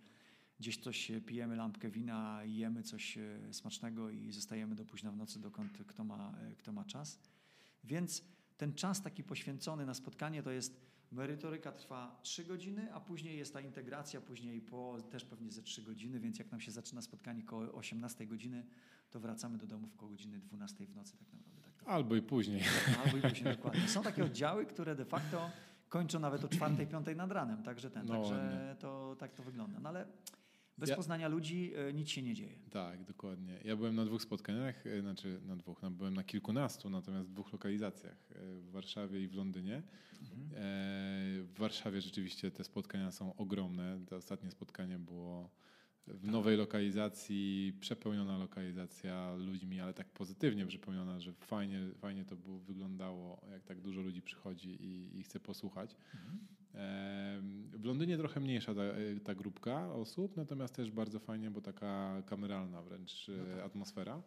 gdzieś 0.59 0.77
coś 0.77 1.11
pijemy 1.25 1.55
lampkę 1.55 1.89
wina, 1.89 2.43
jemy 2.43 2.83
coś 2.83 3.17
e, 3.17 3.53
smacznego 3.53 4.09
i 4.09 4.31
zostajemy 4.31 4.75
do 4.75 4.85
późna 4.85 5.11
w 5.11 5.17
nocy, 5.17 5.39
dokąd 5.39 5.77
kto 5.87 6.03
ma, 6.03 6.33
e, 6.51 6.55
kto 6.55 6.71
ma 6.71 6.85
czas. 6.85 7.19
Więc 7.83 8.23
ten 8.57 8.73
czas 8.73 9.01
taki 9.01 9.23
poświęcony 9.23 9.85
na 9.85 9.93
spotkanie 9.93 10.43
to 10.43 10.51
jest 10.51 10.81
merytoryka 11.11 11.71
trwa 11.71 12.19
3 12.23 12.45
godziny, 12.45 12.93
a 12.93 12.99
później 12.99 13.37
jest 13.37 13.53
ta 13.53 13.61
integracja, 13.61 14.21
później 14.21 14.61
po 14.61 14.97
też 15.09 15.25
pewnie 15.25 15.51
ze 15.51 15.61
3 15.61 15.81
godziny, 15.81 16.19
więc 16.19 16.39
jak 16.39 16.51
nam 16.51 16.61
się 16.61 16.71
zaczyna 16.71 17.01
spotkanie 17.01 17.43
koło 17.43 17.73
18 17.73 18.27
godziny, 18.27 18.65
to 19.11 19.19
wracamy 19.19 19.57
do 19.57 19.67
domu 19.67 19.87
koło 19.97 20.11
godziny 20.11 20.39
12 20.39 20.85
w 20.85 20.95
nocy 20.95 21.17
tak 21.17 21.33
naprawdę. 21.33 21.61
Tak 21.77 21.87
Albo 21.87 22.15
i 22.15 22.21
później. 22.21 22.61
Albo 23.05 23.17
i 23.17 23.21
później, 23.21 23.55
dokładnie. 23.55 23.87
Są 23.87 24.03
takie 24.03 24.25
oddziały, 24.25 24.65
które 24.65 24.95
de 24.95 25.05
facto 25.05 25.51
kończą 25.89 26.19
nawet 26.19 26.43
o 26.43 26.47
4-5 26.47 27.15
nad 27.15 27.31
ranem, 27.31 27.63
także 27.63 27.89
ten, 27.89 28.05
no, 28.05 28.13
także 28.13 28.75
to, 28.79 29.15
tak 29.19 29.33
to 29.33 29.43
wygląda. 29.43 29.79
No 29.79 29.89
ale 29.89 30.07
bez 30.77 30.89
ja, 30.89 30.95
poznania 30.95 31.27
ludzi 31.27 31.71
e, 31.75 31.93
nic 31.93 32.09
się 32.09 32.21
nie 32.21 32.33
dzieje. 32.33 32.59
Tak, 32.69 33.03
dokładnie. 33.03 33.59
Ja 33.65 33.75
byłem 33.75 33.95
na 33.95 34.05
dwóch 34.05 34.21
spotkaniach, 34.21 34.87
e, 34.87 35.01
znaczy 35.01 35.41
na 35.45 35.55
dwóch, 35.55 35.81
no, 35.81 35.91
byłem 35.91 36.13
na 36.13 36.23
kilkunastu, 36.23 36.89
natomiast 36.89 37.29
w 37.29 37.33
dwóch 37.33 37.53
lokalizacjach, 37.53 38.31
e, 38.31 38.35
w 38.59 38.71
Warszawie 38.71 39.21
i 39.23 39.27
w 39.27 39.33
Londynie. 39.33 39.83
Mhm. 40.21 40.49
W 41.45 41.53
Warszawie 41.57 42.01
rzeczywiście 42.01 42.51
te 42.51 42.63
spotkania 42.63 43.11
są 43.11 43.35
ogromne. 43.35 43.99
To 44.09 44.15
ostatnie 44.15 44.51
spotkanie 44.51 44.99
było 44.99 45.49
w 46.07 46.21
tak. 46.21 46.31
nowej 46.31 46.57
lokalizacji, 46.57 47.73
przepełniona 47.79 48.37
lokalizacja 48.37 49.35
ludźmi, 49.35 49.79
ale 49.79 49.93
tak 49.93 50.09
pozytywnie 50.09 50.65
przepełniona, 50.65 51.19
że 51.19 51.33
fajnie, 51.33 51.79
fajnie 51.97 52.25
to 52.25 52.35
było, 52.35 52.59
wyglądało, 52.59 53.41
jak 53.51 53.63
tak 53.63 53.81
dużo 53.81 54.01
ludzi 54.01 54.21
przychodzi 54.21 54.69
i, 54.69 55.19
i 55.19 55.23
chce 55.23 55.39
posłuchać. 55.39 55.95
Mhm. 56.13 56.47
W 56.73 57.83
Londynie 57.83 58.17
trochę 58.17 58.39
mniejsza 58.39 58.75
ta, 58.75 58.81
ta, 59.23 59.35
grupka 59.35 59.93
osób, 59.93 60.37
natomiast 60.37 60.75
też 60.75 60.91
bardzo 60.91 61.19
fajnie, 61.19 61.51
bo 61.51 61.61
taka 61.61 62.23
kameralna 62.25 62.81
wręcz 62.81 63.27
no 63.27 63.55
tak. 63.55 63.65
atmosfera. 63.65 64.21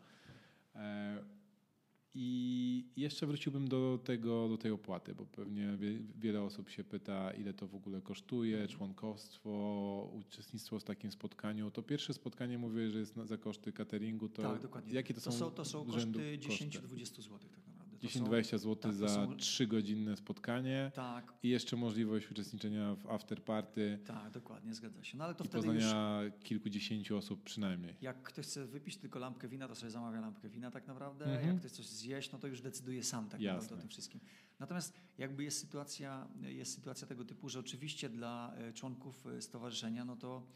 I 2.19 2.85
jeszcze 2.97 3.27
wróciłbym 3.27 3.69
do, 3.69 3.99
tego, 4.05 4.49
do 4.49 4.59
tej 4.59 4.71
opłaty, 4.71 5.15
bo 5.15 5.27
pewnie 5.27 5.79
wiele 6.19 6.43
osób 6.43 6.71
się 6.71 6.85
pyta, 6.85 7.31
ile 7.33 7.55
to 7.55 7.67
w 7.67 7.75
ogóle 7.75 8.03
kosztuje, 8.03 8.69
członkostwo, 8.69 10.11
uczestnictwo 10.13 10.79
w 10.79 10.85
takim 10.85 11.13
spotkaniu. 11.13 11.71
To 11.71 11.83
pierwsze 11.83 12.15
spotkanie 12.15 12.59
mówię, 12.59 12.91
że 12.91 12.99
jest 12.99 13.15
za 13.25 13.37
koszty 13.37 13.73
cateringu. 13.73 14.29
To 14.29 14.43
tak, 14.43 14.63
dokładnie. 14.63 14.95
Jakie 14.95 15.15
to, 15.15 15.21
to 15.21 15.33
są, 15.33 15.51
to 15.51 15.65
są 15.65 15.85
koszty 15.85 16.39
10-20 16.39 17.23
zł 17.23 17.39
tak. 17.39 17.66
10-20 18.03 18.59
zł 18.59 18.77
tak, 18.77 18.95
za 18.95 19.09
są... 19.09 19.35
3-godzinne 19.37 20.17
spotkanie 20.17 20.91
tak. 20.95 21.33
i 21.43 21.49
jeszcze 21.49 21.77
możliwość 21.77 22.31
uczestniczenia 22.31 22.95
w 22.95 23.07
afterparty. 23.07 23.99
Tak, 24.05 24.31
dokładnie, 24.31 24.75
zgadza 24.75 25.05
się. 25.05 25.19
No, 25.19 25.25
ale 25.25 25.35
to 25.35 25.45
I 25.45 25.49
wtedy 25.49 25.67
poznania 25.67 26.23
już... 26.23 26.33
kilkudziesięciu 26.43 27.17
osób 27.17 27.43
przynajmniej. 27.43 27.97
Jak 28.03 28.23
ktoś 28.23 28.47
chce 28.47 28.67
wypić 28.67 28.97
tylko 28.97 29.19
lampkę 29.19 29.49
wina, 29.49 29.69
to 29.69 29.75
sobie 29.75 29.91
zamawia 29.91 30.21
lampkę 30.21 30.49
wina 30.49 30.71
tak 30.71 30.87
naprawdę. 30.87 31.25
Mhm. 31.25 31.49
Jak 31.49 31.59
ktoś 31.59 31.73
coś 31.73 31.87
zjeść, 31.87 32.33
no 32.33 32.39
to 32.39 32.47
już 32.47 32.61
decyduje 32.61 33.05
sam 33.05 33.29
tak 33.29 33.41
Jasne. 33.41 33.55
naprawdę 33.55 33.75
o 33.75 33.79
tym 33.79 33.89
wszystkim. 33.89 34.21
Natomiast 34.59 35.01
jakby 35.19 35.45
jest 35.45 35.61
sytuacja, 35.61 36.29
jest 36.41 36.75
sytuacja 36.75 37.07
tego 37.07 37.25
typu, 37.25 37.49
że 37.49 37.61
oczywiście 37.61 38.09
dla 38.09 38.55
e, 38.55 38.73
członków 38.73 39.27
e, 39.27 39.43
stowarzyszenia, 39.43 40.05
no 40.05 40.17
to 40.17 40.47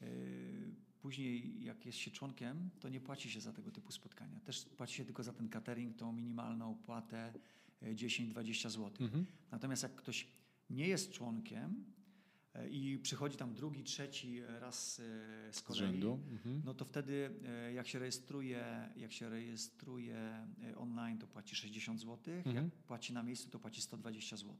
yy, 0.00 0.08
Później, 1.02 1.64
jak 1.64 1.86
jest 1.86 1.98
się 1.98 2.10
członkiem, 2.10 2.70
to 2.80 2.88
nie 2.88 3.00
płaci 3.00 3.30
się 3.30 3.40
za 3.40 3.52
tego 3.52 3.70
typu 3.70 3.92
spotkania. 3.92 4.40
Też 4.40 4.64
płaci 4.64 4.94
się 4.94 5.04
tylko 5.04 5.22
za 5.22 5.32
ten 5.32 5.48
catering, 5.48 5.96
tą 5.96 6.12
minimalną 6.12 6.70
opłatę 6.70 7.32
10-20 7.82 8.70
zł. 8.70 8.90
Mhm. 9.00 9.26
Natomiast 9.50 9.82
jak 9.82 9.94
ktoś 9.94 10.26
nie 10.70 10.88
jest 10.88 11.12
członkiem 11.12 11.84
e, 12.54 12.68
i 12.68 12.98
przychodzi 12.98 13.36
tam 13.36 13.54
drugi, 13.54 13.84
trzeci 13.84 14.40
raz 14.60 15.00
e, 15.48 15.52
z 15.52 15.62
kolei, 15.62 16.02
mhm. 16.02 16.62
no 16.64 16.74
to 16.74 16.84
wtedy 16.84 17.30
e, 17.48 17.72
jak 17.72 17.88
się 17.88 17.98
rejestruje, 17.98 18.88
jak 18.96 19.12
się 19.12 19.28
rejestruje 19.28 20.46
online, 20.76 21.18
to 21.18 21.26
płaci 21.26 21.56
60 21.56 22.00
zł, 22.00 22.34
mhm. 22.34 22.56
jak 22.56 22.64
płaci 22.74 23.12
na 23.12 23.22
miejscu, 23.22 23.50
to 23.50 23.58
płaci 23.58 23.82
120 23.82 24.36
zł. 24.36 24.56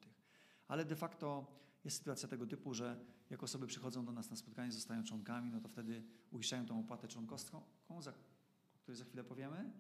Ale 0.69 0.85
de 0.85 0.97
facto 0.97 1.47
jest 1.85 1.97
sytuacja 1.97 2.29
tego 2.29 2.47
typu, 2.47 2.75
że 2.75 3.05
jak 3.31 3.43
osoby 3.43 3.67
przychodzą 3.67 4.05
do 4.05 4.13
nas 4.13 4.31
na 4.31 4.37
spotkanie, 4.37 4.73
zostają 4.73 5.05
członkami, 5.05 5.51
no 5.51 5.61
to 5.61 5.69
wtedy 5.69 6.03
uiszczają 6.31 6.67
tą 6.67 6.81
opłatę 6.81 7.09
członkowską, 7.09 7.63
o 7.89 8.01
której 8.83 8.97
za 8.97 9.05
chwilę 9.05 9.25
powiemy. 9.25 9.73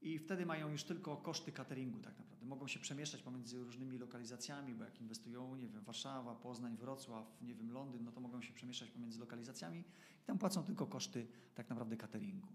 I 0.00 0.18
wtedy 0.18 0.46
mają 0.46 0.68
już 0.68 0.84
tylko 0.84 1.16
koszty 1.16 1.52
cateringu 1.52 2.00
tak 2.00 2.18
naprawdę. 2.18 2.46
Mogą 2.46 2.68
się 2.68 2.80
przemieszczać 2.80 3.22
pomiędzy 3.22 3.58
różnymi 3.64 3.98
lokalizacjami, 3.98 4.74
bo 4.74 4.84
jak 4.84 5.00
inwestują, 5.00 5.56
nie 5.56 5.68
wiem, 5.68 5.84
Warszawa, 5.84 6.34
Poznań, 6.34 6.76
Wrocław, 6.76 7.42
nie 7.42 7.54
wiem, 7.54 7.72
Londyn, 7.72 8.04
no 8.04 8.12
to 8.12 8.20
mogą 8.20 8.42
się 8.42 8.52
przemieszczać 8.52 8.90
pomiędzy 8.90 9.20
lokalizacjami 9.20 9.84
i 10.22 10.24
tam 10.24 10.38
płacą 10.38 10.64
tylko 10.64 10.86
koszty 10.86 11.26
tak 11.54 11.68
naprawdę 11.68 11.96
cateringu. 11.96 12.48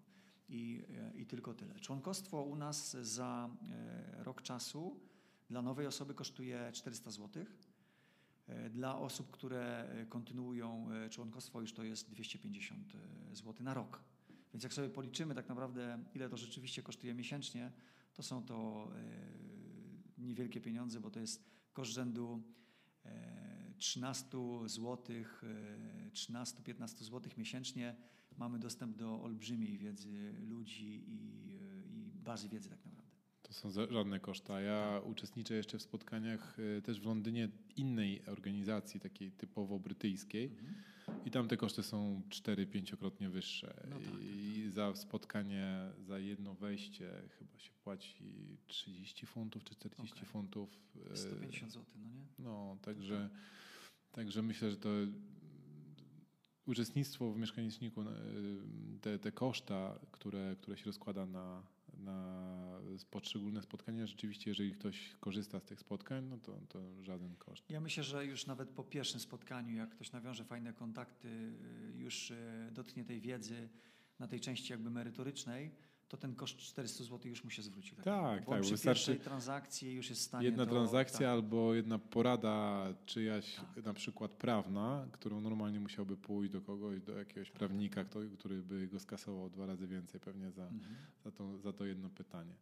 I, 0.50 0.84
e, 0.90 1.18
i 1.18 1.26
tylko 1.26 1.54
tyle. 1.54 1.80
Członkostwo 1.80 2.42
u 2.42 2.56
nas 2.56 2.92
za 2.92 3.50
e, 3.70 4.24
rok 4.24 4.42
czasu 4.42 5.00
dla 5.50 5.62
nowej 5.62 5.88
osoby 5.88 6.14
kosztuje 6.14 6.72
400 6.74 7.12
złotych 7.12 7.73
dla 8.70 9.00
osób, 9.00 9.32
które 9.32 9.90
e, 9.90 10.06
kontynuują 10.06 10.92
e, 10.92 11.10
członkostwo, 11.10 11.62
już 11.62 11.74
to 11.74 11.84
jest 11.84 12.10
250 12.10 12.94
zł 13.34 13.54
na 13.60 13.74
rok. 13.74 14.04
Więc 14.54 14.64
jak 14.64 14.74
sobie 14.74 14.90
policzymy 14.90 15.36
tak 15.36 15.50
naprawdę, 15.50 16.04
ile 16.14 16.30
to 16.30 16.38
rzeczywiście 16.38 16.84
kosztuje 16.84 17.14
miesięcznie, 17.14 17.72
to 18.14 18.24
są 18.24 18.46
to 18.46 18.88
niewielkie 20.18 20.62
pieniądze, 20.62 21.00
bo 21.00 21.12
to 21.12 21.20
jest 21.20 21.44
koszt 21.74 21.92
rzędu 21.92 22.44
13 23.78 24.30
zł, 24.66 24.98
13-15 26.12 26.88
zł 27.04 27.32
miesięcznie. 27.38 27.96
Mamy 28.38 28.60
dostęp 28.60 28.98
do 28.98 29.24
olbrzymiej 29.24 29.78
wiedzy 29.78 30.34
ludzi 30.40 31.04
i, 31.08 31.50
i 32.16 32.22
bazy 32.24 32.50
wiedzy 32.50 32.70
tak 32.70 32.86
naprawdę. 32.86 32.93
To 33.54 33.72
są 33.72 33.88
żadne 33.92 34.20
koszta. 34.20 34.62
Ja 34.62 35.00
tak. 35.00 35.10
uczestniczę 35.10 35.54
jeszcze 35.54 35.78
w 35.78 35.82
spotkaniach 35.82 36.60
y, 36.60 36.82
też 36.82 37.00
w 37.00 37.06
Londynie 37.06 37.50
innej 37.76 38.26
organizacji, 38.26 39.00
takiej 39.00 39.32
typowo 39.32 39.80
brytyjskiej. 39.80 40.46
Mhm. 40.46 40.74
I 41.26 41.32
tam 41.32 41.48
te 41.48 41.58
koszty 41.58 41.84
są 41.84 42.22
4-5-krotnie 42.30 43.30
wyższe. 43.30 43.84
No 43.90 43.96
tak, 43.96 44.06
tak, 44.06 44.22
I 44.22 44.62
tak. 44.64 44.74
za 44.74 44.96
spotkanie, 44.96 45.92
za 46.00 46.20
jedno 46.20 46.54
wejście 46.54 47.12
chyba 47.40 47.60
się 47.60 47.72
płaci 47.84 48.58
30 48.68 49.26
funtów 49.26 49.64
czy 49.64 49.76
40 49.76 50.16
okay. 50.16 50.30
funtów. 50.30 50.70
150 51.14 51.72
y, 51.72 51.74
zł, 51.74 51.86
no 51.96 52.10
nie? 52.10 52.26
No, 52.40 52.78
także, 52.82 53.30
także 54.12 54.42
myślę, 54.42 54.72
że 54.72 54.78
to 54.78 54.90
uczestnictwo 56.66 57.32
w 57.32 57.38
mieszkaniczniku, 57.38 58.02
y, 58.02 58.06
te, 59.02 59.20
te 59.20 59.32
koszta, 59.32 60.00
które, 60.12 60.56
które 60.62 60.78
się 60.78 60.86
rozkłada 60.86 61.26
na, 61.26 61.64
na 61.98 62.54
poszczególne 63.10 63.62
spotkania, 63.62 64.08
rzeczywiście, 64.08 64.52
jeżeli 64.52 64.72
ktoś 64.72 65.16
korzysta 65.20 65.60
z 65.60 65.64
tych 65.64 65.80
spotkań, 65.80 66.26
no 66.26 66.38
to, 66.38 66.60
to 66.70 67.04
żaden 67.04 67.36
koszt. 67.36 67.70
Ja 67.70 67.80
myślę, 67.80 68.04
że 68.04 68.26
już 68.26 68.46
nawet 68.46 68.70
po 68.70 68.84
pierwszym 68.84 69.20
spotkaniu, 69.20 69.76
jak 69.76 69.90
ktoś 69.90 70.12
nawiąże 70.12 70.44
fajne 70.46 70.74
kontakty, 70.74 71.28
y, 71.28 71.98
już 71.98 72.32
y, 72.32 72.70
dotknie 72.72 73.06
tej 73.06 73.22
wiedzy 73.22 73.70
na 74.20 74.28
tej 74.28 74.40
części 74.40 74.72
jakby 74.74 74.90
merytorycznej, 74.90 75.72
to 76.14 76.18
ten 76.18 76.36
koszt 76.36 76.58
400 76.58 77.04
zł 77.04 77.20
już 77.26 77.44
mu 77.44 77.50
się 77.50 77.62
zwróci. 77.62 77.96
Tak, 77.96 78.06
tak. 78.06 78.46
Tak, 78.46 78.62
przy 78.62 78.72
wystarczy 78.72 79.16
transakcji 79.16 79.94
już 79.94 80.10
jest 80.10 80.22
w 80.22 80.26
stanie 80.26 80.46
Jedna 80.46 80.66
to, 80.66 80.72
transakcja 80.72 81.20
tak. 81.20 81.28
albo 81.28 81.74
jedna 81.74 82.00
porada 82.00 82.88
czyjaś 83.06 83.56
tak. 83.56 83.86
na 83.86 83.94
przykład 83.94 84.32
prawna, 84.32 85.08
którą 85.12 85.42
normalnie 85.42 85.80
musiałby 85.80 86.18
pójść 86.18 86.52
do 86.52 86.62
kogoś, 86.62 87.02
do 87.02 87.18
jakiegoś 87.18 87.50
tak. 87.50 87.58
prawnika, 87.58 88.04
kto, 88.04 88.20
który 88.40 88.64
by 88.64 88.88
go 88.88 89.00
skasował 89.00 89.50
dwa 89.50 89.66
razy 89.66 89.88
więcej 89.88 90.20
pewnie 90.20 90.52
za, 90.52 90.64
mhm. 90.64 90.96
za, 91.24 91.32
to, 91.32 91.58
za 91.60 91.74
to 91.74 91.86
jedno 91.86 92.10
pytanie. 92.10 92.56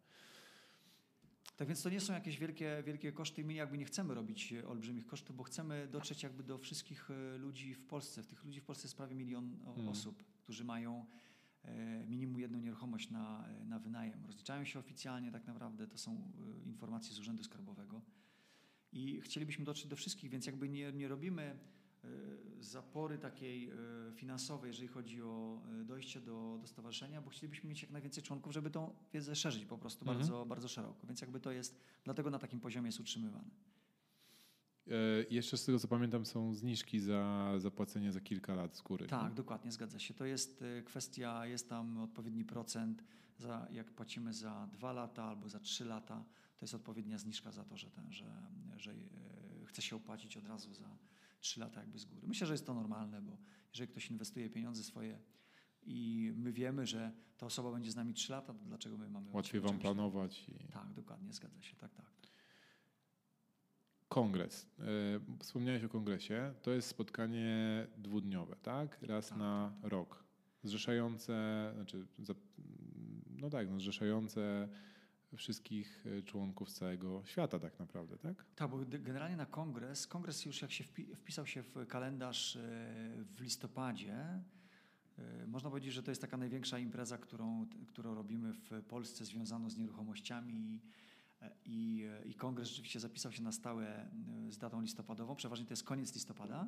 Tak 1.57 1.67
więc 1.67 1.83
to 1.83 1.89
nie 1.89 2.01
są 2.01 2.13
jakieś 2.13 2.37
wielkie, 2.37 2.83
wielkie 2.85 3.11
koszty. 3.11 3.43
My 3.43 3.53
jakby 3.53 3.77
nie 3.77 3.85
chcemy 3.85 4.13
robić 4.13 4.53
olbrzymich 4.67 5.07
kosztów, 5.07 5.35
bo 5.35 5.43
chcemy 5.43 5.87
dotrzeć 5.87 6.23
jakby 6.23 6.43
do 6.43 6.57
wszystkich 6.57 7.11
e, 7.11 7.37
ludzi 7.37 7.73
w 7.73 7.85
Polsce. 7.85 8.23
W 8.23 8.27
tych 8.27 8.43
ludzi 8.43 8.61
w 8.61 8.63
Polsce 8.63 8.85
jest 8.85 8.97
prawie 8.97 9.15
milion 9.15 9.57
mhm. 9.65 9.89
osób, 9.89 10.23
którzy 10.43 10.63
mają 10.63 11.05
E, 11.05 11.30
minimum 12.07 12.39
jedną 12.39 12.59
nieruchomość 12.59 13.09
na, 13.09 13.47
e, 13.47 13.65
na 13.65 13.79
wynajem. 13.79 14.25
Rozliczają 14.25 14.65
się 14.65 14.79
oficjalnie 14.79 15.31
tak 15.31 15.47
naprawdę, 15.47 15.87
to 15.87 15.97
są 15.97 16.11
e, 16.11 16.67
informacje 16.67 17.13
z 17.13 17.19
Urzędu 17.19 17.43
Skarbowego. 17.43 18.01
I 18.91 19.21
chcielibyśmy 19.21 19.65
dotrzeć 19.65 19.87
do 19.87 19.95
wszystkich, 19.95 20.29
więc 20.29 20.45
jakby 20.45 20.69
nie, 20.69 20.91
nie 20.91 21.07
robimy 21.07 21.59
zapory 22.59 23.17
takiej 23.17 23.71
finansowej, 24.15 24.67
jeżeli 24.67 24.87
chodzi 24.87 25.21
o 25.21 25.61
dojście 25.85 26.21
do, 26.21 26.57
do 26.61 26.67
stowarzyszenia, 26.67 27.21
bo 27.21 27.29
chcielibyśmy 27.29 27.69
mieć 27.69 27.81
jak 27.81 27.91
najwięcej 27.91 28.23
członków, 28.23 28.53
żeby 28.53 28.69
tą 28.69 28.93
wiedzę 29.13 29.35
szerzyć 29.35 29.65
po 29.65 29.77
prostu 29.77 30.03
mhm. 30.03 30.17
bardzo, 30.17 30.45
bardzo 30.45 30.67
szeroko. 30.67 31.07
Więc 31.07 31.21
jakby 31.21 31.39
to 31.39 31.51
jest, 31.51 31.81
dlatego 32.03 32.29
na 32.29 32.39
takim 32.39 32.59
poziomie 32.59 32.87
jest 32.87 32.99
utrzymywane. 32.99 33.49
E, 34.87 34.93
jeszcze 35.29 35.57
z 35.57 35.65
tego 35.65 35.79
co 35.79 35.87
pamiętam 35.87 36.25
są 36.25 36.53
zniżki 36.53 36.99
za 36.99 37.53
zapłacenie 37.57 38.11
za 38.11 38.21
kilka 38.21 38.55
lat 38.55 38.75
z 38.75 38.81
góry. 38.81 39.07
Tak, 39.07 39.29
nie? 39.29 39.35
dokładnie, 39.35 39.71
zgadza 39.71 39.99
się. 39.99 40.13
To 40.13 40.25
jest 40.25 40.61
e, 40.61 40.81
kwestia, 40.81 41.45
jest 41.45 41.69
tam 41.69 41.97
odpowiedni 41.97 42.45
procent, 42.45 43.03
za, 43.37 43.67
jak 43.71 43.91
płacimy 43.91 44.33
za 44.33 44.67
dwa 44.71 44.93
lata 44.93 45.23
albo 45.23 45.49
za 45.49 45.59
trzy 45.59 45.85
lata, 45.85 46.23
to 46.57 46.63
jest 46.65 46.73
odpowiednia 46.73 47.17
zniżka 47.17 47.51
za 47.51 47.63
to, 47.63 47.77
że, 47.77 47.91
ten, 47.91 48.11
że, 48.11 48.25
że 48.77 48.91
e, 48.91 48.95
chce 49.65 49.81
się 49.81 49.95
opłacić 49.95 50.37
od 50.37 50.47
razu 50.47 50.73
za 50.73 50.97
trzy 51.39 51.59
lata 51.59 51.79
jakby 51.79 51.99
z 51.99 52.05
góry. 52.05 52.27
Myślę, 52.27 52.47
że 52.47 52.53
jest 52.53 52.65
to 52.65 52.73
normalne, 52.73 53.21
bo 53.21 53.37
jeżeli 53.73 53.91
ktoś 53.91 54.11
inwestuje 54.11 54.49
pieniądze 54.49 54.83
swoje 54.83 55.19
i 55.83 56.31
my 56.35 56.51
wiemy, 56.51 56.87
że 56.87 57.11
ta 57.37 57.45
osoba 57.45 57.71
będzie 57.71 57.91
z 57.91 57.95
nami 57.95 58.13
trzy 58.13 58.31
lata, 58.31 58.53
to 58.53 58.65
dlaczego 58.65 58.97
my 58.97 59.09
mamy... 59.09 59.29
Łatwiej 59.33 59.61
wam 59.61 59.79
planować. 59.79 60.49
I... 60.49 60.67
Tak, 60.73 60.93
dokładnie, 60.93 61.33
zgadza 61.33 61.61
się, 61.61 61.75
tak, 61.75 61.93
tak. 61.93 62.30
Kongres. 64.11 64.67
E, 64.79 64.83
wspomniałeś 65.39 65.83
o 65.83 65.89
kongresie. 65.89 66.53
To 66.61 66.71
jest 66.71 66.87
spotkanie 66.87 67.87
dwudniowe, 67.97 68.55
tak? 68.55 68.99
Raz 69.01 69.29
tak, 69.29 69.37
na 69.37 69.73
tak, 69.81 69.91
rok. 69.91 70.23
Zrzeszające, 70.63 71.33
znaczy, 71.75 72.05
no 73.29 73.49
tak, 73.49 73.69
no, 73.69 73.79
zrzeszające 73.79 74.69
wszystkich 75.35 76.05
e, 76.05 76.21
członków 76.21 76.71
całego 76.71 77.21
świata 77.25 77.59
tak 77.59 77.79
naprawdę, 77.79 78.17
tak? 78.17 78.45
Tak, 78.55 78.69
bo 78.69 78.77
generalnie 78.77 79.37
na 79.37 79.45
kongres, 79.45 80.07
kongres 80.07 80.45
już 80.45 80.61
jak 80.61 80.71
się 80.71 80.83
wpisał 81.15 81.45
się 81.45 81.63
w 81.63 81.87
kalendarz 81.87 82.55
e, 82.55 82.59
w 83.35 83.41
listopadzie, 83.41 84.41
można 85.47 85.69
powiedzieć, 85.69 85.93
że 85.93 86.03
to 86.03 86.11
jest 86.11 86.21
taka 86.21 86.37
największa 86.37 86.79
impreza, 86.79 87.17
którą, 87.17 87.65
którą 87.87 88.15
robimy 88.15 88.53
w 88.53 88.83
Polsce 88.83 89.25
związaną 89.25 89.69
z 89.69 89.77
nieruchomościami 89.77 90.81
i, 91.65 92.05
i 92.25 92.33
kongres 92.33 92.67
rzeczywiście 92.67 92.99
zapisał 92.99 93.31
się 93.31 93.43
na 93.43 93.51
stałe 93.51 93.87
e, 93.87 94.51
z 94.51 94.57
datą 94.57 94.81
listopadową. 94.81 95.35
Przeważnie 95.35 95.65
to 95.65 95.71
jest 95.71 95.83
koniec 95.83 96.15
listopada. 96.15 96.67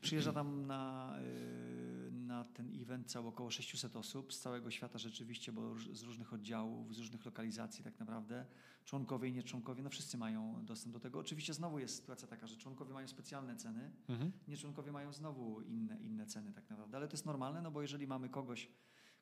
Przyjeżdża 0.00 0.32
tam 0.32 0.66
na, 0.66 1.14
e, 1.18 2.10
na 2.10 2.44
ten 2.44 2.82
event 2.82 3.10
cało 3.10 3.28
około 3.28 3.50
600 3.50 3.96
osób 3.96 4.32
z 4.32 4.40
całego 4.40 4.70
świata 4.70 4.98
rzeczywiście, 4.98 5.52
bo 5.52 5.74
z 5.92 6.02
różnych 6.02 6.32
oddziałów, 6.32 6.94
z 6.94 6.98
różnych 6.98 7.24
lokalizacji 7.24 7.84
tak 7.84 7.98
naprawdę. 7.98 8.46
Członkowie 8.84 9.28
i 9.28 9.32
nieczłonkowie, 9.32 9.82
no 9.82 9.90
wszyscy 9.90 10.18
mają 10.18 10.64
dostęp 10.64 10.92
do 10.92 11.00
tego. 11.00 11.18
Oczywiście 11.18 11.54
znowu 11.54 11.78
jest 11.78 11.96
sytuacja 11.96 12.28
taka, 12.28 12.46
że 12.46 12.56
członkowie 12.56 12.92
mają 12.92 13.08
specjalne 13.08 13.56
ceny, 13.56 13.90
mhm. 14.08 14.32
nieczłonkowie 14.48 14.92
mają 14.92 15.12
znowu 15.12 15.60
inne, 15.60 15.98
inne 16.00 16.26
ceny 16.26 16.52
tak 16.52 16.70
naprawdę. 16.70 16.96
Ale 16.96 17.08
to 17.08 17.14
jest 17.14 17.26
normalne, 17.26 17.62
no 17.62 17.70
bo 17.70 17.82
jeżeli 17.82 18.06
mamy 18.06 18.28
kogoś, 18.28 18.68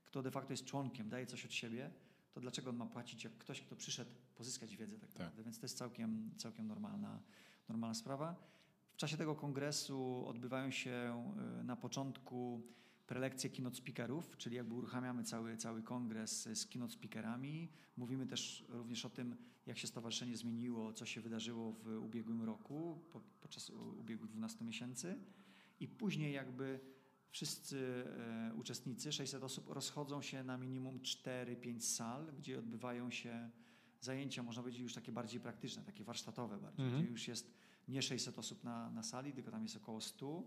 kto 0.04 0.22
de 0.22 0.30
facto 0.30 0.52
jest 0.52 0.64
członkiem, 0.64 1.08
daje 1.08 1.26
coś 1.26 1.44
od 1.44 1.52
siebie, 1.52 1.90
to 2.38 2.42
dlaczego 2.42 2.70
on 2.70 2.76
ma 2.76 2.86
płacić 2.86 3.24
jak 3.24 3.32
ktoś, 3.38 3.60
kto 3.60 3.76
przyszedł 3.76 4.10
pozyskać 4.34 4.76
wiedzę 4.76 4.98
tak, 4.98 5.10
tak. 5.10 5.18
naprawdę. 5.18 5.42
Więc 5.42 5.58
to 5.58 5.64
jest 5.64 5.78
całkiem, 5.78 6.30
całkiem 6.36 6.66
normalna, 6.66 7.20
normalna 7.68 7.94
sprawa. 7.94 8.36
W 8.92 8.96
czasie 8.96 9.16
tego 9.16 9.34
kongresu 9.34 10.26
odbywają 10.26 10.70
się 10.70 11.24
y, 11.60 11.64
na 11.64 11.76
początku 11.76 12.62
prelekcje 13.06 13.50
keynote 13.50 13.76
speakerów, 13.76 14.36
czyli 14.36 14.56
jakby 14.56 14.74
uruchamiamy 14.74 15.24
cały, 15.24 15.56
cały 15.56 15.82
kongres 15.82 16.48
z 16.54 16.66
keynote 16.66 16.92
speakerami. 16.92 17.68
Mówimy 17.96 18.26
też 18.26 18.64
również 18.68 19.04
o 19.04 19.10
tym, 19.10 19.36
jak 19.66 19.78
się 19.78 19.86
stowarzyszenie 19.86 20.36
zmieniło, 20.36 20.92
co 20.92 21.06
się 21.06 21.20
wydarzyło 21.20 21.72
w 21.72 21.86
ubiegłym 21.86 22.42
roku, 22.42 22.98
po, 23.12 23.20
podczas 23.40 23.70
ubiegłych 23.70 24.30
12 24.30 24.64
miesięcy. 24.64 25.18
I 25.80 25.88
później 25.88 26.32
jakby 26.32 26.80
wszyscy 27.30 28.04
e, 28.50 28.54
uczestnicy, 28.54 29.12
600 29.12 29.42
osób, 29.42 29.68
rozchodzą 29.68 30.22
się 30.22 30.44
na 30.44 30.56
minimum 30.56 30.98
4-5 30.98 31.80
sal, 31.80 32.32
gdzie 32.38 32.58
odbywają 32.58 33.10
się 33.10 33.50
zajęcia, 34.00 34.42
można 34.42 34.62
powiedzieć, 34.62 34.82
już 34.82 34.94
takie 34.94 35.12
bardziej 35.12 35.40
praktyczne, 35.40 35.82
takie 35.82 36.04
warsztatowe 36.04 36.58
bardziej, 36.58 36.84
mhm. 36.84 37.02
gdzie 37.02 37.12
już 37.12 37.28
jest 37.28 37.54
nie 37.88 38.02
600 38.02 38.38
osób 38.38 38.64
na, 38.64 38.90
na 38.90 39.02
sali, 39.02 39.32
tylko 39.32 39.50
tam 39.50 39.62
jest 39.62 39.76
około 39.76 40.00
100. 40.00 40.42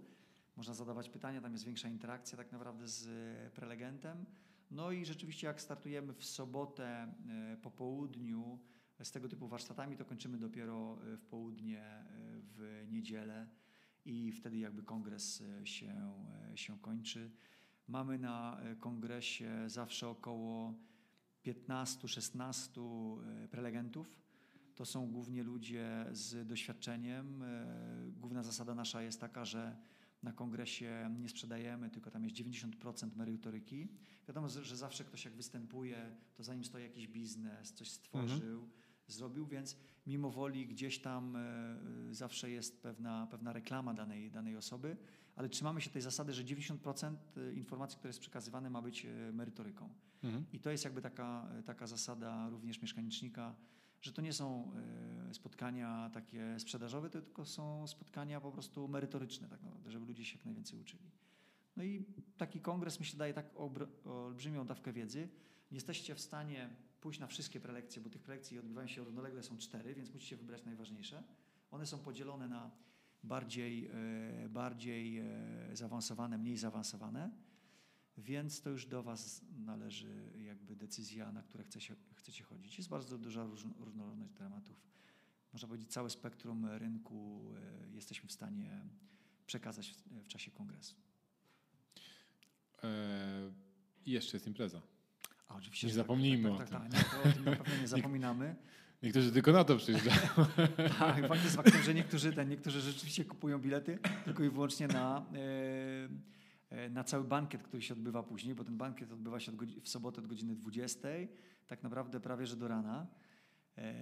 Można 0.55 0.73
zadawać 0.73 1.09
pytania, 1.09 1.41
tam 1.41 1.51
jest 1.53 1.65
większa 1.65 1.89
interakcja 1.89 2.37
tak 2.37 2.51
naprawdę 2.51 2.87
z 2.87 3.07
e, 3.07 3.51
prelegentem. 3.51 4.25
No 4.71 4.91
i 4.91 5.05
rzeczywiście 5.05 5.47
jak 5.47 5.61
startujemy 5.61 6.13
w 6.13 6.25
sobotę 6.25 7.13
e, 7.29 7.57
po 7.61 7.71
południu 7.71 8.59
z 9.03 9.11
tego 9.11 9.29
typu 9.29 9.47
warsztatami, 9.47 9.97
to 9.97 10.05
kończymy 10.05 10.37
dopiero 10.37 10.97
w 11.01 11.25
południe 11.29 12.05
w 12.41 12.85
niedzielę 12.89 13.47
i 14.05 14.31
wtedy 14.31 14.57
jakby 14.57 14.83
kongres 14.83 15.41
e, 15.41 15.65
się, 15.65 16.13
e, 16.53 16.57
się 16.57 16.79
kończy. 16.79 17.31
Mamy 17.87 18.19
na 18.19 18.59
e, 18.59 18.75
kongresie 18.75 19.51
zawsze 19.67 20.07
około 20.07 20.73
15-16 21.45 23.17
prelegentów. 23.51 24.15
To 24.75 24.85
są 24.85 25.11
głównie 25.11 25.43
ludzie 25.43 26.05
z 26.11 26.47
doświadczeniem. 26.47 27.43
Główna 28.11 28.43
zasada 28.43 28.75
nasza 28.75 29.01
jest 29.01 29.21
taka, 29.21 29.45
że 29.45 29.77
na 30.23 30.33
kongresie 30.33 31.15
nie 31.19 31.29
sprzedajemy, 31.29 31.89
tylko 31.89 32.11
tam 32.11 32.23
jest 32.23 32.35
90% 32.35 33.15
merytoryki. 33.15 33.87
Wiadomo, 34.27 34.49
że 34.49 34.77
zawsze 34.77 35.03
ktoś 35.03 35.25
jak 35.25 35.33
występuje, 35.33 36.15
to 36.33 36.43
za 36.43 36.53
nim 36.53 36.65
stoi 36.65 36.83
jakiś 36.83 37.07
biznes, 37.07 37.73
coś 37.73 37.91
stworzył. 37.91 38.61
Mhm 38.61 38.81
zrobił, 39.11 39.47
więc 39.47 39.77
mimo 40.07 40.29
woli 40.29 40.67
gdzieś 40.67 40.99
tam 40.99 41.35
e, 41.35 41.77
zawsze 42.11 42.49
jest 42.49 42.83
pewna, 42.83 43.27
pewna 43.31 43.53
reklama 43.53 43.93
danej, 43.93 44.31
danej 44.31 44.57
osoby, 44.57 44.97
ale 45.35 45.49
trzymamy 45.49 45.81
się 45.81 45.89
tej 45.89 46.01
zasady, 46.01 46.33
że 46.33 46.43
90% 46.43 47.15
e, 47.37 47.53
informacji, 47.53 47.97
które 47.97 48.09
jest 48.09 48.19
przekazywane 48.19 48.69
ma 48.69 48.81
być 48.81 49.05
e, 49.05 49.31
merytoryką. 49.33 49.89
Mhm. 50.23 50.45
I 50.53 50.59
to 50.59 50.71
jest 50.71 50.83
jakby 50.83 51.01
taka, 51.01 51.47
taka 51.65 51.87
zasada 51.87 52.49
również 52.49 52.81
mieszkanicznika, 52.81 53.55
że 54.01 54.13
to 54.13 54.21
nie 54.21 54.33
są 54.33 54.71
spotkania 55.31 56.09
takie 56.13 56.59
sprzedażowe, 56.59 57.09
tylko 57.09 57.45
są 57.45 57.87
spotkania 57.87 58.41
po 58.41 58.51
prostu 58.51 58.87
merytoryczne 58.87 59.47
tak 59.47 59.63
naprawdę, 59.63 59.91
żeby 59.91 60.05
ludzie 60.05 60.25
się 60.25 60.37
jak 60.37 60.45
najwięcej 60.45 60.79
uczyli. 60.79 61.11
No 61.75 61.83
i 61.83 62.05
taki 62.37 62.59
kongres 62.61 62.99
myślę 62.99 63.19
daje 63.19 63.33
tak 63.33 63.45
olbrzymią 64.05 64.65
dawkę 64.65 64.93
wiedzy. 64.93 65.29
Nie 65.71 65.75
jesteście 65.75 66.15
w 66.15 66.19
stanie 66.19 66.69
pójść 67.01 67.19
na 67.19 67.27
wszystkie 67.27 67.59
prelekcje, 67.59 68.01
bo 68.01 68.09
tych 68.09 68.21
prelekcji 68.21 68.59
odbywają 68.59 68.87
się 68.87 69.03
równolegle, 69.03 69.43
są 69.43 69.57
cztery, 69.57 69.95
więc 69.95 70.13
musicie 70.13 70.37
wybrać 70.37 70.65
najważniejsze. 70.65 71.23
One 71.71 71.85
są 71.85 71.99
podzielone 71.99 72.47
na 72.47 72.71
bardziej, 73.23 73.89
e, 74.45 74.49
bardziej 74.49 75.19
e, 75.19 75.25
zaawansowane, 75.73 76.37
mniej 76.37 76.57
zaawansowane. 76.57 77.31
więc 78.17 78.61
to 78.61 78.69
już 78.69 78.85
do 78.85 79.03
Was 79.03 79.41
należy 79.57 80.31
jakby 80.45 80.75
decyzja, 80.75 81.31
na 81.31 81.43
które 81.43 81.63
chcecie, 81.63 81.95
chcecie 82.15 82.43
chodzić. 82.43 82.77
Jest 82.77 82.89
bardzo 82.89 83.17
duża 83.17 83.47
różnorodność 83.79 84.33
tematów. 84.33 84.81
Można 85.53 85.67
powiedzieć, 85.67 85.91
całe 85.91 86.09
spektrum 86.09 86.65
rynku 86.65 87.53
e, 87.55 87.89
jesteśmy 87.91 88.29
w 88.29 88.31
stanie 88.31 88.81
przekazać 89.45 89.95
w, 90.23 90.27
czasie 90.27 90.51
kongresu. 90.51 90.95
E, 92.83 93.51
I 94.05 94.11
jeszcze 94.11 94.37
jest 94.37 94.47
impreza. 94.47 94.81
A 95.53 95.57
oczywiście. 95.57 95.87
Nie 95.87 95.93
tak, 95.93 95.97
zapomnijmy 95.97 96.57
tak, 96.57 96.69
tak, 96.69 96.81
o 96.81 96.81
tym. 96.81 96.91
Tak, 96.91 97.09
tak, 97.09 97.25
o 97.25 97.33
tym 97.33 97.45
na 97.45 97.55
pewno 97.55 97.75
nie 97.81 97.87
zapominamy. 97.87 98.55
Niektórzy 99.03 99.31
tylko 99.31 99.51
na 99.51 99.63
to 99.63 99.77
przyjeżdżają. 99.77 100.27
tak, 100.99 101.27
fakt 101.27 101.43
jest 101.43 101.55
faktem, 101.55 101.81
że 101.81 101.93
niektórzy, 101.93 102.33
ten, 102.33 102.49
niektórzy 102.49 102.81
rzeczywiście 102.81 103.25
kupują 103.25 103.59
bilety 103.59 103.99
tylko 104.25 104.43
i 104.43 104.49
wyłącznie 104.49 104.87
na, 104.87 105.25
e, 106.69 106.89
na 106.89 107.03
cały 107.03 107.23
bankiet, 107.23 107.63
który 107.63 107.81
się 107.81 107.93
odbywa 107.93 108.23
później, 108.23 108.55
bo 108.55 108.63
ten 108.63 108.77
bankiet 108.77 109.11
odbywa 109.11 109.39
się 109.39 109.51
w 109.83 109.89
sobotę 109.89 110.21
od 110.21 110.27
godziny 110.27 110.55
20, 110.55 111.09
tak 111.67 111.83
naprawdę 111.83 112.19
prawie 112.19 112.45
że 112.45 112.55
do 112.55 112.67
rana. 112.67 113.07
E, 113.77 113.93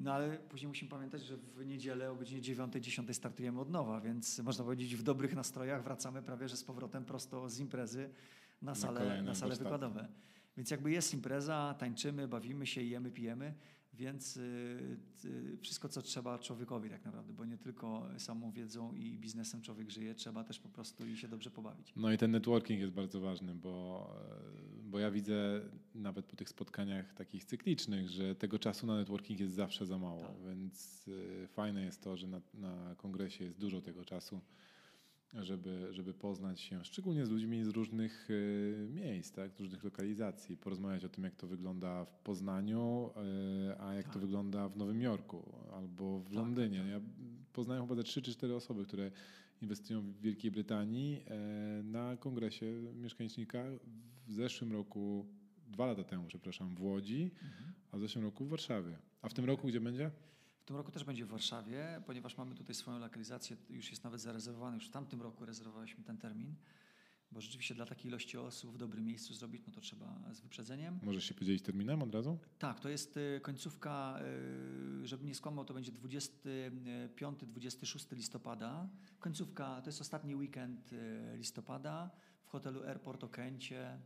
no 0.00 0.12
ale 0.12 0.38
później 0.38 0.68
musimy 0.68 0.90
pamiętać, 0.90 1.22
że 1.22 1.36
w 1.36 1.66
niedzielę 1.66 2.10
o 2.10 2.16
godzinie 2.16 2.42
9-10 2.42 3.12
startujemy 3.12 3.60
od 3.60 3.70
nowa, 3.70 4.00
więc 4.00 4.38
można 4.38 4.64
powiedzieć 4.64 4.96
w 4.96 5.02
dobrych 5.02 5.34
nastrojach 5.34 5.84
wracamy 5.84 6.22
prawie 6.22 6.48
że 6.48 6.56
z 6.56 6.64
powrotem 6.64 7.04
prosto 7.04 7.48
z 7.48 7.58
imprezy 7.58 8.10
na 8.62 8.74
salę, 8.74 9.16
na, 9.16 9.22
na 9.22 9.34
sale 9.34 9.56
wykładowe. 9.56 10.08
Więc 10.56 10.70
jakby 10.70 10.90
jest 10.90 11.14
impreza, 11.14 11.74
tańczymy, 11.78 12.28
bawimy 12.28 12.66
się, 12.66 12.82
jemy, 12.82 13.10
pijemy, 13.10 13.54
więc 13.94 14.36
y, 14.36 14.96
y, 15.24 15.58
wszystko, 15.62 15.88
co 15.88 16.02
trzeba 16.02 16.38
człowiekowi 16.38 16.90
tak 16.90 17.04
naprawdę, 17.04 17.32
bo 17.32 17.44
nie 17.44 17.58
tylko 17.58 18.08
samą 18.18 18.52
wiedzą 18.52 18.92
i 18.92 19.18
biznesem 19.18 19.62
człowiek 19.62 19.90
żyje, 19.90 20.14
trzeba 20.14 20.44
też 20.44 20.60
po 20.60 20.68
prostu 20.68 21.06
i 21.06 21.16
się 21.16 21.28
dobrze 21.28 21.50
pobawić. 21.50 21.92
No 21.96 22.12
i 22.12 22.18
ten 22.18 22.30
networking 22.30 22.80
jest 22.80 22.92
bardzo 22.92 23.20
ważny, 23.20 23.54
bo, 23.54 24.06
e, 24.80 24.82
bo 24.82 24.98
ja 24.98 25.10
widzę 25.10 25.60
nawet 25.94 26.26
po 26.26 26.36
tych 26.36 26.48
spotkaniach 26.48 27.14
takich 27.14 27.44
cyklicznych, 27.44 28.10
że 28.10 28.34
tego 28.34 28.58
czasu 28.58 28.86
na 28.86 28.96
networking 28.96 29.40
jest 29.40 29.54
zawsze 29.54 29.86
za 29.86 29.98
mało, 29.98 30.20
tak. 30.20 30.42
więc 30.46 31.06
e, 31.44 31.46
fajne 31.46 31.82
jest 31.82 32.02
to, 32.02 32.16
że 32.16 32.26
na, 32.26 32.40
na 32.54 32.94
kongresie 32.94 33.44
jest 33.44 33.58
dużo 33.58 33.80
tego 33.80 34.04
czasu 34.04 34.40
żeby, 35.34 35.88
żeby 35.90 36.14
poznać 36.14 36.60
się, 36.60 36.84
szczególnie 36.84 37.26
z 37.26 37.30
ludźmi 37.30 37.64
z 37.64 37.68
różnych 37.68 38.30
y, 38.30 38.88
miejsc, 38.90 39.32
tak, 39.32 39.54
z 39.56 39.60
różnych 39.60 39.84
lokalizacji, 39.84 40.56
porozmawiać 40.56 41.04
o 41.04 41.08
tym, 41.08 41.24
jak 41.24 41.36
to 41.36 41.46
wygląda 41.46 42.04
w 42.04 42.18
Poznaniu, 42.18 43.10
y, 43.70 43.80
a 43.80 43.94
jak 43.94 44.04
tak. 44.04 44.14
to 44.14 44.20
wygląda 44.20 44.68
w 44.68 44.76
Nowym 44.76 45.02
Jorku 45.02 45.52
albo 45.72 46.18
w 46.18 46.24
tak, 46.24 46.34
Londynie. 46.34 46.78
Tak. 46.78 46.88
Ja 46.88 47.00
poznałem 47.52 47.82
chyba 47.82 47.96
te 47.96 48.04
trzy 48.04 48.22
czy 48.22 48.32
cztery 48.32 48.54
osoby, 48.54 48.84
które 48.84 49.10
inwestują 49.62 50.02
w 50.02 50.20
Wielkiej 50.20 50.50
Brytanii 50.50 51.24
y, 51.80 51.82
na 51.84 52.16
kongresie 52.16 52.66
mieszkańcznika 52.94 53.64
w 54.26 54.32
zeszłym 54.32 54.72
roku, 54.72 55.26
dwa 55.66 55.86
lata 55.86 56.04
temu, 56.04 56.24
przepraszam, 56.26 56.74
w 56.74 56.82
Łodzi, 56.82 57.30
mhm. 57.42 57.72
a 57.92 57.96
w 57.96 58.00
zeszłym 58.00 58.24
roku 58.24 58.44
w 58.44 58.48
Warszawie. 58.48 58.98
A 59.22 59.28
w 59.28 59.34
tym 59.34 59.44
roku 59.44 59.66
gdzie 59.66 59.80
będzie? 59.80 60.10
W 60.62 60.64
tym 60.64 60.76
roku 60.76 60.92
też 60.92 61.04
będzie 61.04 61.24
w 61.24 61.28
Warszawie, 61.28 62.02
ponieważ 62.06 62.36
mamy 62.36 62.54
tutaj 62.54 62.74
swoją 62.74 62.98
lokalizację, 62.98 63.56
już 63.70 63.90
jest 63.90 64.04
nawet 64.04 64.20
zarezerwowany, 64.20 64.76
już 64.76 64.88
w 64.88 64.90
tamtym 64.90 65.22
roku 65.22 65.44
rezerwowaliśmy 65.44 66.04
ten 66.04 66.18
termin, 66.18 66.54
bo 67.32 67.40
rzeczywiście 67.40 67.74
dla 67.74 67.86
takiej 67.86 68.06
ilości 68.06 68.38
osób 68.38 68.74
w 68.74 68.76
dobrym 68.76 69.04
miejscu 69.04 69.34
zrobić, 69.34 69.62
no 69.66 69.72
to 69.72 69.80
trzeba 69.80 70.18
z 70.32 70.40
wyprzedzeniem. 70.40 70.98
Możesz 71.02 71.24
się 71.24 71.34
podzielić 71.34 71.62
terminem 71.62 72.02
od 72.02 72.14
razu? 72.14 72.38
Tak, 72.58 72.80
to 72.80 72.88
jest 72.88 73.16
y, 73.16 73.40
końcówka, 73.42 74.18
y, 75.02 75.06
żeby 75.06 75.24
nie 75.24 75.34
skłamał, 75.34 75.64
to 75.64 75.74
będzie 75.74 75.92
25-26 75.92 78.16
listopada. 78.16 78.88
Końcówka, 79.18 79.82
to 79.82 79.88
jest 79.88 80.00
ostatni 80.00 80.34
weekend 80.34 80.92
y, 80.92 80.96
listopada 81.36 82.10
w 82.42 82.48
hotelu 82.48 82.82
Airport 82.82 83.24
Okęcie, 83.24 83.98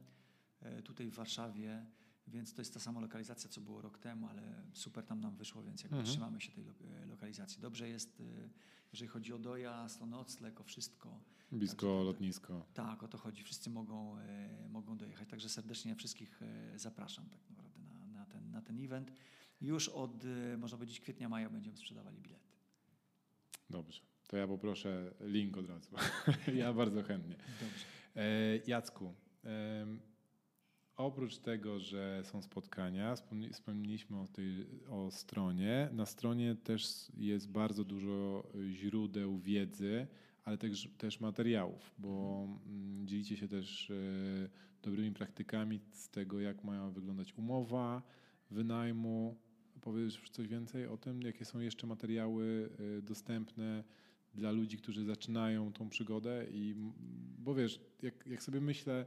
tutaj 0.84 1.10
w 1.10 1.14
Warszawie. 1.14 1.86
Więc 2.28 2.54
to 2.54 2.60
jest 2.60 2.74
ta 2.74 2.80
sama 2.80 3.00
lokalizacja, 3.00 3.50
co 3.50 3.60
było 3.60 3.82
rok 3.82 3.98
temu, 3.98 4.28
ale 4.28 4.42
super 4.72 5.04
tam 5.04 5.20
nam 5.20 5.36
wyszło, 5.36 5.62
więc 5.62 5.82
jakby 5.82 5.96
mhm. 5.96 6.12
trzymamy 6.12 6.40
się 6.40 6.52
tej 6.52 6.64
e, 6.64 7.06
lokalizacji. 7.06 7.60
Dobrze 7.60 7.88
jest, 7.88 8.20
e, 8.20 8.48
jeżeli 8.92 9.08
chodzi 9.08 9.32
o 9.32 9.38
dojazd, 9.38 10.02
o 10.02 10.06
nocleg, 10.06 10.60
o 10.60 10.64
wszystko. 10.64 11.20
Blisko 11.52 11.76
Także, 11.76 12.04
lotnisko. 12.04 12.66
Tak, 12.74 13.02
o 13.02 13.08
to 13.08 13.18
chodzi. 13.18 13.42
Wszyscy 13.42 13.70
mogą, 13.70 14.18
e, 14.18 14.68
mogą 14.68 14.96
dojechać. 14.96 15.28
Także 15.28 15.48
serdecznie 15.48 15.94
wszystkich 15.94 16.40
zapraszam 16.76 17.28
tak 17.28 17.50
naprawdę 17.50 17.80
na, 17.80 18.06
na, 18.18 18.26
ten, 18.26 18.50
na 18.50 18.62
ten 18.62 18.84
event. 18.84 19.12
Już 19.60 19.88
od, 19.88 20.24
można 20.58 20.78
powiedzieć, 20.78 21.00
kwietnia, 21.00 21.28
maja 21.28 21.50
będziemy 21.50 21.76
sprzedawali 21.76 22.20
bilety. 22.20 22.48
Dobrze. 23.70 24.02
To 24.28 24.36
ja 24.36 24.46
poproszę 24.46 25.14
link 25.20 25.56
od 25.56 25.66
razu. 25.66 25.90
ja 26.60 26.72
bardzo 26.72 27.02
chętnie. 27.02 27.36
Dobrze. 27.60 27.84
E, 28.16 28.56
Jacku, 28.66 29.14
e, 29.44 29.86
Oprócz 30.96 31.38
tego, 31.38 31.78
że 31.80 32.22
są 32.24 32.42
spotkania, 32.42 33.14
wspomnieliśmy 33.52 34.20
o, 34.20 34.26
tej, 34.26 34.66
o 34.90 35.10
stronie. 35.10 35.88
Na 35.92 36.06
stronie 36.06 36.54
też 36.54 37.12
jest 37.16 37.50
bardzo 37.50 37.84
dużo 37.84 38.46
źródeł 38.70 39.38
wiedzy, 39.38 40.06
ale 40.44 40.58
też, 40.58 40.88
też 40.98 41.20
materiałów, 41.20 41.94
bo 41.98 42.44
mm, 42.66 43.06
dzielicie 43.06 43.36
się 43.36 43.48
też 43.48 43.90
e, 43.90 43.94
dobrymi 44.82 45.12
praktykami 45.12 45.80
z 45.92 46.08
tego, 46.08 46.40
jak 46.40 46.64
ma 46.64 46.90
wyglądać 46.90 47.34
umowa 47.38 48.02
wynajmu. 48.50 49.36
Powiesz 49.80 50.30
coś 50.30 50.48
więcej 50.48 50.86
o 50.86 50.96
tym, 50.96 51.22
jakie 51.22 51.44
są 51.44 51.60
jeszcze 51.60 51.86
materiały 51.86 52.70
e, 52.98 53.02
dostępne 53.02 53.84
dla 54.34 54.50
ludzi, 54.50 54.78
którzy 54.78 55.04
zaczynają 55.04 55.72
tą 55.72 55.88
przygodę? 55.88 56.46
I, 56.50 56.74
bo 57.38 57.54
wiesz, 57.54 57.80
jak, 58.02 58.26
jak 58.26 58.42
sobie 58.42 58.60
myślę, 58.60 59.06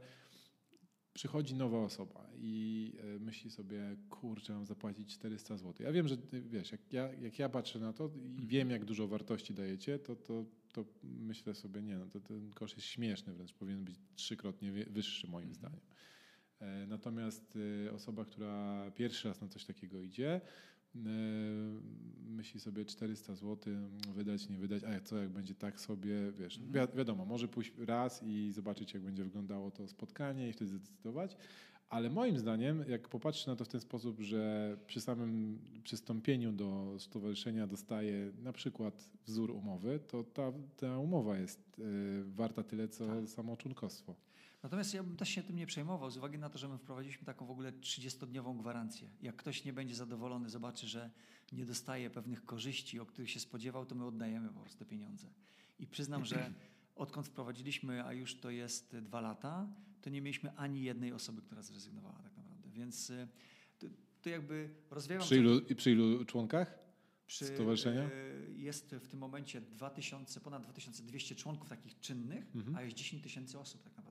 przychodzi 1.12 1.54
nowa 1.54 1.78
osoba 1.78 2.30
i 2.36 2.92
e, 2.98 3.18
myśli 3.18 3.50
sobie, 3.50 3.96
kurczę, 4.10 4.52
mam 4.52 4.66
zapłacić 4.66 5.14
400 5.14 5.56
zł. 5.56 5.86
Ja 5.86 5.92
wiem, 5.92 6.08
że 6.08 6.16
wiesz, 6.32 6.72
jak 6.72 6.92
ja, 6.92 7.12
jak 7.12 7.38
ja 7.38 7.48
patrzę 7.48 7.78
na 7.78 7.92
to 7.92 8.10
i 8.16 8.28
mhm. 8.28 8.46
wiem, 8.46 8.70
jak 8.70 8.84
dużo 8.84 9.08
wartości 9.08 9.54
dajecie, 9.54 9.98
to, 9.98 10.16
to, 10.16 10.44
to 10.72 10.84
myślę 11.02 11.54
sobie, 11.54 11.82
nie, 11.82 11.98
no 11.98 12.06
to 12.06 12.20
ten 12.20 12.50
koszt 12.50 12.76
jest 12.76 12.88
śmieszny, 12.88 13.34
wręcz 13.34 13.52
powinien 13.52 13.84
być 13.84 13.96
trzykrotnie 14.14 14.72
wyższy 14.72 15.26
moim 15.26 15.48
mhm. 15.48 15.54
zdaniem. 15.54 15.86
E, 16.60 16.86
natomiast 16.86 17.58
e, 17.86 17.92
osoba, 17.92 18.24
która 18.24 18.90
pierwszy 18.94 19.28
raz 19.28 19.40
na 19.40 19.48
coś 19.48 19.64
takiego 19.64 20.00
idzie, 20.00 20.40
myśli 22.30 22.60
sobie 22.60 22.84
400 22.84 23.34
zł 23.34 23.74
wydać, 24.14 24.48
nie 24.48 24.58
wydać, 24.58 24.84
a 24.84 25.00
co 25.00 25.18
jak 25.18 25.28
będzie 25.28 25.54
tak 25.54 25.80
sobie, 25.80 26.32
wiesz, 26.32 26.58
wi 26.58 26.66
mhm. 26.66 26.88
wiadomo, 26.96 27.24
może 27.24 27.48
pójść 27.48 27.72
raz 27.78 28.22
i 28.22 28.52
zobaczyć 28.52 28.94
jak 28.94 29.02
będzie 29.02 29.24
wyglądało 29.24 29.70
to 29.70 29.88
spotkanie 29.88 30.48
i 30.48 30.52
wtedy 30.52 30.70
zdecydować, 30.70 31.36
ale 31.90 32.10
moim 32.10 32.38
zdaniem, 32.38 32.84
jak 32.88 33.08
popatrzysz 33.08 33.46
na 33.46 33.56
to 33.56 33.64
w 33.64 33.68
ten 33.68 33.80
sposób, 33.80 34.20
że 34.20 34.76
przy 34.86 35.00
samym 35.00 35.58
przystąpieniu 35.84 36.52
do 36.52 36.96
stowarzyszenia 36.98 37.66
dostaje 37.66 38.32
na 38.42 38.52
przykład 38.52 39.08
wzór 39.26 39.50
umowy, 39.50 40.00
to 40.08 40.24
ta, 40.24 40.52
ta 40.76 40.98
umowa 40.98 41.38
jest 41.38 41.78
y, 41.78 41.82
warta 42.24 42.62
tyle, 42.62 42.88
co 42.88 43.06
tak. 43.06 43.28
samo 43.28 43.56
członkostwo. 43.56 44.14
Natomiast 44.62 44.94
ja 44.94 45.02
bym 45.02 45.16
też 45.16 45.28
się 45.28 45.42
tym 45.42 45.56
nie 45.56 45.66
przejmował, 45.66 46.10
z 46.10 46.16
uwagi 46.16 46.38
na 46.38 46.50
to, 46.50 46.58
że 46.58 46.68
my 46.68 46.78
wprowadziliśmy 46.78 47.24
taką 47.24 47.46
w 47.46 47.50
ogóle 47.50 47.72
30-dniową 47.72 48.58
gwarancję. 48.58 49.08
Jak 49.22 49.36
ktoś 49.36 49.64
nie 49.64 49.72
będzie 49.72 49.94
zadowolony, 49.94 50.50
zobaczy, 50.50 50.86
że 50.86 51.10
nie 51.52 51.66
dostaje 51.66 52.10
pewnych 52.10 52.44
korzyści, 52.44 53.00
o 53.00 53.06
których 53.06 53.30
się 53.30 53.40
spodziewał, 53.40 53.86
to 53.86 53.94
my 53.94 54.06
oddajemy 54.06 54.48
po 54.48 54.60
prostu 54.60 54.78
te 54.78 54.84
pieniądze. 54.84 55.26
I 55.78 55.86
przyznam, 55.86 56.24
że 56.24 56.52
odkąd 56.96 57.26
wprowadziliśmy, 57.26 58.04
a 58.04 58.12
już 58.12 58.40
to 58.40 58.50
jest 58.50 58.96
dwa 58.96 59.20
lata, 59.20 59.68
to 60.02 60.10
nie 60.10 60.22
mieliśmy 60.22 60.56
ani 60.56 60.82
jednej 60.82 61.12
osoby, 61.12 61.42
która 61.42 61.62
zrezygnowała 61.62 62.22
tak 62.22 62.36
naprawdę. 62.36 62.68
Więc 62.70 63.10
y, 63.10 63.28
to, 63.78 63.86
to 64.22 64.28
jakby 64.28 64.70
rozwijam... 64.90 65.22
Przy 65.22 65.36
ilu, 65.36 65.60
przy 65.76 65.90
ilu 65.90 66.24
członkach? 66.24 66.78
Przy, 67.26 67.44
stowarzyszenia? 67.44 68.10
Y, 68.10 68.54
jest 68.56 68.94
w 68.94 69.08
tym 69.08 69.18
momencie 69.18 69.60
2000, 69.60 70.40
ponad 70.40 70.62
2200 70.62 71.34
członków 71.34 71.68
takich 71.68 72.00
czynnych, 72.00 72.56
mhm. 72.56 72.76
a 72.76 72.82
jest 72.82 72.96
10 72.96 73.22
tysięcy 73.22 73.58
osób 73.58 73.82
tak 73.82 73.96
naprawdę 73.96 74.09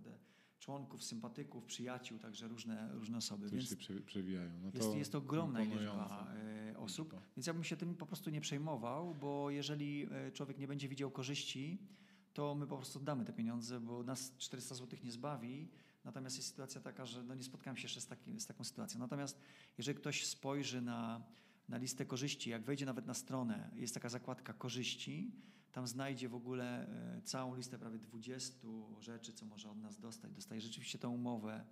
członków, 0.70 1.04
sympatyków, 1.04 1.66
przyjaciół, 1.66 2.20
także 2.20 2.48
różne, 2.48 2.90
różne 2.94 3.18
osoby. 3.18 3.50
Więc 3.50 3.70
się 3.70 4.02
przewijają. 4.06 4.52
No 4.62 4.72
jest, 4.74 4.96
jest 4.96 5.16
ogromna 5.16 5.62
liczba 5.62 6.34
e, 6.74 6.78
osób, 6.78 7.16
więc 7.38 7.48
ja 7.48 7.54
bym 7.54 7.64
się 7.64 7.78
tym 7.78 7.96
po 7.96 8.06
prostu 8.06 8.30
nie 8.30 8.42
przejmował, 8.42 9.16
bo 9.16 9.50
jeżeli 9.50 10.08
e, 10.12 10.32
człowiek 10.32 10.58
nie 10.58 10.68
będzie 10.68 10.88
widział 10.88 11.12
korzyści, 11.12 11.82
to 12.34 12.56
my 12.56 12.68
po 12.68 12.78
prostu 12.78 13.00
damy 13.00 13.26
te 13.26 13.34
pieniądze, 13.34 13.80
bo 13.80 14.04
nas 14.04 14.34
400 14.38 14.76
zł 14.76 15.00
nie 15.04 15.12
zbawi. 15.12 15.70
Natomiast 16.04 16.38
jest 16.38 16.50
sytuacja 16.50 16.82
taka, 16.82 17.06
że 17.06 17.24
no 17.24 17.36
nie 17.36 17.44
spotkałem 17.44 17.78
się 17.78 17.84
jeszcze 17.84 18.02
z, 18.02 18.08
taki, 18.08 18.40
z 18.40 18.46
taką 18.46 18.64
sytuacją. 18.64 19.00
Natomiast 19.00 19.40
jeżeli 19.78 19.98
ktoś 19.98 20.26
spojrzy 20.26 20.82
na, 20.82 21.24
na 21.70 21.78
listę 21.78 22.06
korzyści, 22.06 22.50
jak 22.50 22.64
wejdzie 22.64 22.86
nawet 22.86 23.06
na 23.06 23.14
stronę, 23.14 23.72
jest 23.76 23.94
taka 23.94 24.10
zakładka 24.10 24.54
korzyści, 24.54 25.32
tam 25.72 25.88
znajdzie 25.88 26.30
w 26.30 26.36
ogóle 26.36 26.88
e, 27.18 27.22
całą 27.22 27.56
listę 27.56 27.80
prawie 27.80 28.00
20 28.00 28.68
rzeczy, 29.00 29.34
co 29.34 29.46
może 29.46 29.70
od 29.70 29.78
nas 29.78 30.00
dostać. 30.00 30.32
Dostaje 30.32 30.62
rzeczywiście 30.62 31.00
tę 31.00 31.08
umowę, 31.08 31.66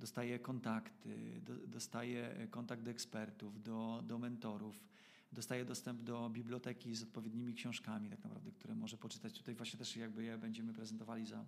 dostaje 0.00 0.38
kontakty, 0.38 1.40
do, 1.40 1.66
dostaje 1.66 2.48
kontakt 2.50 2.82
do 2.82 2.90
ekspertów, 2.90 3.62
do, 3.62 4.02
do 4.06 4.18
mentorów, 4.18 4.84
dostaje 5.32 5.64
dostęp 5.64 6.02
do 6.02 6.30
biblioteki 6.30 6.94
z 6.94 7.02
odpowiednimi 7.02 7.54
książkami, 7.54 8.10
tak 8.10 8.24
naprawdę, 8.24 8.52
które 8.52 8.74
może 8.74 8.98
poczytać. 8.98 9.38
Tutaj 9.38 9.54
właśnie 9.54 9.78
też 9.78 9.96
jakby 9.96 10.24
je 10.24 10.38
będziemy 10.38 10.72
prezentowali 10.72 11.26
za, 11.26 11.46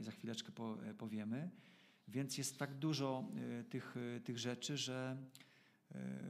za 0.00 0.10
chwileczkę 0.10 0.52
powiemy. 0.98 1.50
Więc 2.08 2.38
jest 2.38 2.58
tak 2.58 2.74
dużo 2.74 3.28
tych, 3.68 3.94
tych 4.24 4.38
rzeczy, 4.38 4.76
że 4.76 5.16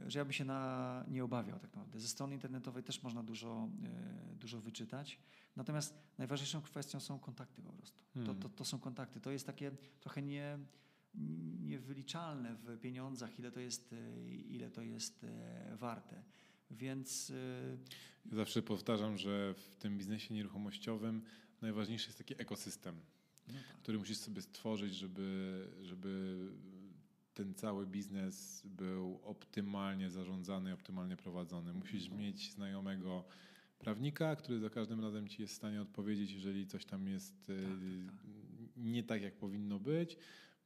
że 0.07 0.19
ja 0.19 0.25
bym 0.25 0.33
się 0.33 0.45
na, 0.45 1.05
nie 1.07 1.23
obawiał 1.23 1.59
tak 1.59 1.75
naprawdę. 1.75 1.99
Ze 1.99 2.07
strony 2.07 2.33
internetowej 2.33 2.83
też 2.83 3.03
można 3.03 3.23
dużo, 3.23 3.69
e, 3.83 4.35
dużo 4.35 4.61
wyczytać. 4.61 5.19
Natomiast 5.55 5.97
najważniejszą 6.17 6.61
kwestią 6.61 6.99
są 6.99 7.19
kontakty 7.19 7.61
po 7.61 7.73
prostu. 7.73 8.03
Hmm. 8.13 8.35
To, 8.35 8.49
to, 8.49 8.55
to 8.55 8.65
są 8.65 8.79
kontakty. 8.79 9.19
To 9.19 9.31
jest 9.31 9.45
takie 9.45 9.71
trochę 9.99 10.21
nie, 10.21 10.59
niewyliczalne 11.59 12.55
w 12.55 12.79
pieniądzach, 12.79 13.39
ile 13.39 13.51
to 13.51 13.59
jest, 13.59 13.93
e, 13.93 14.29
ile 14.29 14.71
to 14.71 14.81
jest 14.81 15.23
e, 15.23 15.75
warte. 15.75 16.23
Więc. 16.71 17.33
Ja 18.25 18.35
zawsze 18.35 18.61
powtarzam, 18.61 19.17
że 19.17 19.53
w 19.53 19.75
tym 19.75 19.97
biznesie 19.97 20.33
nieruchomościowym 20.33 21.23
najważniejszy 21.61 22.07
jest 22.07 22.17
taki 22.17 22.41
ekosystem, 22.41 22.95
no 23.47 23.53
tak. 23.53 23.77
który 23.77 23.97
musisz 23.97 24.17
sobie 24.17 24.41
stworzyć, 24.41 24.95
żeby, 24.95 25.67
żeby 25.81 26.37
ten 27.33 27.53
cały 27.53 27.87
biznes 27.87 28.61
był 28.65 29.19
optymalnie 29.23 30.09
zarządzany, 30.09 30.73
optymalnie 30.73 31.17
prowadzony. 31.17 31.73
Musisz 31.73 32.03
mhm. 32.03 32.21
mieć 32.21 32.51
znajomego 32.51 33.23
prawnika, 33.79 34.35
który 34.35 34.59
za 34.59 34.69
każdym 34.69 35.01
razem 35.01 35.27
ci 35.27 35.41
jest 35.41 35.53
w 35.53 35.57
stanie 35.57 35.81
odpowiedzieć, 35.81 36.31
jeżeli 36.31 36.67
coś 36.67 36.85
tam 36.85 37.07
jest 37.07 37.47
tak, 37.47 37.55
tak, 37.55 37.65
y, 37.65 38.05
tak. 38.07 38.15
nie 38.77 39.03
tak, 39.03 39.21
jak 39.21 39.35
powinno 39.35 39.79
być. 39.79 40.17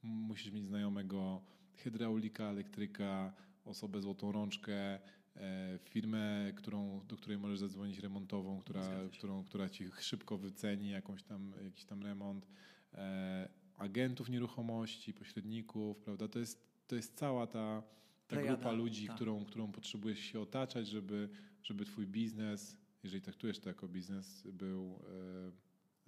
Musisz 0.04 0.52
mieć 0.52 0.66
znajomego 0.66 1.42
hydraulika, 1.76 2.44
elektryka, 2.44 3.34
osobę 3.66 4.02
złotą 4.02 4.32
rączkę, 4.32 5.00
e, 5.36 5.80
firmę, 5.84 6.54
którą, 6.56 7.02
do 7.08 7.16
której 7.16 7.38
możesz 7.38 7.60
zadzwonić 7.60 8.00
remontową, 8.00 8.60
która, 8.60 8.90
którą, 9.12 9.44
która 9.44 9.70
ci 9.70 9.90
szybko 10.00 10.38
wyceni 10.38 10.90
jakąś 10.90 11.24
tam, 11.24 11.54
jakiś 11.64 11.86
tam 11.86 12.04
remont 12.04 12.48
e, 12.94 13.50
agentów 13.78 14.30
nieruchomości, 14.30 15.14
pośredników, 15.14 15.98
prawda? 15.98 16.28
To 16.28 16.40
jest, 16.40 16.62
to 16.88 16.96
jest 16.96 17.18
cała 17.18 17.48
ta, 17.48 17.84
ta 18.28 18.42
grupa 18.42 18.72
ludzi, 18.72 19.08
tak. 19.08 19.16
którą, 19.16 19.46
którą 19.46 19.72
potrzebujesz 19.72 20.20
się 20.20 20.40
otaczać, 20.40 20.88
żeby, 20.88 21.30
żeby 21.64 21.86
twój 21.86 22.08
biznes, 22.08 22.78
jeżeli 23.04 23.22
traktujesz 23.22 23.60
to 23.60 23.70
jako 23.70 23.88
biznes, 23.88 24.44
był, 24.48 25.00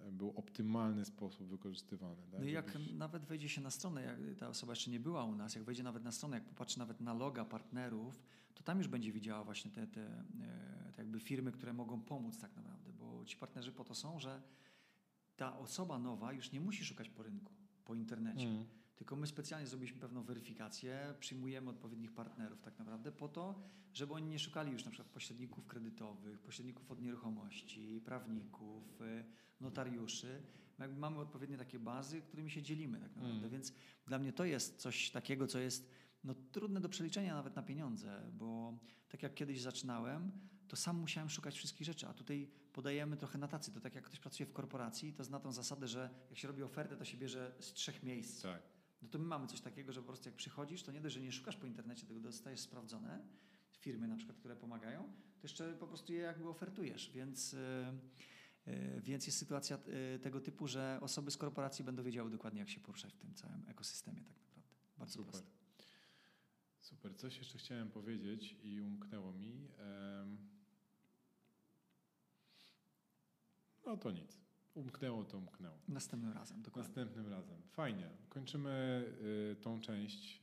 e, 0.00 0.10
był 0.12 0.32
optymalny 0.36 1.04
sposób 1.04 1.48
wykorzystywany. 1.48 2.22
Tak? 2.30 2.40
No 2.40 2.46
i 2.46 2.52
jak 2.52 2.72
Żebyś... 2.72 2.92
nawet 2.92 3.24
wejdzie 3.24 3.48
się 3.48 3.60
na 3.60 3.70
stronę, 3.70 4.02
jak 4.02 4.38
ta 4.38 4.48
osoba 4.48 4.72
jeszcze 4.72 4.90
nie 4.90 5.00
była 5.00 5.24
u 5.24 5.34
nas, 5.34 5.54
jak 5.54 5.64
wejdzie 5.64 5.82
nawet 5.82 6.04
na 6.04 6.12
stronę, 6.12 6.36
jak 6.36 6.44
popatrzy 6.44 6.78
nawet 6.78 7.00
na 7.00 7.14
loga 7.14 7.44
partnerów, 7.44 8.22
to 8.54 8.62
tam 8.62 8.78
już 8.78 8.88
będzie 8.88 9.12
widziała 9.12 9.44
właśnie 9.44 9.70
te, 9.70 9.86
te, 9.86 10.00
e, 10.00 10.92
te 10.92 11.02
jakby 11.02 11.20
firmy, 11.20 11.52
które 11.52 11.72
mogą 11.72 12.00
pomóc 12.00 12.38
tak 12.38 12.56
naprawdę, 12.56 12.92
bo 12.92 13.24
ci 13.24 13.36
partnerzy 13.36 13.72
po 13.72 13.84
to 13.84 13.94
są, 13.94 14.18
że 14.18 14.42
ta 15.38 15.58
osoba 15.58 15.98
nowa 15.98 16.32
już 16.32 16.52
nie 16.52 16.60
musi 16.60 16.84
szukać 16.84 17.08
po 17.08 17.22
rynku, 17.22 17.52
po 17.84 17.94
internecie. 17.94 18.48
Mm. 18.48 18.64
Tylko 18.96 19.16
my 19.16 19.26
specjalnie 19.26 19.66
zrobiliśmy 19.66 20.00
pewną 20.00 20.22
weryfikację, 20.22 21.14
przyjmujemy 21.20 21.70
odpowiednich 21.70 22.12
partnerów 22.12 22.62
tak 22.62 22.78
naprawdę 22.78 23.12
po 23.12 23.28
to, 23.28 23.62
żeby 23.92 24.14
oni 24.14 24.28
nie 24.28 24.38
szukali 24.38 24.72
już 24.72 24.84
na 24.84 24.90
przykład 24.90 25.12
pośredników 25.12 25.66
kredytowych, 25.66 26.38
pośredników 26.38 26.90
od 26.90 27.02
nieruchomości, 27.02 28.00
prawników, 28.04 29.00
y, 29.00 29.24
notariuszy. 29.60 30.42
Jakby 30.78 31.00
mamy 31.00 31.18
odpowiednie 31.18 31.58
takie 31.58 31.78
bazy, 31.78 32.20
którymi 32.20 32.50
się 32.50 32.62
dzielimy 32.62 33.00
tak 33.00 33.16
naprawdę. 33.16 33.38
Mm. 33.38 33.50
Więc 33.50 33.72
dla 34.06 34.18
mnie 34.18 34.32
to 34.32 34.44
jest 34.44 34.76
coś 34.76 35.10
takiego, 35.10 35.46
co 35.46 35.58
jest 35.58 35.90
no, 36.24 36.34
trudne 36.52 36.80
do 36.80 36.88
przeliczenia 36.88 37.34
nawet 37.34 37.56
na 37.56 37.62
pieniądze, 37.62 38.30
bo 38.32 38.78
tak 39.08 39.22
jak 39.22 39.34
kiedyś 39.34 39.60
zaczynałem, 39.60 40.30
to 40.68 40.76
sam 40.76 40.96
musiałem 40.96 41.30
szukać 41.30 41.56
wszystkich 41.56 41.86
rzeczy, 41.86 42.06
a 42.06 42.14
tutaj 42.14 42.48
podajemy 42.72 43.16
trochę 43.16 43.38
na 43.38 43.48
tacy. 43.48 43.72
To 43.72 43.80
tak 43.80 43.94
jak 43.94 44.04
ktoś 44.04 44.20
pracuje 44.20 44.46
w 44.46 44.52
korporacji, 44.52 45.12
to 45.12 45.24
zna 45.24 45.40
tą 45.40 45.52
zasadę, 45.52 45.88
że 45.88 46.10
jak 46.30 46.38
się 46.38 46.48
robi 46.48 46.62
ofertę, 46.62 46.96
to 46.96 47.04
się 47.04 47.16
bierze 47.16 47.54
z 47.60 47.72
trzech 47.72 48.02
miejsc. 48.02 48.42
Tak. 48.42 48.62
No 49.02 49.08
to 49.08 49.18
my 49.18 49.24
mamy 49.24 49.46
coś 49.46 49.60
takiego, 49.60 49.92
że 49.92 50.00
po 50.00 50.06
prostu 50.06 50.28
jak 50.28 50.36
przychodzisz, 50.36 50.82
to 50.82 50.92
nie 50.92 51.00
dość, 51.00 51.14
że 51.14 51.20
nie 51.20 51.32
szukasz 51.32 51.56
po 51.56 51.66
internecie, 51.66 52.06
tylko 52.06 52.20
dostajesz 52.20 52.60
sprawdzone 52.60 53.20
firmy 53.78 54.08
na 54.08 54.16
przykład, 54.16 54.38
które 54.38 54.56
pomagają, 54.56 55.02
to 55.40 55.42
jeszcze 55.42 55.72
po 55.72 55.86
prostu 55.86 56.12
je 56.12 56.18
jakby 56.18 56.48
ofertujesz, 56.48 57.10
więc... 57.10 57.52
Yy, 57.52 57.60
więc 59.00 59.26
jest 59.26 59.38
sytuacja 59.38 59.78
yy, 60.12 60.18
tego 60.18 60.40
typu, 60.40 60.66
że 60.66 60.98
osoby 61.00 61.30
z 61.30 61.36
korporacji 61.36 61.84
będą 61.84 62.02
wiedziały 62.02 62.30
dokładnie, 62.30 62.60
jak 62.60 62.68
się 62.68 62.80
poruszać 62.80 63.14
w 63.14 63.18
tym 63.18 63.34
całym 63.34 63.64
ekosystemie 63.68 64.24
tak 64.24 64.36
naprawdę. 64.40 64.72
Bardzo 64.98 65.12
Super. 65.12 65.30
Proste. 65.30 65.50
Super. 66.80 67.16
Coś 67.16 67.38
jeszcze 67.38 67.58
chciałem 67.58 67.90
powiedzieć 67.90 68.56
i 68.62 68.80
umknęło 68.80 69.32
mi. 69.32 69.68
No 73.88 73.96
to 73.96 74.10
nic. 74.10 74.40
Umknęło 74.74 75.24
to 75.24 75.38
umknęło. 75.38 75.78
Następnym 75.88 76.32
razem, 76.32 76.62
dokładnie. 76.62 76.88
Następnym 76.88 77.28
razem. 77.28 77.62
Fajnie. 77.70 78.10
Kończymy 78.28 79.04
y, 79.52 79.56
tą 79.56 79.80
część 79.80 80.40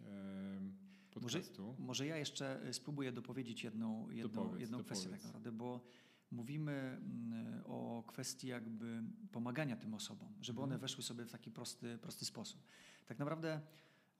y, 1.12 1.12
podcastu. 1.12 1.66
Może, 1.66 1.84
może 1.84 2.08
ja 2.08 2.18
jeszcze 2.18 2.68
y, 2.68 2.74
spróbuję 2.74 3.12
dopowiedzieć 3.12 3.64
jedną, 3.64 4.10
jedną, 4.10 4.30
dopowiedz, 4.30 4.62
jedną 4.62 4.78
dopowiedz. 4.78 5.00
kwestię 5.00 5.10
tak 5.10 5.24
naprawdę, 5.24 5.52
bo 5.52 5.82
mówimy 6.32 6.72
mm, 6.72 7.64
o 7.66 8.04
kwestii 8.08 8.48
jakby 8.48 9.04
pomagania 9.32 9.76
tym 9.76 9.94
osobom, 9.94 10.34
żeby 10.42 10.60
one 10.62 10.76
mhm. 10.76 10.82
weszły 10.82 11.04
sobie 11.04 11.26
w 11.26 11.32
taki 11.32 11.52
prosty, 11.52 11.98
prosty 11.98 12.26
sposób. 12.26 12.68
Tak 13.06 13.20
naprawdę 13.20 13.62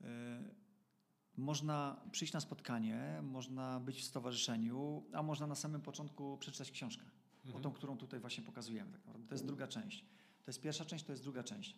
y, 0.02 0.06
można 1.38 2.02
przyjść 2.12 2.34
na 2.34 2.40
spotkanie, 2.40 3.20
można 3.24 3.80
być 3.80 4.02
w 4.02 4.04
stowarzyszeniu, 4.04 5.06
a 5.14 5.24
można 5.24 5.48
na 5.48 5.56
samym 5.56 5.82
początku 5.82 6.38
przeczytać 6.38 6.72
książkę 6.72 7.06
mhm. 7.46 7.62
o 7.62 7.64
tą, 7.64 7.72
którą 7.72 7.98
tutaj 7.98 8.20
właśnie 8.20 8.44
pokazujemy. 8.44 8.92
Tak 8.92 9.06
naprawdę. 9.06 9.28
To 9.28 9.36
jest 9.36 9.46
druga 9.46 9.68
część. 9.68 10.06
To 10.46 10.52
jest 10.52 10.62
pierwsza 10.62 10.86
część, 10.86 11.06
to 11.06 11.12
jest 11.12 11.24
druga 11.24 11.44
część. 11.44 11.76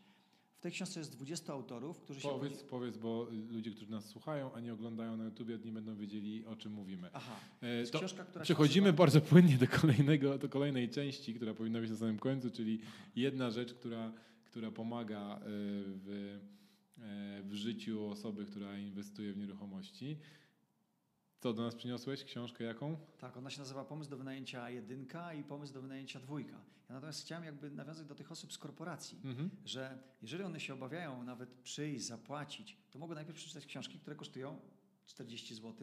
W 0.58 0.60
tej 0.60 0.72
książce 0.72 1.00
jest 1.00 1.12
20 1.12 1.54
autorów, 1.54 2.00
którzy 2.00 2.22
się... 2.22 2.30
Powiedz, 2.30 2.64
powiedz, 2.64 2.98
bo 2.98 3.28
ludzie, 3.50 3.72
którzy 3.72 3.92
nas 3.92 4.06
słuchają, 4.06 4.54
a 4.54 4.60
nie 4.60 4.74
oglądają 4.74 5.18
na 5.18 5.26
YouTubie, 5.26 5.60
nie 5.66 5.72
będą 5.72 5.96
wiedzieli, 5.96 6.46
o 6.46 6.56
czym 6.56 6.74
mówimy. 6.74 7.10
Aha. 7.14 7.36
To 7.60 7.66
jest 7.68 7.92
to 7.92 8.00
książka, 8.00 8.24
która 8.26 8.44
przechodzimy 8.44 8.86
nazywa... 8.86 8.98
bardzo 8.98 9.22
płynnie 9.22 9.58
do, 9.58 9.68
kolejnego, 9.68 10.38
do 10.38 10.50
kolejnej 10.50 10.90
części, 10.90 11.34
która 11.34 11.54
powinna 11.54 11.80
być 11.80 11.90
na 11.90 11.96
samym 11.96 12.20
końcu, 12.20 12.52
czyli 12.52 12.80
jedna 13.16 13.52
rzecz, 13.52 13.74
która, 13.74 14.12
która 14.46 14.72
pomaga 14.72 15.36
e, 15.36 15.40
w, 15.44 16.40
e, 16.98 17.44
w 17.44 17.54
życiu 17.54 18.10
osoby, 18.10 18.46
która 18.46 18.78
inwestuje 18.78 19.34
w 19.34 19.38
nieruchomości. 19.38 20.18
Co 21.40 21.54
do 21.54 21.64
nas 21.64 21.76
przyniosłeś? 21.76 22.24
Książkę 22.24 22.64
jaką? 22.64 22.98
Tak, 23.18 23.38
ona 23.38 23.50
się 23.50 23.60
nazywa 23.60 23.86
Pomysł 23.86 24.10
do 24.10 24.18
wynajęcia 24.18 24.70
jedynka 24.70 25.34
i 25.34 25.44
Pomysł 25.44 25.74
do 25.74 25.82
wynajęcia 25.82 26.20
dwójka. 26.20 26.58
Ja 26.90 26.96
natomiast 26.96 27.22
chciałem 27.22 27.44
jakby 27.44 27.72
nawiązać 27.72 28.08
do 28.08 28.16
tych 28.16 28.32
osób 28.32 28.54
z 28.54 28.58
korporacji, 28.58 29.20
mhm. 29.24 29.50
że 29.66 29.98
jeżeli 30.22 30.44
one 30.44 30.60
się 30.60 30.74
obawiają 30.74 31.24
nawet 31.24 31.50
przyjść, 31.50 32.06
zapłacić, 32.06 32.78
to 32.92 33.00
mogą 33.00 33.16
najpierw 33.16 33.38
przeczytać 33.38 33.66
książki, 33.66 34.00
które 34.00 34.16
kosztują 34.16 34.60
40 35.06 35.56
zł, 35.56 35.74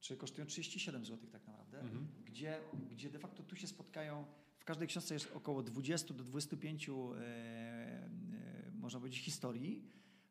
czy 0.00 0.16
kosztują 0.16 0.46
37 0.46 1.04
zł 1.04 1.28
tak 1.32 1.46
naprawdę, 1.46 1.80
mhm. 1.80 2.06
gdzie, 2.24 2.60
gdzie 2.90 3.10
de 3.10 3.18
facto 3.18 3.42
tu 3.42 3.56
się 3.56 3.66
spotkają, 3.66 4.24
w 4.58 4.64
każdej 4.64 4.88
książce 4.88 5.14
jest 5.14 5.32
około 5.34 5.62
20 5.62 6.14
do 6.14 6.24
25 6.24 6.88
e, 6.88 6.92
e, 6.92 8.08
można 8.74 9.00
powiedzieć 9.00 9.20
historii, 9.20 9.82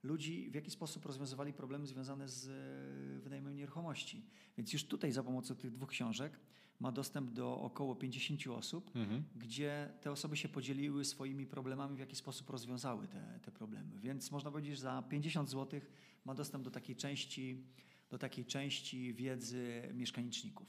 ludzi, 0.06 0.50
w 0.50 0.56
jaki 0.56 0.72
sposób 0.72 1.06
rozwiązywali 1.06 1.54
problemy 1.54 1.88
związane 1.88 2.30
z 2.30 2.48
e, 2.48 3.20
wynajmem 3.20 3.56
nieruchomości. 3.56 4.26
Więc 4.58 4.74
już 4.74 4.86
tutaj 4.86 5.12
za 5.12 5.24
pomocą 5.24 5.56
tych 5.56 5.72
dwóch 5.72 5.90
książek 5.90 6.40
ma 6.80 6.92
dostęp 6.92 7.32
do 7.32 7.60
około 7.62 7.96
50 7.96 8.48
osób, 8.48 8.96
mhm. 8.96 9.24
gdzie 9.36 9.94
te 10.02 10.12
osoby 10.12 10.38
się 10.38 10.50
podzieliły 10.50 11.06
swoimi 11.06 11.46
problemami, 11.46 11.96
w 11.96 12.00
jaki 12.00 12.16
sposób 12.16 12.50
rozwiązały 12.50 13.08
te, 13.08 13.40
te 13.42 13.52
problemy. 13.52 14.00
Więc 14.00 14.32
można 14.32 14.52
powiedzieć, 14.52 14.76
że 14.76 14.82
za 14.82 15.04
50 15.10 15.50
zł 15.50 15.82
ma 16.26 16.36
dostęp 16.36 16.64
do 16.64 16.72
takiej 16.72 16.96
części, 16.96 17.64
do 18.10 18.18
takiej 18.18 18.46
części 18.46 19.14
wiedzy 19.14 19.90
mieszkaniczników. 19.94 20.68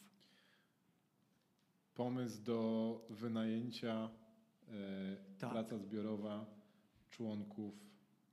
Pomysł 1.95 2.43
do 2.43 3.07
wynajęcia, 3.11 4.11
e, 4.69 5.17
tak. 5.39 5.51
praca 5.51 5.79
zbiorowa 5.79 6.47
członków 7.11 7.75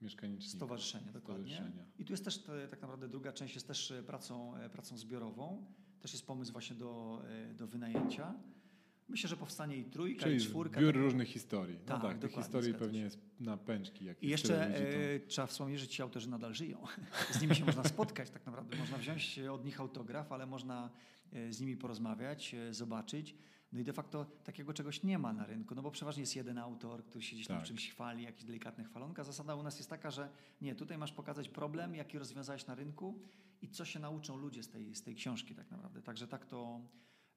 mieszkanicznika. 0.04 0.58
Stowarzyszenia, 0.58 1.12
dokładnie. 1.12 1.54
Stowarzyszenia. 1.54 1.86
I 2.00 2.06
tu 2.06 2.14
jest 2.14 2.26
też 2.26 2.44
tak 2.70 2.82
naprawdę 2.82 3.08
druga 3.08 3.34
część 3.34 3.56
jest 3.56 3.68
też 3.68 3.92
e, 3.92 4.04
pracą, 4.04 4.56
e, 4.56 4.70
pracą 4.70 4.98
zbiorową. 4.98 5.66
Też 6.02 6.14
jest 6.14 6.28
pomysł 6.28 6.52
właśnie 6.52 6.76
do, 6.76 7.22
e, 7.28 7.54
do 7.54 7.68
wynajęcia. 7.68 8.34
Myślę, 9.10 9.30
że 9.30 9.38
powstanie 9.38 9.78
i 9.78 9.84
trójka, 9.84 10.24
Czyli 10.24 10.36
i 10.36 10.40
czwórka. 10.40 10.80
Zbiór 10.80 10.94
tak, 10.94 11.02
różnych 11.02 11.28
historii. 11.28 11.78
No 11.80 11.86
tak, 11.86 12.02
tak 12.02 12.20
tych 12.20 12.32
historii 12.32 12.74
pewnie 12.74 13.00
jest 13.00 13.20
na 13.40 13.58
pęczki. 13.58 14.06
Jak 14.06 14.24
I 14.24 14.28
jeszcze 14.28 14.74
trzeba 15.28 15.48
wspomnieć, 15.48 15.80
że 15.80 15.88
ci 15.88 16.02
autorzy 16.02 16.30
nadal 16.30 16.54
żyją. 16.54 16.78
Z 17.34 17.42
nimi 17.42 17.56
się 17.56 17.66
można 17.66 17.84
spotkać 17.84 18.30
tak 18.30 18.46
naprawdę. 18.46 18.78
Można 18.78 18.98
wziąć 18.98 19.40
od 19.40 19.66
nich 19.66 19.80
autograf, 19.80 20.32
ale 20.32 20.46
można 20.46 20.90
z 21.50 21.60
nimi 21.60 21.78
porozmawiać, 21.78 22.56
zobaczyć. 22.72 23.36
No 23.74 23.80
i 23.80 23.84
de 23.84 23.94
facto 23.94 24.26
takiego 24.44 24.74
czegoś 24.74 25.04
nie 25.04 25.20
ma 25.20 25.34
na 25.34 25.46
rynku, 25.46 25.76
no 25.76 25.82
bo 25.82 25.92
przeważnie 25.92 26.22
jest 26.22 26.36
jeden 26.36 26.58
autor, 26.58 27.06
który 27.06 27.24
się 27.24 27.36
gdzieś 27.36 27.48
tam 27.48 27.58
tak. 27.58 27.68
czymś 27.68 27.92
chwali, 27.92 28.24
jakiś 28.24 28.46
delikatny 28.46 28.84
chwalonka. 28.84 29.24
Zasada 29.24 29.56
u 29.56 29.64
nas 29.64 29.78
jest 29.78 29.90
taka, 29.90 30.12
że 30.12 30.30
nie, 30.62 30.76
tutaj 30.76 30.98
masz 30.98 31.12
pokazać 31.12 31.50
problem, 31.50 31.96
jaki 31.96 32.20
rozwiązałeś 32.20 32.68
na 32.68 32.76
rynku 32.76 33.20
i 33.62 33.70
co 33.70 33.86
się 33.86 34.00
nauczą 34.00 34.38
ludzie 34.38 34.64
z 34.64 34.70
tej, 34.70 34.96
z 34.96 35.04
tej 35.04 35.16
książki 35.16 35.56
tak 35.56 35.72
naprawdę. 35.72 36.02
Także 36.02 36.28
tak 36.28 36.46
to, 36.46 36.82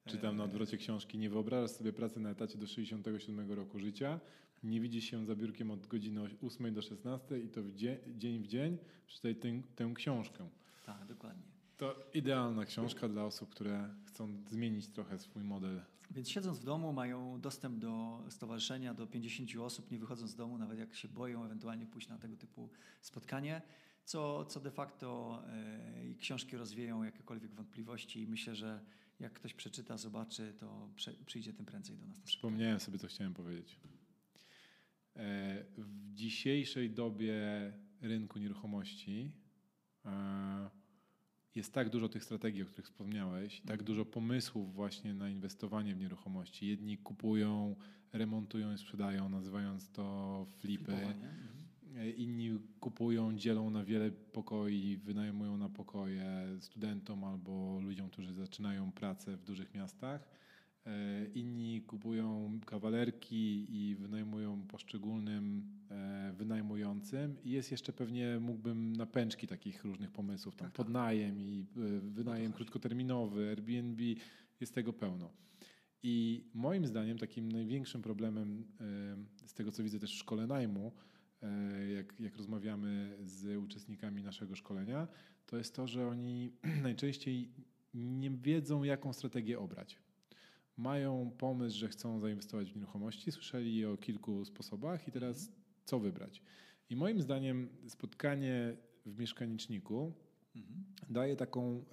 Czytam 0.06 0.36
na 0.36 0.44
odwrocie 0.44 0.76
książki. 0.76 1.18
Nie 1.18 1.30
wyobrażasz 1.30 1.70
sobie 1.70 1.92
pracy 1.92 2.20
na 2.20 2.30
etacie 2.30 2.58
do 2.58 2.66
67 2.66 3.52
roku 3.52 3.78
życia. 3.78 4.20
Nie 4.62 4.80
widzisz 4.80 5.04
się 5.04 5.26
za 5.26 5.36
biurkiem 5.36 5.70
od 5.70 5.86
godziny 5.86 6.20
8 6.46 6.74
do 6.74 6.82
16 6.82 7.40
i 7.40 7.48
to 7.48 7.62
w 7.62 7.72
dzień, 7.72 7.98
dzień 8.18 8.38
w 8.38 8.46
dzień 8.46 8.78
przeczytaj 9.06 9.36
tę, 9.36 9.62
tę 9.76 9.92
książkę. 9.94 10.48
Tak, 10.86 11.06
dokładnie. 11.06 11.42
To 11.76 12.10
idealna 12.14 12.64
książka 12.64 13.08
dla 13.08 13.24
osób, 13.24 13.50
które 13.50 13.94
chcą 14.06 14.42
zmienić 14.48 14.88
trochę 14.88 15.18
swój 15.18 15.42
model. 15.42 15.80
Więc 16.10 16.28
siedząc 16.28 16.58
w 16.58 16.64
domu 16.64 16.92
mają 16.92 17.40
dostęp 17.40 17.78
do 17.78 18.24
stowarzyszenia, 18.28 18.94
do 18.94 19.06
50 19.06 19.56
osób, 19.56 19.90
nie 19.90 19.98
wychodząc 19.98 20.30
z 20.30 20.36
domu, 20.36 20.58
nawet 20.58 20.78
jak 20.78 20.94
się 20.94 21.08
boją 21.08 21.44
ewentualnie 21.44 21.86
pójść 21.86 22.08
na 22.08 22.18
tego 22.18 22.36
typu 22.36 22.70
spotkanie, 23.00 23.62
co, 24.04 24.44
co 24.44 24.60
de 24.60 24.70
facto 24.70 25.42
e, 25.46 26.14
książki 26.14 26.56
rozwieją 26.56 27.02
jakiekolwiek 27.02 27.54
wątpliwości 27.54 28.22
i 28.22 28.26
myślę, 28.26 28.54
że 28.54 28.80
jak 29.20 29.32
ktoś 29.32 29.54
przeczyta, 29.54 29.96
zobaczy, 29.96 30.54
to 30.58 30.88
prze, 30.96 31.12
przyjdzie 31.12 31.52
tym 31.52 31.66
prędzej 31.66 31.96
do 31.96 32.06
nas. 32.06 32.20
Przypomniałem 32.20 32.80
sobie, 32.80 32.98
co 32.98 33.06
chciałem 33.06 33.34
powiedzieć. 33.34 33.78
E, 35.16 35.64
w 35.78 36.14
dzisiejszej 36.14 36.90
dobie 36.90 37.34
rynku 38.00 38.38
nieruchomości 38.38 39.32
jest 41.56 41.72
tak 41.72 41.90
dużo 41.90 42.08
tych 42.08 42.24
strategii, 42.24 42.62
o 42.62 42.66
których 42.66 42.86
wspomniałeś, 42.86 43.60
tak 43.66 43.82
dużo 43.82 44.04
pomysłów 44.04 44.74
właśnie 44.74 45.14
na 45.14 45.28
inwestowanie 45.28 45.94
w 45.94 45.98
nieruchomości. 45.98 46.66
Jedni 46.66 46.98
kupują, 46.98 47.76
remontują 48.12 48.72
i 48.72 48.78
sprzedają, 48.78 49.28
nazywając 49.28 49.90
to 49.90 50.46
flipy. 50.58 50.92
Mhm. 50.92 51.46
Inni 52.16 52.58
kupują, 52.80 53.36
dzielą 53.36 53.70
na 53.70 53.84
wiele 53.84 54.10
pokoi, 54.10 54.96
wynajmują 54.96 55.56
na 55.56 55.68
pokoje 55.68 56.46
studentom 56.60 57.24
albo 57.24 57.80
ludziom, 57.80 58.10
którzy 58.10 58.34
zaczynają 58.34 58.92
pracę 58.92 59.36
w 59.36 59.44
dużych 59.44 59.74
miastach. 59.74 60.28
E, 60.86 61.26
inni 61.34 61.82
kupują 61.82 62.60
kawalerki 62.66 63.66
i 63.68 63.94
wynajmują 63.94 64.66
poszczególnym 64.66 65.62
e, 65.90 66.32
wynajmującym. 66.36 67.36
I 67.44 67.50
jest 67.50 67.70
jeszcze 67.70 67.92
pewnie, 67.92 68.38
mógłbym 68.40 68.92
na 68.92 69.06
pęczki 69.06 69.46
takich 69.46 69.84
różnych 69.84 70.10
pomysłów, 70.10 70.56
tam 70.56 70.66
tak, 70.68 70.76
tak. 70.76 70.86
podnajem 70.86 71.40
i 71.40 71.66
e, 71.76 72.00
wynajem 72.00 72.52
krótkoterminowy, 72.52 73.48
Airbnb, 73.48 74.02
jest 74.60 74.74
tego 74.74 74.92
pełno. 74.92 75.32
I 76.02 76.44
moim 76.54 76.86
zdaniem 76.86 77.18
takim 77.18 77.52
największym 77.52 78.02
problemem 78.02 78.64
z 79.46 79.54
tego, 79.54 79.72
co 79.72 79.82
widzę 79.82 79.98
też 79.98 80.12
w 80.14 80.18
szkole 80.18 80.46
najmu, 80.46 80.92
jak, 81.96 82.20
jak 82.20 82.36
rozmawiamy 82.36 83.18
z 83.24 83.56
uczestnikami 83.64 84.22
naszego 84.22 84.56
szkolenia, 84.56 85.08
to 85.46 85.56
jest 85.56 85.74
to, 85.74 85.86
że 85.86 86.08
oni 86.08 86.52
najczęściej 86.82 87.50
nie 87.94 88.30
wiedzą, 88.30 88.82
jaką 88.82 89.12
strategię 89.12 89.58
obrać 89.58 90.05
mają 90.76 91.30
pomysł, 91.38 91.78
że 91.78 91.88
chcą 91.88 92.20
zainwestować 92.20 92.72
w 92.72 92.76
nieruchomości, 92.76 93.32
słyszeli 93.32 93.84
o 93.84 93.96
kilku 93.96 94.44
sposobach 94.44 95.08
i 95.08 95.12
teraz 95.12 95.52
co 95.84 95.98
wybrać. 95.98 96.42
I 96.90 96.96
moim 96.96 97.22
zdaniem 97.22 97.68
spotkanie 97.88 98.76
w 99.06 99.18
mieszkaniczniku 99.18 100.12
mhm. 100.56 100.84
daje 101.10 101.36
taką, 101.36 101.84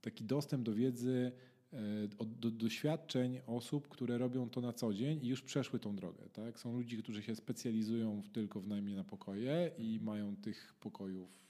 taki 0.00 0.24
dostęp 0.24 0.62
do 0.62 0.74
wiedzy, 0.74 1.32
e, 1.72 2.26
do 2.26 2.50
doświadczeń 2.50 3.40
osób, 3.46 3.88
które 3.88 4.18
robią 4.18 4.50
to 4.50 4.60
na 4.60 4.72
co 4.72 4.94
dzień 4.94 5.24
i 5.24 5.28
już 5.28 5.42
przeszły 5.42 5.78
tą 5.78 5.96
drogę. 5.96 6.28
Tak? 6.32 6.60
Są 6.60 6.72
ludzie, 6.76 6.96
którzy 6.96 7.22
się 7.22 7.34
specjalizują 7.34 8.22
tylko 8.32 8.60
w 8.60 8.68
najmie 8.68 8.94
na 8.94 9.04
pokoje 9.04 9.70
i 9.78 10.00
mają 10.02 10.36
tych 10.36 10.74
pokojów 10.80 11.47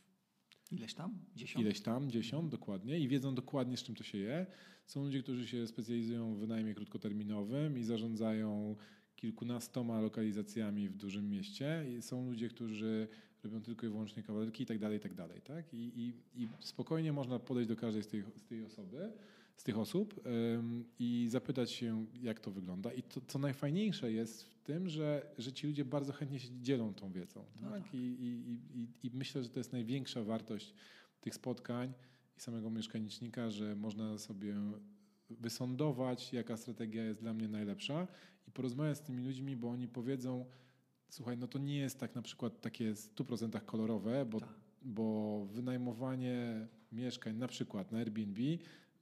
Ileś 0.70 0.94
tam? 0.94 1.18
Dziesiąt? 1.36 1.64
Ileś 1.64 1.80
tam, 1.80 2.10
dziesiąt, 2.10 2.50
dokładnie. 2.50 2.98
I 2.98 3.08
wiedzą 3.08 3.34
dokładnie, 3.34 3.76
z 3.76 3.82
czym 3.82 3.94
to 3.94 4.04
się 4.04 4.18
je. 4.18 4.46
Są 4.86 5.04
ludzie, 5.04 5.22
którzy 5.22 5.46
się 5.46 5.66
specjalizują 5.66 6.34
w 6.34 6.38
wynajmie 6.38 6.74
krótkoterminowym 6.74 7.78
i 7.78 7.84
zarządzają 7.84 8.76
kilkunastoma 9.16 10.00
lokalizacjami 10.00 10.88
w 10.88 10.96
dużym 10.96 11.30
mieście. 11.30 11.84
I 11.98 12.02
są 12.02 12.26
ludzie, 12.26 12.48
którzy 12.48 13.08
robią 13.44 13.62
tylko 13.62 13.86
i 13.86 13.88
wyłącznie 13.88 14.22
kawalerki 14.22 14.62
i 14.62 14.66
tak 14.66 14.78
dalej, 14.78 14.98
i 14.98 15.00
tak 15.00 15.14
dalej. 15.14 15.40
Tak? 15.40 15.74
I, 15.74 15.76
i, 15.76 16.12
I 16.42 16.48
spokojnie 16.58 17.12
można 17.12 17.38
podejść 17.38 17.68
do 17.68 17.76
każdej 17.76 18.02
z 18.02 18.06
tej, 18.06 18.22
z 18.36 18.44
tej 18.44 18.64
osoby 18.64 19.12
z 19.58 19.62
tych 19.64 19.78
osób 19.78 20.20
i 20.98 21.26
zapytać 21.30 21.72
się, 21.72 22.06
jak 22.22 22.40
to 22.40 22.50
wygląda. 22.50 22.92
I 22.92 23.02
to, 23.02 23.20
co 23.20 23.38
najfajniejsze 23.38 24.12
jest 24.12 24.44
w 24.44 24.57
tym, 24.68 24.88
że, 24.88 25.26
że 25.38 25.52
ci 25.52 25.66
ludzie 25.66 25.84
bardzo 25.84 26.12
chętnie 26.12 26.38
się 26.38 26.48
dzielą 26.60 26.94
tą 26.94 27.12
wiedzą. 27.12 27.44
No 27.60 27.70
tak? 27.70 27.82
tak. 27.82 27.94
I, 27.94 27.96
i, 27.96 28.58
i, 28.80 28.88
I 29.02 29.10
myślę, 29.14 29.42
że 29.42 29.48
to 29.48 29.60
jest 29.60 29.72
największa 29.72 30.22
wartość 30.22 30.74
tych 31.20 31.34
spotkań 31.34 31.92
i 32.36 32.40
samego 32.40 32.70
mieszkanicznika, 32.70 33.50
że 33.50 33.76
można 33.76 34.18
sobie 34.18 34.54
wysądować, 35.30 36.32
jaka 36.32 36.56
strategia 36.56 37.04
jest 37.04 37.20
dla 37.20 37.34
mnie 37.34 37.48
najlepsza 37.48 38.08
i 38.48 38.50
porozmawiać 38.50 38.98
z 38.98 39.00
tymi 39.00 39.24
ludźmi, 39.24 39.56
bo 39.56 39.70
oni 39.70 39.88
powiedzą, 39.88 40.46
słuchaj, 41.08 41.38
no 41.38 41.48
to 41.48 41.58
nie 41.58 41.78
jest 41.78 42.00
tak 42.00 42.14
na 42.14 42.22
przykład 42.22 42.60
takie 42.60 42.92
100% 42.92 43.64
kolorowe, 43.64 44.26
bo, 44.26 44.40
tak. 44.40 44.54
bo 44.82 45.46
wynajmowanie 45.46 46.68
mieszkań 46.92 47.36
na 47.36 47.48
przykład 47.48 47.92
na 47.92 47.98
Airbnb 47.98 48.42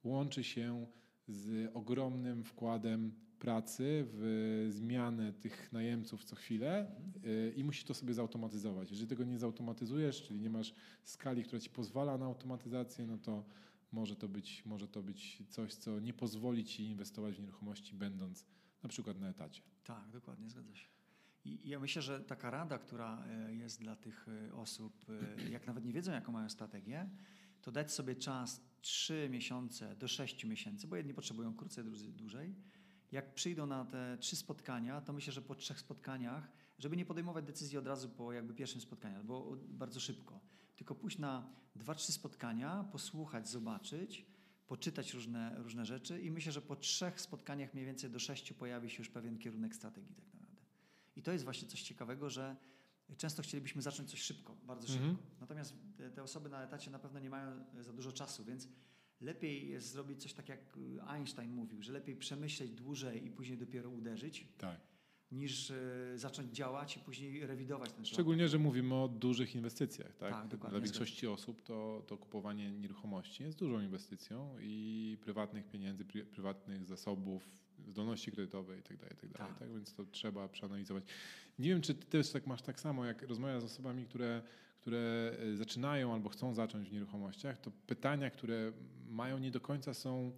łączy 0.04 0.44
się 0.44 0.86
z 1.28 1.70
ogromnym 1.74 2.44
wkładem 2.44 3.25
pracy 3.46 4.04
w 4.12 4.66
zmianę 4.70 5.32
tych 5.32 5.72
najemców 5.72 6.24
co 6.24 6.36
chwilę 6.36 6.90
y, 7.24 7.54
i 7.56 7.64
musisz 7.64 7.84
to 7.84 7.94
sobie 7.94 8.14
zautomatyzować. 8.14 8.90
Jeżeli 8.90 9.08
tego 9.08 9.24
nie 9.24 9.38
zautomatyzujesz, 9.38 10.22
czyli 10.22 10.40
nie 10.40 10.50
masz 10.50 10.74
skali, 11.04 11.44
która 11.44 11.60
ci 11.60 11.70
pozwala 11.70 12.18
na 12.18 12.26
automatyzację, 12.26 13.06
no 13.06 13.18
to 13.18 13.44
może 13.92 14.16
to 14.16 14.28
być, 14.28 14.64
może 14.64 14.88
to 14.88 15.02
być 15.02 15.42
coś, 15.48 15.74
co 15.74 16.00
nie 16.00 16.12
pozwoli 16.12 16.64
ci 16.64 16.84
inwestować 16.84 17.34
w 17.34 17.40
nieruchomości, 17.40 17.94
będąc 17.94 18.46
na 18.82 18.88
przykład 18.88 19.20
na 19.20 19.28
etacie. 19.28 19.62
Tak, 19.84 20.10
dokładnie, 20.10 20.48
zgadza 20.48 20.74
się. 20.74 20.88
I 21.44 21.68
ja 21.68 21.80
myślę, 21.80 22.02
że 22.02 22.20
taka 22.20 22.50
rada, 22.50 22.78
która 22.78 23.24
e, 23.26 23.54
jest 23.54 23.80
dla 23.80 23.96
tych 23.96 24.26
e, 24.28 24.54
osób, 24.54 25.06
e, 25.08 25.50
jak 25.56 25.66
nawet 25.66 25.84
nie 25.84 25.92
wiedzą, 25.92 26.12
jaką 26.12 26.32
mają 26.32 26.48
strategię, 26.48 27.10
to 27.62 27.72
dać 27.72 27.92
sobie 27.92 28.16
czas 28.16 28.60
3 28.80 29.28
miesiące 29.30 29.96
do 29.96 30.08
6 30.08 30.44
miesięcy, 30.44 30.86
bo 30.86 30.96
jedni 30.96 31.14
potrzebują 31.14 31.54
krócej, 31.54 31.84
drudzy 31.84 32.12
dłużej. 32.12 32.54
Jak 33.16 33.34
przyjdą 33.34 33.66
na 33.66 33.84
te 33.84 34.18
trzy 34.20 34.36
spotkania, 34.36 35.00
to 35.00 35.12
myślę, 35.12 35.32
że 35.32 35.42
po 35.42 35.54
trzech 35.54 35.80
spotkaniach, 35.80 36.48
żeby 36.78 36.96
nie 36.96 37.04
podejmować 37.04 37.44
decyzji 37.44 37.78
od 37.78 37.86
razu 37.86 38.08
po 38.08 38.32
jakby 38.32 38.54
pierwszym 38.54 38.80
spotkaniu, 38.80 39.16
albo 39.16 39.56
bardzo 39.68 40.00
szybko, 40.00 40.40
tylko 40.76 40.94
pójść 40.94 41.18
na 41.18 41.50
dwa, 41.76 41.94
trzy 41.94 42.12
spotkania, 42.12 42.84
posłuchać, 42.92 43.48
zobaczyć, 43.48 44.26
poczytać 44.66 45.14
różne, 45.14 45.54
różne 45.58 45.86
rzeczy 45.86 46.20
i 46.20 46.30
myślę, 46.30 46.52
że 46.52 46.62
po 46.62 46.76
trzech 46.76 47.20
spotkaniach 47.20 47.74
mniej 47.74 47.86
więcej 47.86 48.10
do 48.10 48.18
sześciu 48.18 48.54
pojawi 48.54 48.90
się 48.90 48.98
już 48.98 49.08
pewien 49.08 49.38
kierunek 49.38 49.74
strategii 49.74 50.14
tak 50.14 50.34
naprawdę. 50.34 50.62
I 51.16 51.22
to 51.22 51.32
jest 51.32 51.44
właśnie 51.44 51.68
coś 51.68 51.82
ciekawego, 51.82 52.30
że 52.30 52.56
Często 53.16 53.42
chcielibyśmy 53.42 53.82
zacząć 53.82 54.10
coś 54.10 54.22
szybko, 54.22 54.56
bardzo 54.64 54.88
szybko. 54.88 55.06
Mhm. 55.06 55.26
Natomiast 55.40 55.74
te, 55.96 56.10
te, 56.10 56.22
osoby 56.22 56.48
na 56.48 56.62
etacie 56.62 56.90
na 56.90 56.98
pewno 56.98 57.20
nie 57.20 57.30
mają 57.30 57.64
za 57.80 57.92
dużo 57.92 58.12
czasu, 58.12 58.44
więc 58.44 58.68
lepiej 59.20 59.68
jest 59.68 59.90
zrobić 59.90 60.22
coś 60.22 60.32
tak, 60.32 60.48
jak 60.48 60.60
Einstein 61.06 61.52
mówił, 61.52 61.82
że 61.82 61.92
lepiej 61.92 62.16
przemyśleć 62.16 62.70
dłużej 62.70 63.26
i 63.26 63.30
później 63.30 63.58
dopiero 63.58 63.90
uderzyć. 63.90 64.48
Tak. 64.58 64.80
Niż 65.32 65.70
y, 65.70 66.12
zacząć 66.14 66.56
działać 66.56 66.96
i 66.96 67.00
później 67.00 67.46
rewidować 67.46 67.92
ten 67.92 68.04
Szczególnie, 68.04 68.38
plan. 68.42 68.50
że 68.50 68.58
mówimy 68.58 68.94
o 68.94 69.08
dużych 69.08 69.54
inwestycjach. 69.54 70.16
Tak? 70.16 70.48
tak. 70.48 70.70
Dla 70.70 70.80
większości 70.80 71.26
osób 71.26 71.62
to, 71.62 72.04
to 72.06 72.18
kupowanie 72.18 72.70
nieruchomości 72.70 73.42
jest 73.42 73.58
dużą 73.58 73.80
inwestycją 73.80 74.56
i 74.60 75.18
prywatnych 75.20 75.68
pieniędzy, 75.68 76.04
prywatnych 76.04 76.84
zasobów, 76.84 77.48
zdolności 77.88 78.32
kredytowej 78.32 78.76
itd. 78.76 79.08
Tak 79.08 79.10
itd. 79.10 79.38
Tak, 79.38 79.48
tak. 79.48 79.58
tak? 79.58 79.72
Więc 79.72 79.94
to 79.94 80.04
trzeba 80.04 80.48
przeanalizować. 80.48 81.04
Nie 81.58 81.68
wiem, 81.68 81.80
czy 81.80 81.94
ty 81.94 82.06
też 82.06 82.30
tak 82.30 82.46
masz 82.46 82.62
tak 82.62 82.80
samo, 82.80 83.04
jak 83.04 83.22
rozmawiasz 83.22 83.62
z 83.62 83.66
osobami, 83.66 84.04
które, 84.04 84.42
które 84.86 85.32
e, 85.52 85.56
zaczynają 85.56 86.14
albo 86.14 86.28
chcą 86.28 86.54
zacząć 86.54 86.88
w 86.88 86.92
nieruchomościach, 86.92 87.58
to 87.58 87.70
pytania, 87.86 88.30
które 88.30 88.72
mają 89.08 89.38
nie 89.38 89.50
do 89.50 89.60
końca 89.60 89.94
są 89.94 90.32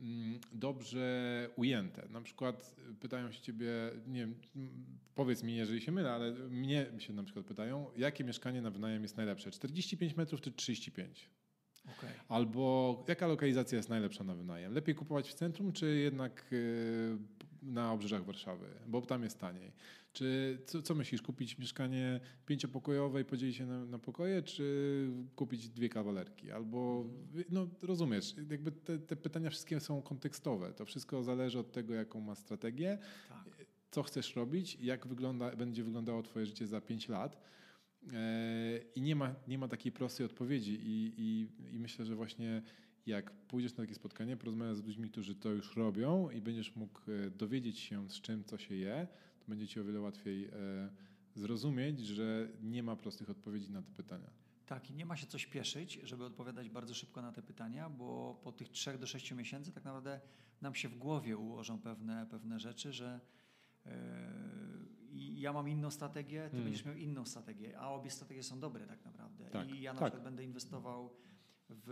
mm, 0.00 0.40
dobrze 0.52 1.50
ujęte. 1.56 2.08
Na 2.10 2.20
przykład 2.20 2.74
pytają 3.00 3.32
się 3.32 3.40
ciebie, 3.40 3.68
nie 4.06 4.20
wiem, 4.20 4.34
powiedz 5.14 5.42
mi, 5.42 5.56
jeżeli 5.56 5.80
się 5.80 5.92
mylę, 5.92 6.12
ale 6.12 6.32
mnie 6.32 6.86
się 6.98 7.12
na 7.12 7.22
przykład 7.22 7.46
pytają, 7.46 7.90
jakie 7.96 8.24
mieszkanie 8.24 8.62
na 8.62 8.70
wynajem 8.70 9.02
jest 9.02 9.16
najlepsze, 9.16 9.50
45 9.50 10.16
metrów 10.16 10.40
czy 10.40 10.52
35? 10.52 11.30
Okay. 11.98 12.10
Albo 12.28 13.04
jaka 13.08 13.26
lokalizacja 13.26 13.76
jest 13.76 13.88
najlepsza 13.88 14.24
na 14.24 14.34
wynajem? 14.34 14.72
Lepiej 14.72 14.94
kupować 14.94 15.28
w 15.28 15.34
centrum, 15.34 15.72
czy 15.72 15.96
jednak 15.96 16.52
y, 16.52 17.18
na 17.62 17.92
obrzeżach 17.92 18.24
Warszawy, 18.24 18.66
bo 18.86 19.02
tam 19.02 19.22
jest 19.22 19.38
taniej. 19.38 19.72
Czy 20.18 20.58
co, 20.66 20.82
co 20.82 20.94
myślisz, 20.94 21.22
kupić 21.22 21.58
mieszkanie 21.58 22.20
pięciopokojowe 22.46 23.20
i 23.20 23.24
podzielić 23.24 23.56
się 23.56 23.66
na, 23.66 23.84
na, 23.84 23.98
pokoje, 23.98 24.42
czy 24.42 25.10
kupić 25.36 25.68
dwie 25.68 25.88
kawalerki? 25.88 26.50
Albo, 26.50 27.04
no 27.50 27.68
rozumiesz, 27.82 28.34
jakby 28.50 28.72
te, 28.72 28.98
te, 28.98 29.16
pytania 29.16 29.50
wszystkie 29.50 29.80
są 29.80 30.02
kontekstowe. 30.02 30.72
To 30.72 30.84
wszystko 30.84 31.22
zależy 31.22 31.58
od 31.58 31.72
tego, 31.72 31.94
jaką 31.94 32.20
ma 32.20 32.34
strategię, 32.34 32.98
tak. 33.28 33.66
co 33.90 34.02
chcesz 34.02 34.36
robić, 34.36 34.78
jak 34.80 35.06
wygląda, 35.06 35.56
będzie 35.56 35.84
wyglądało 35.84 36.22
twoje 36.22 36.46
życie 36.46 36.66
za 36.66 36.80
pięć 36.80 37.08
lat. 37.08 37.40
E, 38.12 38.78
I 38.94 39.02
nie 39.02 39.16
ma, 39.16 39.34
nie 39.48 39.58
ma 39.58 39.68
takiej 39.68 39.92
prostej 39.92 40.26
odpowiedzi, 40.26 40.80
I, 40.82 41.14
i, 41.16 41.48
i 41.74 41.78
myślę, 41.78 42.04
że 42.04 42.14
właśnie 42.14 42.62
jak 43.06 43.30
pójdziesz 43.30 43.76
na 43.76 43.84
takie 43.84 43.94
spotkanie, 43.94 44.36
porozmawiasz 44.36 44.76
z 44.76 44.84
ludźmi, 44.84 45.10
którzy 45.10 45.34
to 45.34 45.50
już 45.50 45.76
robią 45.76 46.30
i 46.30 46.40
będziesz 46.40 46.76
mógł 46.76 47.00
e, 47.10 47.30
dowiedzieć 47.30 47.78
się, 47.78 48.10
z 48.10 48.20
czym 48.20 48.44
co 48.44 48.58
się 48.58 48.74
je, 48.74 49.06
będzie 49.48 49.68
ci 49.68 49.80
o 49.80 49.84
wiele 49.84 50.00
łatwiej 50.00 50.44
e, 50.44 50.50
zrozumieć, 51.34 52.00
że 52.00 52.48
nie 52.62 52.82
ma 52.82 52.96
prostych 52.96 53.30
odpowiedzi 53.30 53.72
na 53.72 53.82
te 53.82 53.92
pytania. 53.92 54.30
Tak, 54.66 54.90
i 54.90 54.94
nie 54.94 55.06
ma 55.06 55.16
się 55.16 55.26
co 55.26 55.38
śpieszyć, 55.38 56.00
żeby 56.02 56.24
odpowiadać 56.24 56.70
bardzo 56.70 56.94
szybko 56.94 57.22
na 57.22 57.32
te 57.32 57.42
pytania, 57.42 57.90
bo 57.90 58.40
po 58.44 58.52
tych 58.52 58.68
trzech 58.68 58.98
do 58.98 59.06
sześciu 59.06 59.36
miesięcy 59.36 59.72
tak 59.72 59.84
naprawdę 59.84 60.20
nam 60.60 60.74
się 60.74 60.88
w 60.88 60.98
głowie 60.98 61.36
ułożą 61.36 61.80
pewne, 61.80 62.26
pewne 62.26 62.60
rzeczy, 62.60 62.92
że 62.92 63.20
yy, 63.84 63.92
ja 65.34 65.52
mam 65.52 65.68
inną 65.68 65.90
strategię, 65.90 66.42
ty 66.44 66.50
hmm. 66.50 66.64
będziesz 66.64 66.84
miał 66.84 66.94
inną 66.94 67.24
strategię, 67.24 67.78
a 67.78 67.90
obie 67.90 68.10
strategie 68.10 68.42
są 68.42 68.60
dobre 68.60 68.86
tak 68.86 69.04
naprawdę. 69.04 69.50
Tak, 69.50 69.70
I 69.70 69.80
ja 69.80 69.92
na 69.92 70.00
tak. 70.00 70.08
przykład 70.08 70.24
będę 70.24 70.44
inwestował 70.44 71.10
w 71.70 71.88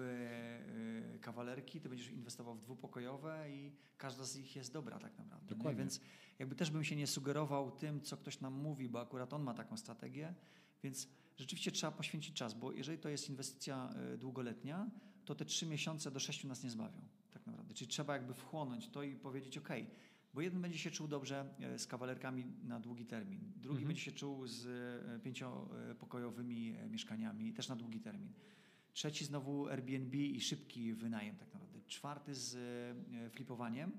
yy, 1.12 1.18
kawalerki, 1.18 1.80
ty 1.80 1.88
będziesz 1.88 2.10
inwestował 2.10 2.54
w 2.54 2.60
dwupokojowe 2.60 3.50
i 3.50 3.72
każda 3.96 4.24
z 4.24 4.36
nich 4.36 4.56
jest 4.56 4.72
dobra 4.72 4.98
tak 4.98 5.18
naprawdę. 5.18 5.54
Dokładnie. 5.54 5.78
Więc 5.78 6.00
jakby 6.38 6.54
też 6.54 6.70
bym 6.70 6.84
się 6.84 6.96
nie 6.96 7.06
sugerował 7.06 7.70
tym, 7.70 8.00
co 8.00 8.16
ktoś 8.16 8.40
nam 8.40 8.54
mówi, 8.54 8.88
bo 8.88 9.00
akurat 9.00 9.32
on 9.32 9.42
ma 9.42 9.54
taką 9.54 9.76
strategię, 9.76 10.34
więc 10.82 11.08
rzeczywiście 11.36 11.72
trzeba 11.72 11.92
poświęcić 11.92 12.36
czas, 12.36 12.54
bo 12.54 12.72
jeżeli 12.72 12.98
to 12.98 13.08
jest 13.08 13.28
inwestycja 13.28 13.90
e, 13.90 14.18
długoletnia, 14.18 14.90
to 15.24 15.34
te 15.34 15.44
trzy 15.44 15.66
miesiące 15.66 16.10
do 16.10 16.20
sześciu 16.20 16.48
nas 16.48 16.64
nie 16.64 16.70
zbawią 16.70 17.00
tak 17.32 17.46
naprawdę. 17.46 17.74
Czyli 17.74 17.90
trzeba 17.90 18.12
jakby 18.12 18.34
wchłonąć 18.34 18.88
to 18.88 19.02
i 19.02 19.16
powiedzieć 19.16 19.58
ok, 19.58 19.68
bo 20.34 20.40
jeden 20.40 20.62
będzie 20.62 20.78
się 20.78 20.90
czuł 20.90 21.08
dobrze 21.08 21.54
e, 21.60 21.78
z 21.78 21.86
kawalerkami 21.86 22.44
na 22.64 22.80
długi 22.80 23.06
termin, 23.06 23.40
drugi 23.56 23.78
mhm. 23.78 23.86
będzie 23.86 24.02
się 24.02 24.12
czuł 24.12 24.46
z 24.46 24.66
pięciopokojowymi 25.22 26.76
mieszkaniami 26.90 27.52
też 27.52 27.68
na 27.68 27.76
długi 27.76 28.00
termin. 28.00 28.32
Trzeci 28.96 29.24
znowu 29.24 29.68
Airbnb 29.68 30.16
i 30.16 30.40
szybki 30.40 30.94
wynajem 30.94 31.36
tak 31.36 31.54
naprawdę. 31.54 31.80
Czwarty 31.86 32.34
z 32.34 32.56
flipowaniem 33.32 33.92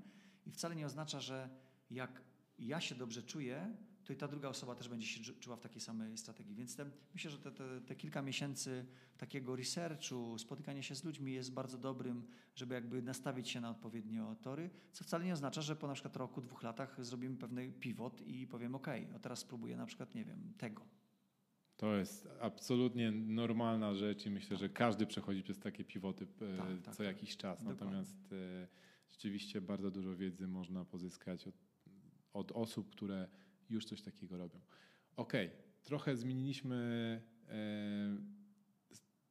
i 0.45 0.51
wcale 0.51 0.75
nie 0.75 0.85
oznacza, 0.85 1.19
że 1.19 1.49
jak 1.91 2.21
ja 2.59 2.81
się 2.81 2.95
dobrze 2.95 3.23
czuję, 3.23 3.75
to 4.05 4.13
i 4.13 4.15
ta 4.15 4.27
druga 4.27 4.49
osoba 4.49 4.75
też 4.75 4.89
będzie 4.89 5.07
się 5.07 5.33
czuła 5.33 5.55
w 5.55 5.61
takiej 5.61 5.81
samej 5.81 6.17
strategii. 6.17 6.55
Więc 6.55 6.75
te, 6.75 6.85
myślę, 7.13 7.31
że 7.31 7.39
te, 7.39 7.51
te, 7.51 7.81
te, 7.81 7.95
kilka 7.95 8.21
miesięcy 8.21 8.85
takiego 9.17 9.55
researchu, 9.55 10.37
spotykania 10.37 10.81
się 10.81 10.95
z 10.95 11.03
ludźmi 11.03 11.33
jest 11.33 11.53
bardzo 11.53 11.77
dobrym, 11.77 12.27
żeby 12.55 12.75
jakby 12.75 13.01
nastawić 13.01 13.49
się 13.49 13.61
na 13.61 13.69
odpowiednio 13.69 14.35
tory, 14.35 14.69
co 14.91 15.03
wcale 15.03 15.25
nie 15.25 15.33
oznacza, 15.33 15.61
że 15.61 15.75
po 15.75 15.87
na 15.87 15.93
przykład 15.93 16.17
roku, 16.17 16.41
dwóch 16.41 16.63
latach 16.63 17.05
zrobimy 17.05 17.37
pewny 17.37 17.71
pivot 17.71 18.21
i 18.21 18.47
powiem 18.47 18.75
OK, 18.75 18.87
a 19.15 19.19
teraz 19.19 19.39
spróbuję 19.39 19.77
na 19.77 19.85
przykład, 19.85 20.15
nie 20.15 20.25
wiem, 20.25 20.53
tego. 20.57 20.97
To 21.77 21.95
jest 21.95 22.27
absolutnie 22.41 23.11
normalna 23.11 23.93
rzecz 23.95 24.25
i 24.25 24.29
myślę, 24.29 24.57
że 24.57 24.69
każdy 24.69 25.05
przechodzi 25.05 25.43
przez 25.43 25.59
takie 25.59 25.83
pivoty 25.83 26.27
e, 26.41 26.57
tak, 26.57 26.67
tak, 26.83 26.95
co 26.95 27.03
jakiś 27.03 27.37
czas. 27.37 27.59
Dokładnie. 27.59 27.85
Natomiast 27.85 28.33
e, 28.33 28.67
rzeczywiście 29.11 29.61
bardzo 29.61 29.91
dużo 29.91 30.15
wiedzy 30.15 30.47
można 30.47 30.85
pozyskać 30.85 31.47
od, 31.47 31.55
od 32.33 32.51
osób, 32.51 32.89
które 32.89 33.27
już 33.69 33.85
coś 33.85 34.01
takiego 34.01 34.37
robią. 34.37 34.59
Ok, 35.15 35.33
trochę 35.83 36.15
zmieniliśmy 36.15 37.21
e, 37.49 38.17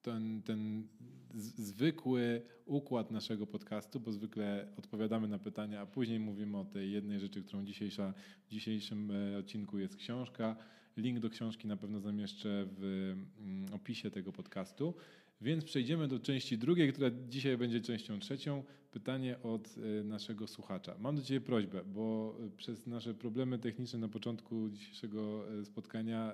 ten, 0.02 0.42
ten 0.42 0.88
zwykły 1.34 2.42
układ 2.64 3.10
naszego 3.10 3.46
podcastu, 3.46 4.00
bo 4.00 4.12
zwykle 4.12 4.72
odpowiadamy 4.76 5.28
na 5.28 5.38
pytania, 5.38 5.80
a 5.80 5.86
później 5.86 6.20
mówimy 6.20 6.58
o 6.58 6.64
tej 6.64 6.92
jednej 6.92 7.20
rzeczy, 7.20 7.42
którą 7.42 7.64
dzisiejsza, 7.64 8.14
w 8.46 8.50
dzisiejszym 8.50 9.12
odcinku 9.38 9.78
jest 9.78 9.96
książka. 9.96 10.56
Link 10.96 11.20
do 11.20 11.30
książki 11.30 11.68
na 11.68 11.76
pewno 11.76 12.00
zamieszczę 12.00 12.66
w 12.78 13.14
mm, 13.40 13.74
opisie 13.74 14.10
tego 14.10 14.32
podcastu. 14.32 14.94
Więc 15.40 15.64
przejdziemy 15.64 16.08
do 16.08 16.20
części 16.20 16.58
drugiej, 16.58 16.92
która 16.92 17.10
dzisiaj 17.28 17.56
będzie 17.56 17.80
częścią 17.80 18.18
trzecią. 18.18 18.64
Pytanie 18.90 19.42
od 19.42 19.74
e, 19.78 20.04
naszego 20.04 20.46
słuchacza. 20.46 20.94
Mam 20.98 21.16
do 21.16 21.22
Ciebie 21.22 21.40
prośbę, 21.40 21.84
bo 21.84 22.36
e, 22.46 22.50
przez 22.56 22.86
nasze 22.86 23.14
problemy 23.14 23.58
techniczne 23.58 23.98
na 23.98 24.08
początku 24.08 24.70
dzisiejszego 24.70 25.52
e, 25.60 25.64
spotkania 25.64 26.32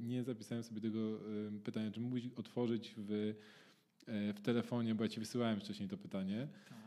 nie 0.00 0.24
zapisałem 0.24 0.64
sobie 0.64 0.80
tego 0.80 1.20
pytania. 1.64 1.90
Czy 1.90 2.00
mógłbyś 2.00 2.28
otworzyć 2.36 2.94
w, 2.96 3.34
w 4.06 4.40
telefonie, 4.42 4.94
bo 4.94 5.04
ja 5.04 5.08
Ci 5.08 5.20
wysyłałem 5.20 5.60
wcześniej 5.60 5.88
to 5.88 5.96
pytanie, 5.96 6.48
tak. 6.68 6.83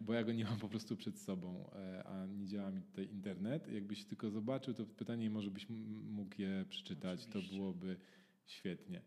Bo 0.00 0.12
ja 0.12 0.24
go 0.24 0.32
nie 0.32 0.44
mam 0.44 0.58
po 0.58 0.68
prostu 0.68 0.96
przed 0.96 1.18
sobą, 1.18 1.70
a 2.04 2.26
nie 2.26 2.46
działa 2.46 2.70
mi 2.70 2.82
tutaj 2.82 3.08
internet. 3.10 3.72
Jakbyś 3.72 4.04
tylko 4.04 4.30
zobaczył 4.30 4.74
to 4.74 4.86
pytanie 4.86 5.24
i 5.24 5.30
może 5.30 5.50
byś 5.50 5.66
mógł 6.10 6.42
je 6.42 6.64
przeczytać, 6.68 7.20
Oczywiście. 7.20 7.50
to 7.50 7.56
byłoby 7.56 7.96
świetnie. 8.46 9.02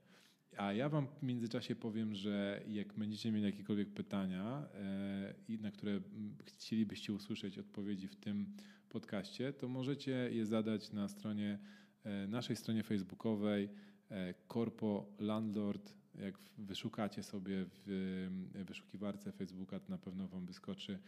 A 0.57 0.73
ja 0.73 0.89
Wam 0.89 1.07
w 1.07 1.23
międzyczasie 1.23 1.75
powiem, 1.75 2.15
że 2.15 2.63
jak 2.67 2.93
będziecie 2.93 3.31
mieli 3.31 3.45
jakiekolwiek 3.45 3.89
pytania, 3.89 4.67
e, 4.73 5.57
na 5.61 5.71
które 5.71 6.01
chcielibyście 6.45 7.13
usłyszeć 7.13 7.57
odpowiedzi 7.57 8.07
w 8.07 8.15
tym 8.15 8.55
podcaście, 8.89 9.53
to 9.53 9.67
możecie 9.67 10.11
je 10.11 10.45
zadać 10.45 10.91
na 10.91 11.07
stronie, 11.07 11.59
e, 12.03 12.27
naszej 12.27 12.55
stronie 12.55 12.83
facebookowej 12.83 13.69
e, 14.11 14.33
Corpo 14.53 15.15
Landlord. 15.19 15.98
Jak 16.19 16.37
wyszukacie 16.57 17.23
sobie 17.23 17.65
w 17.85 18.27
wyszukiwarce 18.67 19.31
Facebooka, 19.31 19.79
to 19.79 19.89
na 19.89 19.97
pewno 19.97 20.27
Wam 20.27 20.45
wyskoczy 20.45 20.99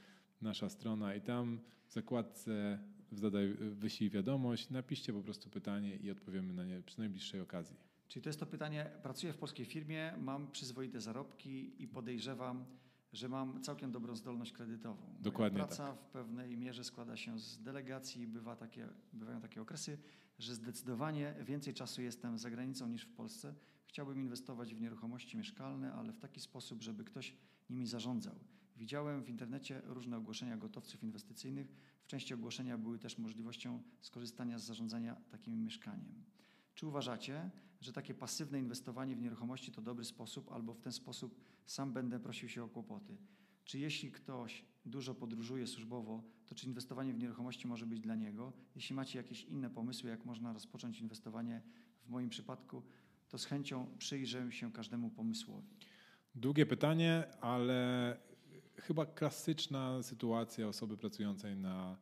nasza 0.41 0.69
strona 0.69 1.15
i 1.15 1.21
tam 1.21 1.59
w 1.87 1.93
zakładce 1.93 2.79
zadaj, 3.11 3.53
wyślij 3.53 4.09
wiadomość, 4.09 4.69
napiszcie 4.69 5.13
po 5.13 5.21
prostu 5.21 5.49
pytanie 5.49 5.95
i 5.95 6.11
odpowiemy 6.11 6.53
na 6.53 6.65
nie 6.65 6.81
przy 6.81 6.99
najbliższej 6.99 7.41
okazji. 7.41 7.75
Czyli 8.07 8.23
to 8.23 8.29
jest 8.29 8.39
to 8.39 8.45
pytanie, 8.45 8.91
pracuję 9.03 9.33
w 9.33 9.37
polskiej 9.37 9.65
firmie, 9.65 10.13
mam 10.21 10.51
przyzwoite 10.51 11.01
zarobki 11.01 11.83
i 11.83 11.87
podejrzewam, 11.87 12.65
że 13.13 13.29
mam 13.29 13.61
całkiem 13.61 13.91
dobrą 13.91 14.15
zdolność 14.15 14.51
kredytową. 14.51 15.15
Dokładnie 15.19 15.57
Moja 15.57 15.67
praca 15.67 15.87
tak. 15.87 16.01
w 16.01 16.05
pewnej 16.05 16.57
mierze 16.57 16.83
składa 16.83 17.17
się 17.17 17.39
z 17.39 17.63
delegacji, 17.63 18.27
bywa 18.27 18.55
takie, 18.55 18.87
bywają 19.13 19.41
takie 19.41 19.61
okresy, 19.61 19.97
że 20.39 20.55
zdecydowanie 20.55 21.35
więcej 21.41 21.73
czasu 21.73 22.01
jestem 22.01 22.37
za 22.37 22.49
granicą 22.49 22.87
niż 22.87 23.05
w 23.05 23.13
Polsce. 23.13 23.53
Chciałbym 23.91 24.21
inwestować 24.21 24.75
w 24.75 24.81
nieruchomości 24.81 25.37
mieszkalne, 25.37 25.93
ale 25.93 26.13
w 26.13 26.19
taki 26.19 26.39
sposób, 26.39 26.81
żeby 26.81 27.03
ktoś 27.03 27.35
nimi 27.69 27.87
zarządzał. 27.87 28.35
Widziałem 28.77 29.23
w 29.23 29.29
internecie 29.29 29.81
różne 29.85 30.17
ogłoszenia 30.17 30.57
gotowców 30.57 31.03
inwestycyjnych. 31.03 31.67
W 32.03 32.07
części 32.07 32.33
ogłoszenia 32.33 32.77
były 32.77 32.99
też 32.99 33.17
możliwością 33.17 33.81
skorzystania 34.01 34.59
z 34.59 34.63
zarządzania 34.63 35.15
takim 35.31 35.63
mieszkaniem. 35.63 36.23
Czy 36.75 36.87
uważacie, 36.87 37.49
że 37.81 37.93
takie 37.93 38.13
pasywne 38.13 38.59
inwestowanie 38.59 39.15
w 39.15 39.21
nieruchomości 39.21 39.71
to 39.71 39.81
dobry 39.81 40.05
sposób, 40.05 40.51
albo 40.51 40.73
w 40.73 40.79
ten 40.79 40.93
sposób 40.93 41.39
sam 41.65 41.93
będę 41.93 42.19
prosił 42.19 42.49
się 42.49 42.63
o 42.63 42.67
kłopoty? 42.67 43.17
Czy 43.63 43.79
jeśli 43.79 44.11
ktoś 44.11 44.65
dużo 44.85 45.15
podróżuje 45.15 45.67
służbowo, 45.67 46.23
to 46.45 46.55
czy 46.55 46.67
inwestowanie 46.67 47.13
w 47.13 47.19
nieruchomości 47.19 47.67
może 47.67 47.85
być 47.85 47.99
dla 47.99 48.15
niego? 48.15 48.53
Jeśli 48.75 48.95
macie 48.95 49.17
jakieś 49.17 49.43
inne 49.43 49.69
pomysły, 49.69 50.09
jak 50.09 50.25
można 50.25 50.53
rozpocząć 50.53 51.01
inwestowanie 51.01 51.61
w 52.05 52.09
moim 52.09 52.29
przypadku, 52.29 52.83
to 53.31 53.37
z 53.37 53.45
chęcią 53.45 53.87
przyjrzę 53.97 54.51
się 54.51 54.71
każdemu 54.71 55.09
pomysłowi. 55.09 55.67
Długie 56.35 56.65
pytanie, 56.65 57.23
ale 57.41 58.17
chyba 58.75 59.05
klasyczna 59.05 60.03
sytuacja 60.03 60.67
osoby 60.67 60.97
pracującej 60.97 61.55
na 61.55 61.97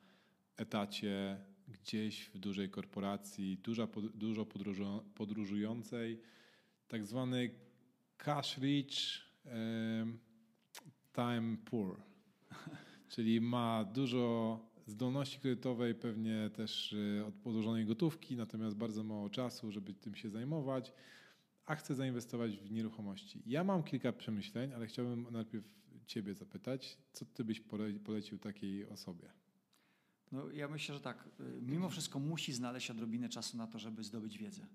etacie 0.58 1.38
gdzieś 1.68 2.26
w 2.26 2.38
dużej 2.38 2.70
korporacji, 2.70 3.58
duża, 3.58 3.88
dużo 4.14 4.46
podróżującej, 5.16 6.22
tak 6.88 7.06
zwany 7.06 7.50
cash 8.18 8.58
rich, 8.58 9.22
time 11.14 11.58
poor, 11.66 12.02
czyli 13.14 13.42
ma 13.42 13.84
dużo 13.84 14.60
zdolności 14.88 15.40
kredytowej, 15.40 15.96
pewnie 15.96 16.50
też 16.50 16.96
e, 17.20 17.26
od 17.26 17.34
podłożonej 17.36 17.86
gotówki, 17.86 18.36
natomiast 18.36 18.76
bardzo 18.76 19.04
mało 19.04 19.30
czasu, 19.30 19.72
żeby 19.72 19.94
tym 19.94 20.16
się 20.16 20.30
zajmować, 20.30 20.94
a 21.70 21.76
chce 21.76 21.96
zainwestować 21.96 22.58
w 22.58 22.72
nieruchomości. 22.72 23.44
Ja 23.46 23.64
mam 23.64 23.84
kilka 23.84 24.14
przemyśleń, 24.14 24.74
ale 24.74 24.88
chciałbym 24.88 25.28
najpierw 25.32 25.80
Ciebie 26.06 26.34
zapytać, 26.34 26.98
co 27.14 27.26
Ty 27.26 27.44
byś 27.44 27.62
polecił 28.04 28.38
takiej 28.38 28.88
osobie? 28.88 29.30
No, 30.32 30.52
ja 30.52 30.68
myślę, 30.68 30.96
że 30.96 31.02
tak. 31.02 31.30
Y, 31.40 31.62
mimo 31.62 31.90
wszystko 31.90 32.20
musi 32.20 32.54
znaleźć 32.54 32.92
odrobinę 32.92 33.30
czasu 33.30 33.58
na 33.58 33.68
to, 33.68 33.80
żeby 33.80 34.04
zdobyć 34.04 34.38
wiedzę. 34.38 34.68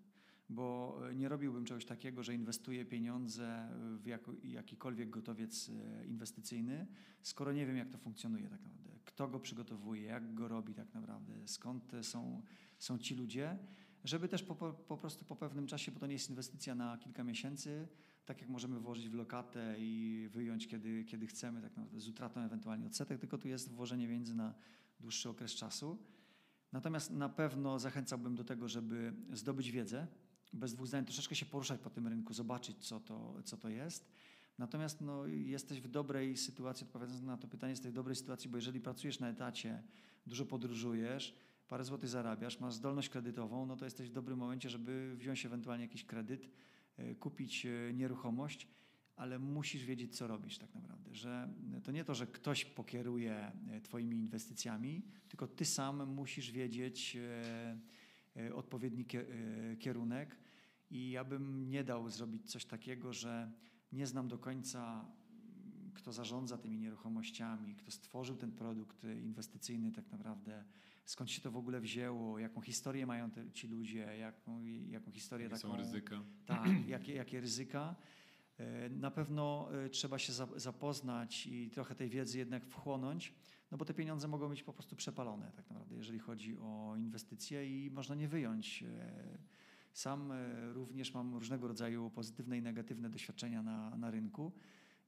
Bo 0.48 0.98
y, 1.10 1.14
nie 1.14 1.28
robiłbym 1.28 1.64
czegoś 1.64 1.84
takiego, 1.84 2.22
że 2.22 2.34
inwestuję 2.34 2.84
pieniądze 2.84 3.68
w 4.02 4.06
jakikolwiek 4.42 5.10
gotowiec 5.10 5.68
y, 5.68 6.06
inwestycyjny, 6.06 6.86
skoro 7.22 7.52
nie 7.52 7.66
wiem, 7.66 7.76
jak 7.76 7.88
to 7.88 7.98
funkcjonuje 7.98 8.48
tak 8.48 8.62
naprawdę. 8.62 8.98
Kto 9.04 9.28
go 9.28 9.40
przygotowuje, 9.40 10.02
jak 10.02 10.34
go 10.34 10.48
robi 10.48 10.74
tak 10.74 10.94
naprawdę, 10.94 11.48
skąd 11.48 11.92
są, 12.02 12.42
są 12.78 12.98
ci 12.98 13.14
ludzie, 13.14 13.58
żeby 14.04 14.28
też 14.28 14.42
po, 14.42 14.54
po 14.72 14.96
prostu 14.96 15.24
po 15.24 15.36
pewnym 15.36 15.66
czasie, 15.66 15.92
bo 15.92 16.00
to 16.00 16.06
nie 16.06 16.12
jest 16.12 16.30
inwestycja 16.30 16.74
na 16.74 16.98
kilka 16.98 17.24
miesięcy, 17.24 17.88
tak 18.24 18.40
jak 18.40 18.50
możemy 18.50 18.80
włożyć 18.80 19.08
w 19.08 19.14
lokatę 19.14 19.74
i 19.78 20.28
wyjąć, 20.32 20.68
kiedy, 20.68 21.04
kiedy 21.04 21.26
chcemy, 21.26 21.62
tak 21.62 21.76
naprawdę 21.76 22.00
z 22.00 22.08
utratą 22.08 22.40
ewentualnie 22.40 22.86
odsetek, 22.86 23.20
tylko 23.20 23.38
tu 23.38 23.48
jest 23.48 23.72
włożenie 23.72 24.08
między 24.08 24.34
na 24.34 24.54
dłuższy 25.00 25.28
okres 25.28 25.52
czasu. 25.52 25.98
Natomiast 26.72 27.10
na 27.10 27.28
pewno 27.28 27.78
zachęcałbym 27.78 28.34
do 28.34 28.44
tego, 28.44 28.68
żeby 28.68 29.14
zdobyć 29.32 29.70
wiedzę, 29.70 30.06
bez 30.52 30.74
dwóch 30.74 30.86
zdań 30.86 31.04
troszeczkę 31.04 31.34
się 31.34 31.46
poruszać 31.46 31.80
po 31.80 31.90
tym 31.90 32.08
rynku, 32.08 32.34
zobaczyć, 32.34 32.76
co 32.88 33.00
to, 33.00 33.42
co 33.44 33.56
to 33.56 33.68
jest. 33.68 34.12
Natomiast 34.58 35.00
no, 35.00 35.26
jesteś 35.26 35.80
w 35.80 35.88
dobrej 35.88 36.36
sytuacji, 36.36 36.86
odpowiadając 36.86 37.24
na 37.24 37.36
to 37.36 37.48
pytanie, 37.48 37.70
jesteś 37.70 37.90
w 37.90 37.94
dobrej 37.94 38.16
sytuacji, 38.16 38.50
bo 38.50 38.56
jeżeli 38.56 38.80
pracujesz 38.80 39.20
na 39.20 39.28
etacie, 39.28 39.82
dużo 40.26 40.46
podróżujesz, 40.46 41.34
parę 41.68 41.84
złotych 41.84 42.08
zarabiasz, 42.08 42.60
masz 42.60 42.74
zdolność 42.74 43.08
kredytową, 43.08 43.66
no 43.66 43.76
to 43.76 43.84
jesteś 43.84 44.08
w 44.08 44.12
dobrym 44.12 44.38
momencie, 44.38 44.70
żeby 44.70 45.14
wziąć 45.16 45.46
ewentualnie 45.46 45.84
jakiś 45.84 46.04
kredyt, 46.04 46.50
e, 46.96 47.14
kupić 47.14 47.66
e, 47.66 47.94
nieruchomość, 47.94 48.68
ale 49.16 49.38
musisz 49.38 49.84
wiedzieć, 49.84 50.16
co 50.16 50.26
robisz 50.26 50.58
tak 50.58 50.74
naprawdę. 50.74 51.14
Że 51.14 51.48
to 51.82 51.92
nie 51.92 52.04
to, 52.04 52.14
że 52.14 52.26
ktoś 52.26 52.64
pokieruje 52.64 53.52
e, 53.70 53.80
Twoimi 53.80 54.16
inwestycjami, 54.16 55.02
tylko 55.28 55.46
Ty 55.46 55.64
sam 55.64 56.08
musisz 56.08 56.50
wiedzieć 56.50 57.16
odpowiedni 58.54 59.04
kierunek. 59.78 60.36
I 60.90 61.10
ja 61.10 61.24
bym 61.24 61.70
nie 61.70 61.84
dał 61.84 62.08
zrobić 62.08 62.50
coś 62.50 62.64
takiego, 62.64 63.12
że 63.12 63.52
nie 63.92 64.06
znam 64.06 64.28
do 64.28 64.38
końca, 64.38 65.04
kto 65.94 66.12
zarządza 66.12 66.58
tymi 66.58 66.78
nieruchomościami, 66.78 67.74
kto 67.74 67.90
stworzył 67.90 68.36
ten 68.36 68.52
produkt 68.52 69.04
inwestycyjny 69.04 69.92
tak 69.92 70.10
naprawdę, 70.12 70.64
skąd 71.04 71.30
się 71.30 71.40
to 71.40 71.50
w 71.50 71.56
ogóle 71.56 71.80
wzięło, 71.80 72.38
jaką 72.38 72.60
historię 72.60 73.06
mają 73.06 73.30
te, 73.30 73.50
ci 73.50 73.68
ludzie, 73.68 74.16
jaką, 74.18 74.64
jaką 74.88 75.10
historię 75.10 75.44
jakie 75.44 75.56
taką... 75.56 75.72
są 75.72 75.78
ryzyka. 75.78 76.22
Tak, 76.46 76.68
jakie, 76.86 77.14
jakie 77.14 77.40
ryzyka. 77.40 77.96
E, 78.58 78.88
na 78.88 79.10
pewno 79.10 79.68
e, 79.84 79.88
trzeba 79.88 80.18
się 80.18 80.32
zapoznać 80.56 81.46
i 81.46 81.70
trochę 81.70 81.94
tej 81.94 82.08
wiedzy 82.08 82.38
jednak 82.38 82.66
wchłonąć, 82.66 83.34
no 83.70 83.78
bo 83.78 83.84
te 83.84 83.94
pieniądze 83.94 84.28
mogą 84.28 84.48
być 84.48 84.62
po 84.62 84.72
prostu 84.72 84.96
przepalone 84.96 85.52
tak 85.56 85.70
naprawdę, 85.70 85.96
jeżeli 85.96 86.18
chodzi 86.18 86.58
o 86.58 86.94
inwestycje 86.96 87.86
i 87.86 87.90
można 87.90 88.14
nie 88.14 88.28
wyjąć 88.28 88.82
e, 88.82 89.38
sam 89.92 90.32
również 90.72 91.14
mam 91.14 91.34
różnego 91.34 91.68
rodzaju 91.68 92.10
pozytywne 92.10 92.58
i 92.58 92.62
negatywne 92.62 93.10
doświadczenia 93.10 93.62
na, 93.62 93.96
na 93.96 94.10
rynku 94.10 94.52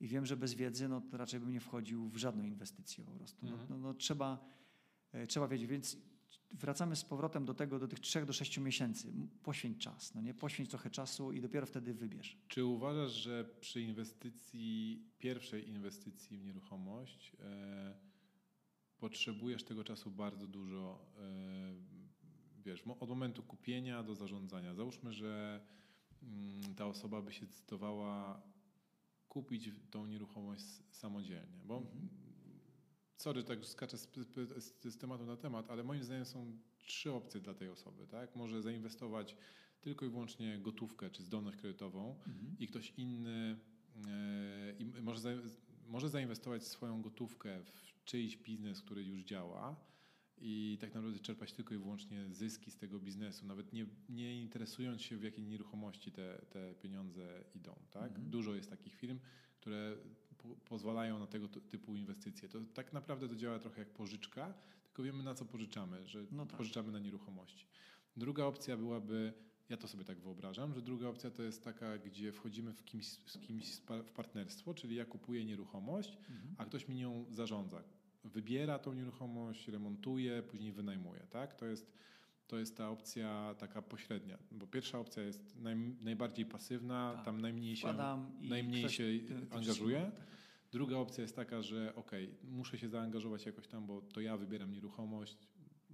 i 0.01 0.09
wiem, 0.09 0.27
że 0.27 0.37
bez 0.37 0.55
wiedzy 0.55 0.89
no, 0.89 1.03
raczej 1.13 1.41
bym 1.41 1.53
nie 1.53 1.61
wchodził 1.61 2.09
w 2.09 2.17
żadną 2.17 2.45
inwestycję 2.45 3.05
po 3.05 3.11
prostu. 3.13 3.47
No, 3.47 3.53
mhm. 3.53 3.69
no, 3.71 3.79
no, 3.79 3.95
trzeba, 3.95 4.45
trzeba 5.29 5.49
wiedzieć, 5.49 5.67
więc 5.67 5.97
wracamy 6.51 6.97
z 6.97 7.05
powrotem 7.05 7.45
do 7.45 7.55
tego, 7.55 7.79
do 7.79 7.89
tych 7.89 8.01
trzech 8.01 8.25
do 8.25 8.33
sześciu 8.33 8.61
miesięcy. 8.61 9.13
Poświęć 9.43 9.79
czas, 9.79 10.15
no 10.15 10.21
nie? 10.21 10.35
Poświęć 10.35 10.71
trochę 10.71 10.91
czasu 10.91 11.33
i 11.33 11.41
dopiero 11.41 11.67
wtedy 11.67 11.95
wybierz. 11.95 12.39
Czy 12.49 12.65
uważasz, 12.65 13.13
że 13.13 13.45
przy 13.61 13.83
inwestycji, 13.83 15.03
pierwszej 15.19 15.69
inwestycji 15.69 16.39
w 16.39 16.45
nieruchomość 16.45 17.33
e, 17.41 17.95
potrzebujesz 18.99 19.65
tego 19.65 19.85
czasu 19.85 20.11
bardzo 20.11 20.47
dużo 20.47 21.07
e, 21.19 22.07
wiesz, 22.65 22.85
od 23.01 23.09
momentu 23.09 23.43
kupienia 23.43 24.03
do 24.03 24.15
zarządzania. 24.15 24.75
Załóżmy, 24.75 25.13
że 25.13 25.61
mm, 26.23 26.75
ta 26.75 26.87
osoba 26.87 27.23
by 27.23 27.33
się 27.33 27.47
zdecydowała 27.47 28.43
kupić 29.29 29.71
tą 29.91 30.07
nieruchomość 30.07 30.65
samodzielnie, 30.91 31.65
bo 31.65 31.79
mhm. 31.79 32.26
Sorry, 33.17 33.45
tak 33.45 33.67
skaczę 33.67 33.99
z, 33.99 34.09
z, 34.57 34.85
z, 34.85 34.99
tematu 34.99 35.27
na 35.27 35.37
temat, 35.37 35.71
ale 35.71 35.85
moim 35.85 36.05
zdaniem 36.05 36.25
są 36.25 36.59
trzy 36.79 37.13
opcje 37.13 37.41
dla 37.41 37.55
tej 37.55 37.69
osoby, 37.69 38.07
tak? 38.07 38.37
Może 38.37 38.63
zainwestować 38.63 39.37
tylko 39.81 40.07
i 40.07 40.09
wyłącznie 40.09 40.59
gotówkę 40.59 41.11
czy 41.11 41.23
zdolność 41.23 41.57
kredytową 41.57 42.17
mhm. 42.27 42.57
i 42.59 42.67
ktoś 42.67 42.93
inny 42.97 43.57
e, 44.07 44.75
i 44.79 44.85
może, 44.85 45.21
za, 45.21 45.31
może 45.87 46.09
zainwestować 46.09 46.67
swoją 46.67 47.03
gotówkę 47.03 47.65
w 47.65 48.05
czyjś 48.05 48.37
biznes, 48.37 48.83
który 48.83 49.05
już 49.05 49.23
działa, 49.23 49.77
i 50.39 50.79
tak 50.81 50.95
naprawdę 50.95 51.21
czerpać 51.21 51.53
tylko 51.53 51.75
i 51.75 51.79
wyłącznie 51.79 52.25
zyski 52.31 52.71
z 52.71 52.77
tego 52.77 52.99
biznesu, 52.99 53.47
nawet 53.47 53.73
nie, 53.73 53.87
nie 54.09 54.41
interesując 54.41 55.03
się 55.03 55.17
w 55.17 55.23
jakiej 55.23 55.47
nieruchomości 55.47 56.13
te, 56.13 56.47
te 56.51 56.75
pieniądze 56.75 57.45
idą. 57.55 57.77
Tak? 57.91 58.09
Mhm. 58.09 58.31
Dużo 58.31 58.55
jest 58.55 58.71
takich 58.71 58.95
firm, 58.95 59.19
które 59.61 59.97
po, 60.47 60.55
pozwalają 60.69 61.19
na 61.19 61.27
tego 61.27 61.49
typu 61.49 61.95
inwestycje. 61.95 62.49
To 62.49 62.59
tak 62.75 62.93
naprawdę 62.93 63.29
to 63.29 63.37
działa 63.37 63.59
trochę 63.59 63.81
jak 63.81 63.91
pożyczka, 63.91 64.55
tylko 64.85 65.03
wiemy 65.03 65.23
na 65.23 65.35
co 65.35 65.45
pożyczamy, 65.45 66.07
że 66.07 66.25
no 66.33 66.47
tak. 66.47 66.57
pożyczamy 66.57 66.93
na 66.93 66.99
nieruchomości. 66.99 67.67
Druga 68.17 68.45
opcja 68.45 68.77
byłaby, 68.77 69.33
ja 69.69 69.77
to 69.77 69.89
sobie 69.89 70.05
tak 70.05 70.21
wyobrażam, 70.21 70.75
że 70.75 70.83
druga 70.83 71.09
opcja 71.09 71.31
to 71.31 71.43
jest 71.43 71.65
taka, 71.65 71.99
gdzie 71.99 72.33
wchodzimy 72.33 72.73
w 72.73 72.85
kimś, 72.85 73.07
z 73.07 73.39
kimś 73.39 73.81
w 74.05 74.11
partnerstwo, 74.11 74.75
czyli 74.75 74.97
ja 74.97 75.05
kupuję 75.05 75.45
nieruchomość, 75.45 76.17
mhm. 76.17 76.55
a 76.59 76.65
ktoś 76.65 76.89
mi 76.89 76.95
nią 76.95 77.25
zarządza 77.31 77.83
wybiera 78.29 78.79
tą 78.79 78.93
nieruchomość, 78.93 79.69
remontuje, 79.69 80.43
później 80.43 80.73
wynajmuje. 80.73 81.21
Tak? 81.31 81.55
To, 81.55 81.67
jest, 81.67 81.93
to 82.47 82.59
jest 82.59 82.77
ta 82.77 82.91
opcja 82.91 83.55
taka 83.59 83.83
pośrednia, 83.83 84.39
bo 84.53 84.67
pierwsza 84.67 84.99
opcja 84.99 85.23
jest 85.23 85.57
naj, 85.57 85.77
najbardziej 86.01 86.47
pasywna, 86.47 87.13
tak. 87.15 87.25
tam 87.25 87.41
najmniej 87.41 87.77
się, 87.77 87.95
najmniej 88.41 88.89
się 88.89 89.05
angażuje. 89.51 90.01
Tak. 90.01 90.36
Druga 90.77 90.97
opcja 90.97 91.23
jest 91.23 91.37
taka, 91.37 91.63
że 91.63 91.95
ok, 91.95 92.11
muszę 92.45 92.79
się 92.79 92.89
zaangażować 92.89 93.47
jakoś 93.47 93.67
tam, 93.67 93.87
bo 93.87 94.01
to 94.01 94.21
ja 94.21 94.37
wybieram 94.37 94.73
nieruchomość. 94.73 95.49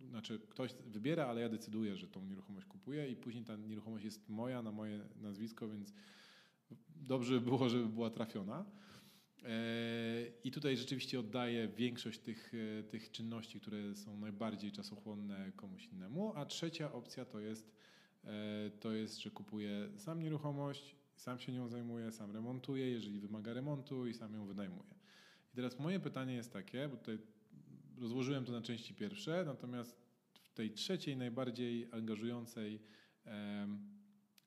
Znaczy 0.08 0.40
ktoś 0.48 0.74
wybiera, 0.86 1.26
ale 1.26 1.40
ja 1.40 1.48
decyduję, 1.48 1.96
że 1.96 2.08
tą 2.08 2.24
nieruchomość 2.24 2.66
kupuję 2.66 3.08
i 3.08 3.16
później 3.16 3.44
ta 3.44 3.56
nieruchomość 3.56 4.04
jest 4.04 4.28
moja, 4.28 4.62
na 4.62 4.72
moje 4.72 5.00
nazwisko, 5.16 5.68
więc 5.68 5.94
dobrze 6.96 7.34
by 7.34 7.40
było, 7.40 7.68
żeby 7.68 7.86
była 7.86 8.10
trafiona. 8.10 8.64
I 10.44 10.50
tutaj 10.50 10.76
rzeczywiście 10.76 11.20
oddaję 11.20 11.68
większość 11.68 12.18
tych, 12.18 12.52
e, 12.80 12.82
tych 12.82 13.10
czynności, 13.10 13.60
które 13.60 13.96
są 13.96 14.16
najbardziej 14.16 14.72
czasochłonne 14.72 15.52
komuś 15.56 15.86
innemu. 15.86 16.32
A 16.36 16.46
trzecia 16.46 16.92
opcja 16.92 17.24
to 17.24 17.40
jest, 17.40 17.72
e, 18.24 18.70
to 18.80 18.92
jest, 18.92 19.18
że 19.18 19.30
kupuję 19.30 19.88
sam 19.96 20.20
nieruchomość, 20.20 21.01
sam 21.22 21.38
się 21.38 21.52
nią 21.52 21.68
zajmuję, 21.68 22.12
sam 22.12 22.30
remontuję, 22.30 22.90
jeżeli 22.90 23.20
wymaga 23.20 23.52
remontu 23.52 24.06
i 24.06 24.14
sam 24.14 24.34
ją 24.34 24.46
wynajmuję. 24.46 24.94
I 25.52 25.56
teraz 25.56 25.78
moje 25.78 26.00
pytanie 26.00 26.34
jest 26.34 26.52
takie, 26.52 26.88
bo 26.88 26.96
tutaj 26.96 27.18
rozłożyłem 27.98 28.44
to 28.44 28.52
na 28.52 28.62
części 28.62 28.94
pierwsze, 28.94 29.44
natomiast 29.46 29.96
w 30.32 30.50
tej 30.50 30.70
trzeciej, 30.70 31.16
najbardziej 31.16 31.88
angażującej 31.92 32.82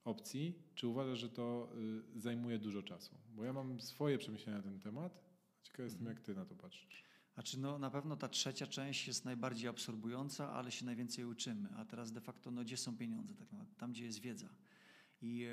opcji, 0.03 0.59
czy 0.75 0.87
uważasz, 0.87 1.19
że 1.19 1.29
to 1.29 1.69
y, 2.15 2.19
zajmuje 2.19 2.59
dużo 2.59 2.83
czasu? 2.83 3.17
Bo 3.35 3.43
ja 3.43 3.53
mam 3.53 3.81
swoje 3.81 4.17
przemyślenia 4.17 4.57
na 4.57 4.63
ten 4.63 4.79
temat. 4.79 5.23
Ciekaw 5.63 5.83
jestem, 5.83 6.01
mhm. 6.01 6.17
jak 6.17 6.25
ty 6.25 6.35
na 6.35 6.45
to 6.45 6.55
patrzysz. 6.55 7.03
Znaczy, 7.33 7.59
no, 7.59 7.79
na 7.79 7.91
pewno 7.91 8.15
ta 8.15 8.29
trzecia 8.29 8.67
część 8.67 9.07
jest 9.07 9.25
najbardziej 9.25 9.69
absorbująca, 9.69 10.53
ale 10.53 10.71
się 10.71 10.85
najwięcej 10.85 11.25
uczymy. 11.25 11.69
A 11.75 11.85
teraz 11.85 12.11
de 12.11 12.21
facto, 12.21 12.51
no, 12.51 12.63
gdzie 12.63 12.77
są 12.77 12.97
pieniądze? 12.97 13.35
Tak 13.35 13.51
naprawdę? 13.51 13.75
Tam, 13.75 13.91
gdzie 13.91 14.05
jest 14.05 14.19
wiedza. 14.19 14.49
I 15.25 15.47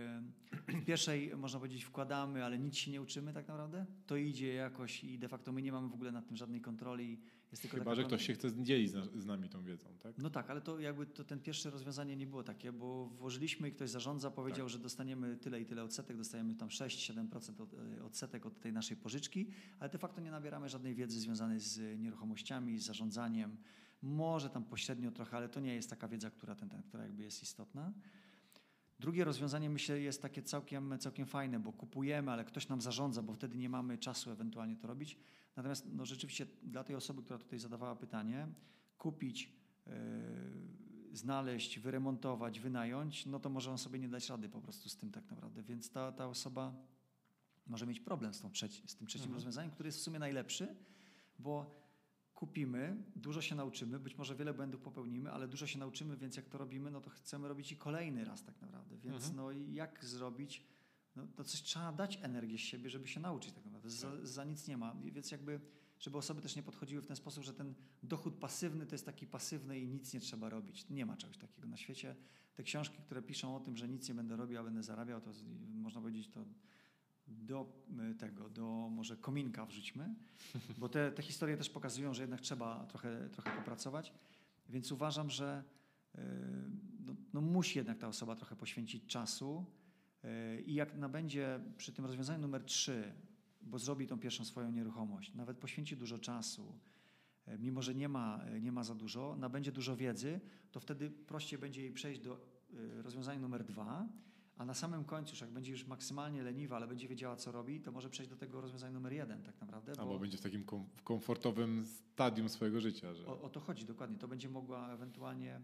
w 0.68 0.84
pierwszej, 0.84 1.36
można 1.36 1.58
powiedzieć, 1.58 1.84
wkładamy, 1.84 2.44
ale 2.44 2.58
nic 2.58 2.76
się 2.76 2.90
nie 2.90 3.02
uczymy 3.02 3.32
tak 3.32 3.48
naprawdę. 3.48 3.86
To 4.06 4.16
idzie 4.16 4.54
jakoś 4.54 5.04
i 5.04 5.18
de 5.18 5.28
facto 5.28 5.52
my 5.52 5.62
nie 5.62 5.72
mamy 5.72 5.88
w 5.88 5.94
ogóle 5.94 6.12
nad 6.12 6.26
tym 6.26 6.36
żadnej 6.36 6.60
kontroli. 6.60 7.20
Jest 7.50 7.62
tylko 7.62 7.76
Chyba, 7.76 7.94
że 7.94 8.04
ktoś 8.04 8.26
się 8.26 8.34
chce 8.34 8.62
dzielić 8.62 8.90
z 9.14 9.26
nami 9.26 9.48
tą 9.48 9.64
wiedzą, 9.64 9.88
tak? 10.02 10.18
No 10.18 10.30
tak, 10.30 10.50
ale 10.50 10.60
to 10.60 10.80
jakby 10.80 11.06
to 11.06 11.24
ten 11.24 11.40
pierwsze 11.40 11.70
rozwiązanie 11.70 12.16
nie 12.16 12.26
było 12.26 12.42
takie, 12.42 12.72
bo 12.72 13.06
włożyliśmy 13.06 13.68
i 13.68 13.72
ktoś 13.72 13.90
zarządza, 13.90 14.30
powiedział, 14.30 14.66
tak. 14.66 14.72
że 14.72 14.78
dostaniemy 14.78 15.36
tyle 15.36 15.60
i 15.60 15.66
tyle 15.66 15.84
odsetek, 15.84 16.16
dostajemy 16.16 16.54
tam 16.54 16.68
6-7% 16.68 17.66
e, 17.98 18.04
odsetek 18.04 18.46
od 18.46 18.60
tej 18.60 18.72
naszej 18.72 18.96
pożyczki, 18.96 19.46
ale 19.78 19.90
de 19.90 19.98
facto 19.98 20.20
nie 20.20 20.30
nabieramy 20.30 20.68
żadnej 20.68 20.94
wiedzy 20.94 21.20
związanej 21.20 21.60
z 21.60 22.00
nieruchomościami, 22.00 22.78
z 22.78 22.84
zarządzaniem. 22.84 23.56
Może 24.02 24.50
tam 24.50 24.64
pośrednio 24.64 25.10
trochę, 25.10 25.36
ale 25.36 25.48
to 25.48 25.60
nie 25.60 25.74
jest 25.74 25.90
taka 25.90 26.08
wiedza, 26.08 26.30
która, 26.30 26.54
ten, 26.54 26.68
ten, 26.68 26.82
która 26.82 27.02
jakby 27.02 27.22
jest 27.22 27.42
istotna. 27.42 27.92
Drugie 29.02 29.24
rozwiązanie 29.24 29.70
myślę 29.70 30.00
jest 30.00 30.22
takie 30.22 30.42
całkiem, 30.42 30.98
całkiem 30.98 31.26
fajne, 31.26 31.60
bo 31.60 31.72
kupujemy, 31.72 32.30
ale 32.30 32.44
ktoś 32.44 32.68
nam 32.68 32.80
zarządza, 32.80 33.22
bo 33.22 33.32
wtedy 33.32 33.58
nie 33.58 33.68
mamy 33.68 33.98
czasu 33.98 34.30
ewentualnie 34.30 34.76
to 34.76 34.86
robić. 34.86 35.18
Natomiast 35.56 35.86
no, 35.92 36.06
rzeczywiście 36.06 36.46
dla 36.62 36.84
tej 36.84 36.96
osoby, 36.96 37.22
która 37.22 37.38
tutaj 37.38 37.58
zadawała 37.58 37.96
pytanie, 37.96 38.48
kupić, 38.98 39.52
yy, 39.86 39.92
znaleźć, 41.12 41.78
wyremontować, 41.78 42.60
wynająć, 42.60 43.26
no 43.26 43.40
to 43.40 43.50
może 43.50 43.70
on 43.70 43.78
sobie 43.78 43.98
nie 43.98 44.08
dać 44.08 44.28
rady 44.28 44.48
po 44.48 44.60
prostu 44.60 44.88
z 44.88 44.96
tym 44.96 45.10
tak 45.10 45.30
naprawdę. 45.30 45.62
Więc 45.62 45.90
ta, 45.90 46.12
ta 46.12 46.26
osoba 46.26 46.74
może 47.66 47.86
mieć 47.86 48.00
problem 48.00 48.34
z, 48.34 48.40
tą 48.40 48.50
trzeci, 48.50 48.88
z 48.88 48.96
tym 48.96 49.06
trzecim 49.06 49.24
mhm. 49.24 49.34
rozwiązaniem, 49.34 49.70
który 49.70 49.88
jest 49.88 49.98
w 49.98 50.02
sumie 50.02 50.18
najlepszy, 50.18 50.76
bo 51.38 51.81
kupimy, 52.42 52.96
dużo 53.16 53.42
się 53.42 53.54
nauczymy, 53.54 53.98
być 53.98 54.18
może 54.18 54.36
wiele 54.36 54.54
błędów 54.54 54.80
popełnimy, 54.80 55.32
ale 55.32 55.48
dużo 55.48 55.66
się 55.66 55.78
nauczymy, 55.78 56.16
więc 56.16 56.36
jak 56.36 56.48
to 56.48 56.58
robimy, 56.58 56.90
no 56.90 57.00
to 57.00 57.10
chcemy 57.10 57.48
robić 57.48 57.72
i 57.72 57.76
kolejny 57.76 58.24
raz 58.24 58.44
tak 58.44 58.60
naprawdę. 58.60 58.96
Więc 58.96 59.16
mhm. 59.16 59.36
no 59.36 59.50
jak 59.52 60.04
zrobić, 60.04 60.66
no 61.16 61.26
to 61.26 61.44
coś 61.44 61.62
trzeba 61.62 61.92
dać 61.92 62.18
energię 62.22 62.58
z 62.58 62.60
siebie, 62.60 62.90
żeby 62.90 63.08
się 63.08 63.20
nauczyć 63.20 63.52
tak 63.52 63.64
naprawdę. 63.64 63.90
Za, 63.90 64.10
tak. 64.10 64.26
za 64.26 64.44
nic 64.44 64.68
nie 64.68 64.76
ma. 64.76 64.96
Więc 65.04 65.30
jakby, 65.30 65.60
żeby 65.98 66.18
osoby 66.18 66.42
też 66.42 66.56
nie 66.56 66.62
podchodziły 66.62 67.02
w 67.02 67.06
ten 67.06 67.16
sposób, 67.16 67.44
że 67.44 67.54
ten 67.54 67.74
dochód 68.02 68.34
pasywny 68.34 68.86
to 68.86 68.94
jest 68.94 69.06
taki 69.06 69.26
pasywny 69.26 69.80
i 69.80 69.88
nic 69.88 70.14
nie 70.14 70.20
trzeba 70.20 70.48
robić. 70.48 70.86
Nie 70.90 71.06
ma 71.06 71.16
czegoś 71.16 71.38
takiego 71.38 71.68
na 71.68 71.76
świecie. 71.76 72.16
Te 72.54 72.62
książki, 72.62 72.98
które 73.02 73.22
piszą 73.22 73.56
o 73.56 73.60
tym, 73.60 73.76
że 73.76 73.88
nic 73.88 74.08
nie 74.08 74.14
będę 74.14 74.36
robił, 74.36 74.60
a 74.60 74.64
będę 74.64 74.82
zarabiał, 74.82 75.20
to 75.20 75.30
można 75.74 76.00
powiedzieć, 76.00 76.28
to 76.28 76.44
do 77.32 77.72
e, 78.10 78.14
tego, 78.14 78.48
do 78.50 78.88
może 78.90 79.16
kominka 79.16 79.66
wrzućmy, 79.66 80.14
bo 80.78 80.88
te, 80.88 81.12
te 81.12 81.22
historie 81.22 81.56
też 81.56 81.70
pokazują, 81.70 82.14
że 82.14 82.22
jednak 82.22 82.40
trzeba 82.40 82.86
trochę, 82.86 83.28
trochę 83.32 83.50
popracować, 83.50 84.12
więc 84.68 84.92
uważam, 84.92 85.30
że 85.30 85.64
e, 86.14 86.20
no, 87.00 87.14
no 87.32 87.40
musi 87.40 87.78
jednak 87.78 87.98
ta 87.98 88.08
osoba 88.08 88.36
trochę 88.36 88.56
poświęcić 88.56 89.06
czasu. 89.06 89.64
E, 90.24 90.60
i 90.60 90.74
jak 90.74 90.96
nabędzie 90.96 91.60
przy 91.76 91.92
tym 91.92 92.04
rozwiązaniu 92.04 92.40
numer 92.40 92.64
3 92.64 93.12
bo 93.64 93.78
zrobi 93.78 94.06
tą 94.06 94.18
pierwszą 94.18 94.44
swoją 94.44 94.70
nieruchomość, 94.70 95.34
nawet 95.34 95.58
poświęci 95.58 95.96
dużo 95.96 96.18
czasu, 96.18 96.78
mimo 97.58 97.82
że 97.82 97.94
nie 97.94 98.08
ma, 98.08 98.44
nie 98.60 98.72
ma 98.72 98.84
za 98.84 98.94
dużo, 98.94 99.36
nabędzie 99.36 99.72
dużo 99.72 99.96
wiedzy, 99.96 100.40
to 100.72 100.80
wtedy 100.80 101.10
prościej 101.10 101.58
będzie 101.58 101.82
jej 101.82 101.92
przejść 101.92 102.20
do 102.20 102.40
rozwiązania 103.02 103.40
numer 103.40 103.64
dwa, 103.64 104.08
a 104.62 104.64
na 104.64 104.74
samym 104.74 105.04
końcu, 105.04 105.32
już 105.32 105.40
jak 105.40 105.50
będzie 105.50 105.72
już 105.72 105.86
maksymalnie 105.86 106.42
leniwa, 106.42 106.76
ale 106.76 106.86
będzie 106.86 107.08
wiedziała, 107.08 107.36
co 107.36 107.52
robi, 107.52 107.80
to 107.80 107.92
może 107.92 108.10
przejść 108.10 108.30
do 108.30 108.36
tego 108.36 108.60
rozwiązania 108.60 108.92
numer 108.92 109.12
jeden 109.12 109.42
tak 109.42 109.60
naprawdę. 109.60 109.92
Albo 109.98 110.18
będzie 110.18 110.38
w 110.38 110.40
takim 110.40 110.64
kom 110.64 110.86
komfortowym 111.04 111.86
stadium 111.86 112.48
swojego 112.48 112.80
życia. 112.80 113.14
Że... 113.14 113.26
O, 113.26 113.40
o 113.40 113.48
to 113.48 113.60
chodzi 113.60 113.84
dokładnie. 113.84 114.18
To 114.18 114.28
będzie 114.28 114.48
mogła 114.48 114.92
ewentualnie 114.92 115.60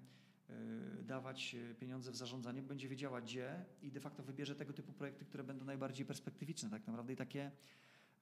y, 0.50 1.02
dawać 1.02 1.56
pieniądze 1.78 2.12
w 2.12 2.16
zarządzanie, 2.16 2.62
będzie 2.62 2.88
wiedziała 2.88 3.20
gdzie 3.20 3.64
i 3.82 3.90
de 3.92 4.00
facto 4.00 4.22
wybierze 4.22 4.54
tego 4.54 4.72
typu 4.72 4.92
projekty, 4.92 5.24
które 5.24 5.44
będą 5.44 5.64
najbardziej 5.64 6.06
perspektywiczne 6.06 6.70
tak 6.70 6.86
naprawdę 6.86 7.12
i 7.12 7.16
takie 7.16 7.50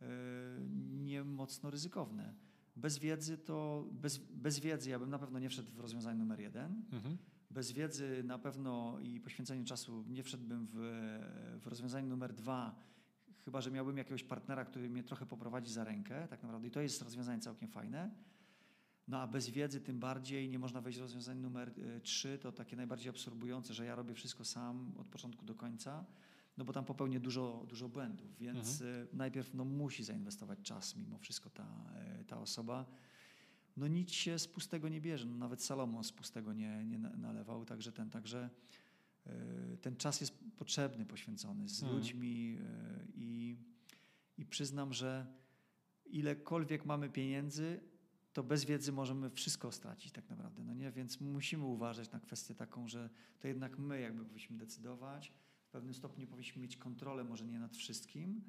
y, 0.02 0.06
nie 0.90 1.24
mocno 1.24 1.70
ryzykowne. 1.70 2.34
Bez 2.76 2.98
wiedzy 2.98 3.38
to, 3.38 3.86
bez, 3.92 4.18
bez 4.18 4.58
wiedzy 4.58 4.90
ja 4.90 4.98
bym 4.98 5.10
na 5.10 5.18
pewno 5.18 5.38
nie 5.38 5.48
wszedł 5.48 5.72
w 5.72 5.80
rozwiązanie 5.80 6.18
numer 6.18 6.40
jeden. 6.40 6.82
Mhm 6.92 7.18
bez 7.50 7.72
wiedzy 7.72 8.22
na 8.24 8.38
pewno 8.38 8.98
i 9.00 9.20
poświęceniu 9.20 9.64
czasu 9.64 10.04
nie 10.08 10.22
wszedłbym 10.22 10.66
w, 10.72 10.76
w 11.62 11.66
rozwiązanie 11.66 12.08
numer 12.08 12.32
dwa, 12.32 12.74
chyba 13.44 13.60
że 13.60 13.70
miałbym 13.70 13.98
jakiegoś 13.98 14.24
partnera, 14.24 14.64
który 14.64 14.88
mnie 14.88 15.02
trochę 15.02 15.26
poprowadzi 15.26 15.72
za 15.72 15.84
rękę, 15.84 16.28
tak 16.28 16.42
naprawdę. 16.42 16.68
I 16.68 16.70
to 16.70 16.80
jest 16.80 17.02
rozwiązanie 17.02 17.40
całkiem 17.40 17.68
fajne. 17.68 18.10
No 19.08 19.20
a 19.20 19.26
bez 19.26 19.50
wiedzy 19.50 19.80
tym 19.80 20.00
bardziej 20.00 20.48
nie 20.48 20.58
można 20.58 20.80
wejść 20.80 20.98
w 20.98 21.02
rozwiązanie 21.02 21.40
numer 21.40 21.68
e, 21.68 22.00
trzy, 22.00 22.38
to 22.38 22.52
takie 22.52 22.76
najbardziej 22.76 23.10
absorbujące, 23.10 23.74
że 23.74 23.84
ja 23.84 23.94
robię 23.94 24.14
wszystko 24.14 24.44
sam 24.44 24.92
od 24.96 25.06
początku 25.06 25.44
do 25.44 25.54
końca, 25.54 26.04
no 26.56 26.64
bo 26.64 26.72
tam 26.72 26.84
popełnię 26.84 27.20
dużo, 27.20 27.66
dużo 27.68 27.88
błędów, 27.88 28.38
więc 28.38 28.82
mhm. 28.82 29.06
E, 29.12 29.16
najpierw 29.16 29.54
no, 29.54 29.64
musi 29.64 30.04
zainwestować 30.04 30.58
czas 30.62 30.96
mimo 30.96 31.18
wszystko 31.18 31.50
ta, 31.50 31.66
e, 31.94 32.24
ta 32.24 32.40
osoba 32.40 32.86
no 33.76 33.86
nic 33.88 34.10
się 34.10 34.38
z 34.38 34.48
pustego 34.48 34.88
nie 34.88 35.00
bierze. 35.00 35.26
No, 35.26 35.36
nawet 35.36 35.62
Salomon 35.62 36.04
z 36.04 36.12
pustego 36.12 36.52
nie, 36.52 36.84
nie 36.84 36.98
nalewał, 36.98 37.64
także 37.64 37.92
ten, 37.92 38.10
także 38.10 38.50
e, 39.26 39.76
ten 39.76 39.96
czas 39.96 40.20
jest 40.20 40.34
potrzebny, 40.56 41.06
poświęcony 41.06 41.68
z 41.68 41.80
hmm. 41.80 41.98
ludźmi 41.98 42.58
e, 42.60 43.06
i, 43.14 43.56
i 44.38 44.46
przyznam, 44.46 44.92
że 44.92 45.26
ilekolwiek 46.06 46.84
mamy 46.84 47.08
pieniędzy, 47.08 47.80
to 48.32 48.42
bez 48.42 48.64
wiedzy 48.64 48.92
możemy 48.92 49.30
wszystko 49.30 49.72
stracić 49.72 50.12
tak 50.12 50.30
naprawdę. 50.30 50.64
No 50.64 50.74
nie? 50.74 50.92
Więc 50.92 51.20
musimy 51.20 51.64
uważać 51.64 52.10
na 52.10 52.20
kwestię 52.20 52.54
taką, 52.54 52.88
że 52.88 53.10
to 53.40 53.48
jednak 53.48 53.78
my 53.78 54.00
jakby 54.00 54.22
powinniśmy 54.22 54.56
decydować. 54.56 55.32
W 55.62 55.70
pewnym 55.70 55.94
stopniu 55.94 56.26
powinniśmy 56.26 56.62
mieć 56.62 56.76
kontrolę 56.76 57.24
może 57.24 57.46
nie 57.46 57.58
nad 57.58 57.76
wszystkim, 57.76 58.42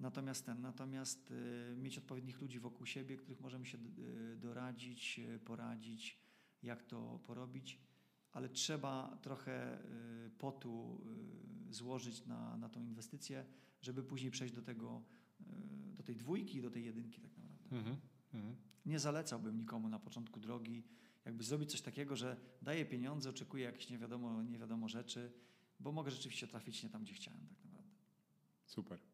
Natomiast 0.00 0.46
ten, 0.46 0.60
natomiast 0.60 1.30
y, 1.30 1.76
mieć 1.76 1.98
odpowiednich 1.98 2.40
ludzi 2.40 2.60
wokół 2.60 2.86
siebie, 2.86 3.16
których 3.16 3.40
możemy 3.40 3.66
się 3.66 3.78
y, 3.78 4.36
doradzić, 4.36 5.18
y, 5.18 5.38
poradzić, 5.38 6.18
jak 6.62 6.82
to 6.82 7.20
porobić, 7.26 7.80
ale 8.32 8.48
trzeba 8.48 9.18
trochę 9.22 9.78
potu 10.38 11.00
złożyć 11.70 12.26
na, 12.26 12.56
na 12.56 12.68
tą 12.68 12.82
inwestycję, 12.82 13.46
żeby 13.80 14.04
później 14.04 14.30
przejść 14.30 14.54
do 14.54 14.62
tego, 14.62 15.02
do 15.94 16.02
tej 16.02 16.16
dwójki, 16.16 16.62
do 16.62 16.70
tej 16.70 16.84
jedynki 16.84 17.20
tak 17.20 17.36
naprawdę. 17.36 17.76
Mm 17.76 17.94
-hmm. 18.32 18.54
Nie 18.86 18.98
zalecałbym 18.98 19.56
nikomu 19.56 19.88
na 19.88 19.98
początku 19.98 20.40
drogi, 20.40 20.84
jakby 21.24 21.44
zrobić 21.44 21.70
coś 21.70 21.80
takiego, 21.80 22.16
że 22.16 22.36
daję 22.62 22.84
pieniądze, 22.84 23.30
oczekuję 23.30 23.64
jakieś 23.64 23.90
nie 23.90 23.98
wiadomo, 23.98 24.42
nie 24.42 24.58
wiadomo 24.58 24.88
rzeczy, 24.88 25.32
bo 25.80 25.92
mogę 25.92 26.10
rzeczywiście 26.10 26.46
trafić 26.46 26.82
nie 26.82 26.90
tam, 26.90 27.02
gdzie 27.02 27.14
chciałem 27.14 27.46
tak 27.46 27.64
naprawdę. 27.64 27.94
Super. 28.66 29.13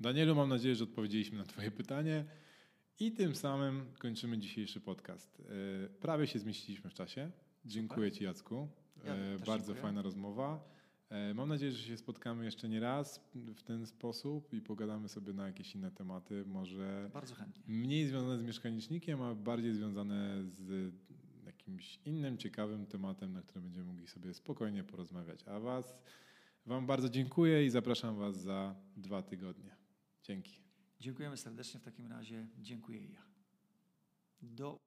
Danielu, 0.00 0.34
mam 0.34 0.48
nadzieję, 0.48 0.74
że 0.74 0.84
odpowiedzieliśmy 0.84 1.38
na 1.38 1.44
Twoje 1.44 1.70
pytanie. 1.70 2.24
I 3.00 3.12
tym 3.12 3.34
samym 3.34 3.86
kończymy 3.98 4.38
dzisiejszy 4.38 4.80
podcast. 4.80 5.42
E, 5.84 5.88
prawie 5.88 6.26
się 6.26 6.38
zmieściliśmy 6.38 6.90
w 6.90 6.94
czasie. 6.94 7.30
Dziękuję 7.64 8.06
Super. 8.08 8.18
Ci, 8.18 8.24
Jacku. 8.24 8.68
Ja 9.04 9.14
e, 9.14 9.38
Bardzo 9.38 9.56
dziękuję. 9.66 9.82
fajna 9.82 10.02
rozmowa. 10.02 10.68
E, 11.10 11.34
mam 11.34 11.48
nadzieję, 11.48 11.72
że 11.72 11.78
się 11.82 11.96
spotkamy 11.96 12.44
jeszcze 12.44 12.68
nie 12.68 12.80
raz 12.80 13.20
w 13.34 13.62
ten 13.62 13.86
sposób 13.86 14.52
i 14.52 14.60
pogadamy 14.60 15.08
sobie 15.08 15.32
na 15.32 15.46
jakieś 15.46 15.74
inne 15.74 15.90
tematy, 15.90 16.44
może 16.46 17.10
Bardzo 17.12 17.34
chętnie. 17.34 17.62
mniej 17.66 18.06
związane 18.06 18.38
z 18.38 18.42
mieszkanicznikiem, 18.42 19.22
a 19.22 19.34
bardziej 19.34 19.74
związane 19.74 20.44
z 20.44 20.92
jakimś 21.46 21.98
innym 22.04 22.38
ciekawym 22.38 22.86
tematem, 22.86 23.32
na 23.32 23.42
którym 23.42 23.62
będziemy 23.64 23.86
mogli 23.86 24.06
sobie 24.06 24.34
spokojnie 24.34 24.84
porozmawiać. 24.84 25.40
A 25.48 25.60
Was, 25.60 25.98
Wam 26.66 26.86
bardzo 26.86 27.08
dziękuję 27.08 27.66
i 27.66 27.70
zapraszam 27.70 28.16
Was 28.16 28.40
za 28.40 28.74
dwa 28.96 29.22
tygodnie. 29.22 29.76
Dzięki. 30.24 30.60
Dziękujemy 31.00 31.36
serdecznie 31.36 31.80
w 31.80 31.82
takim 31.82 32.06
razie. 32.06 32.46
Dziękuję 32.58 33.06
ja. 33.06 33.22
Do 34.42 34.83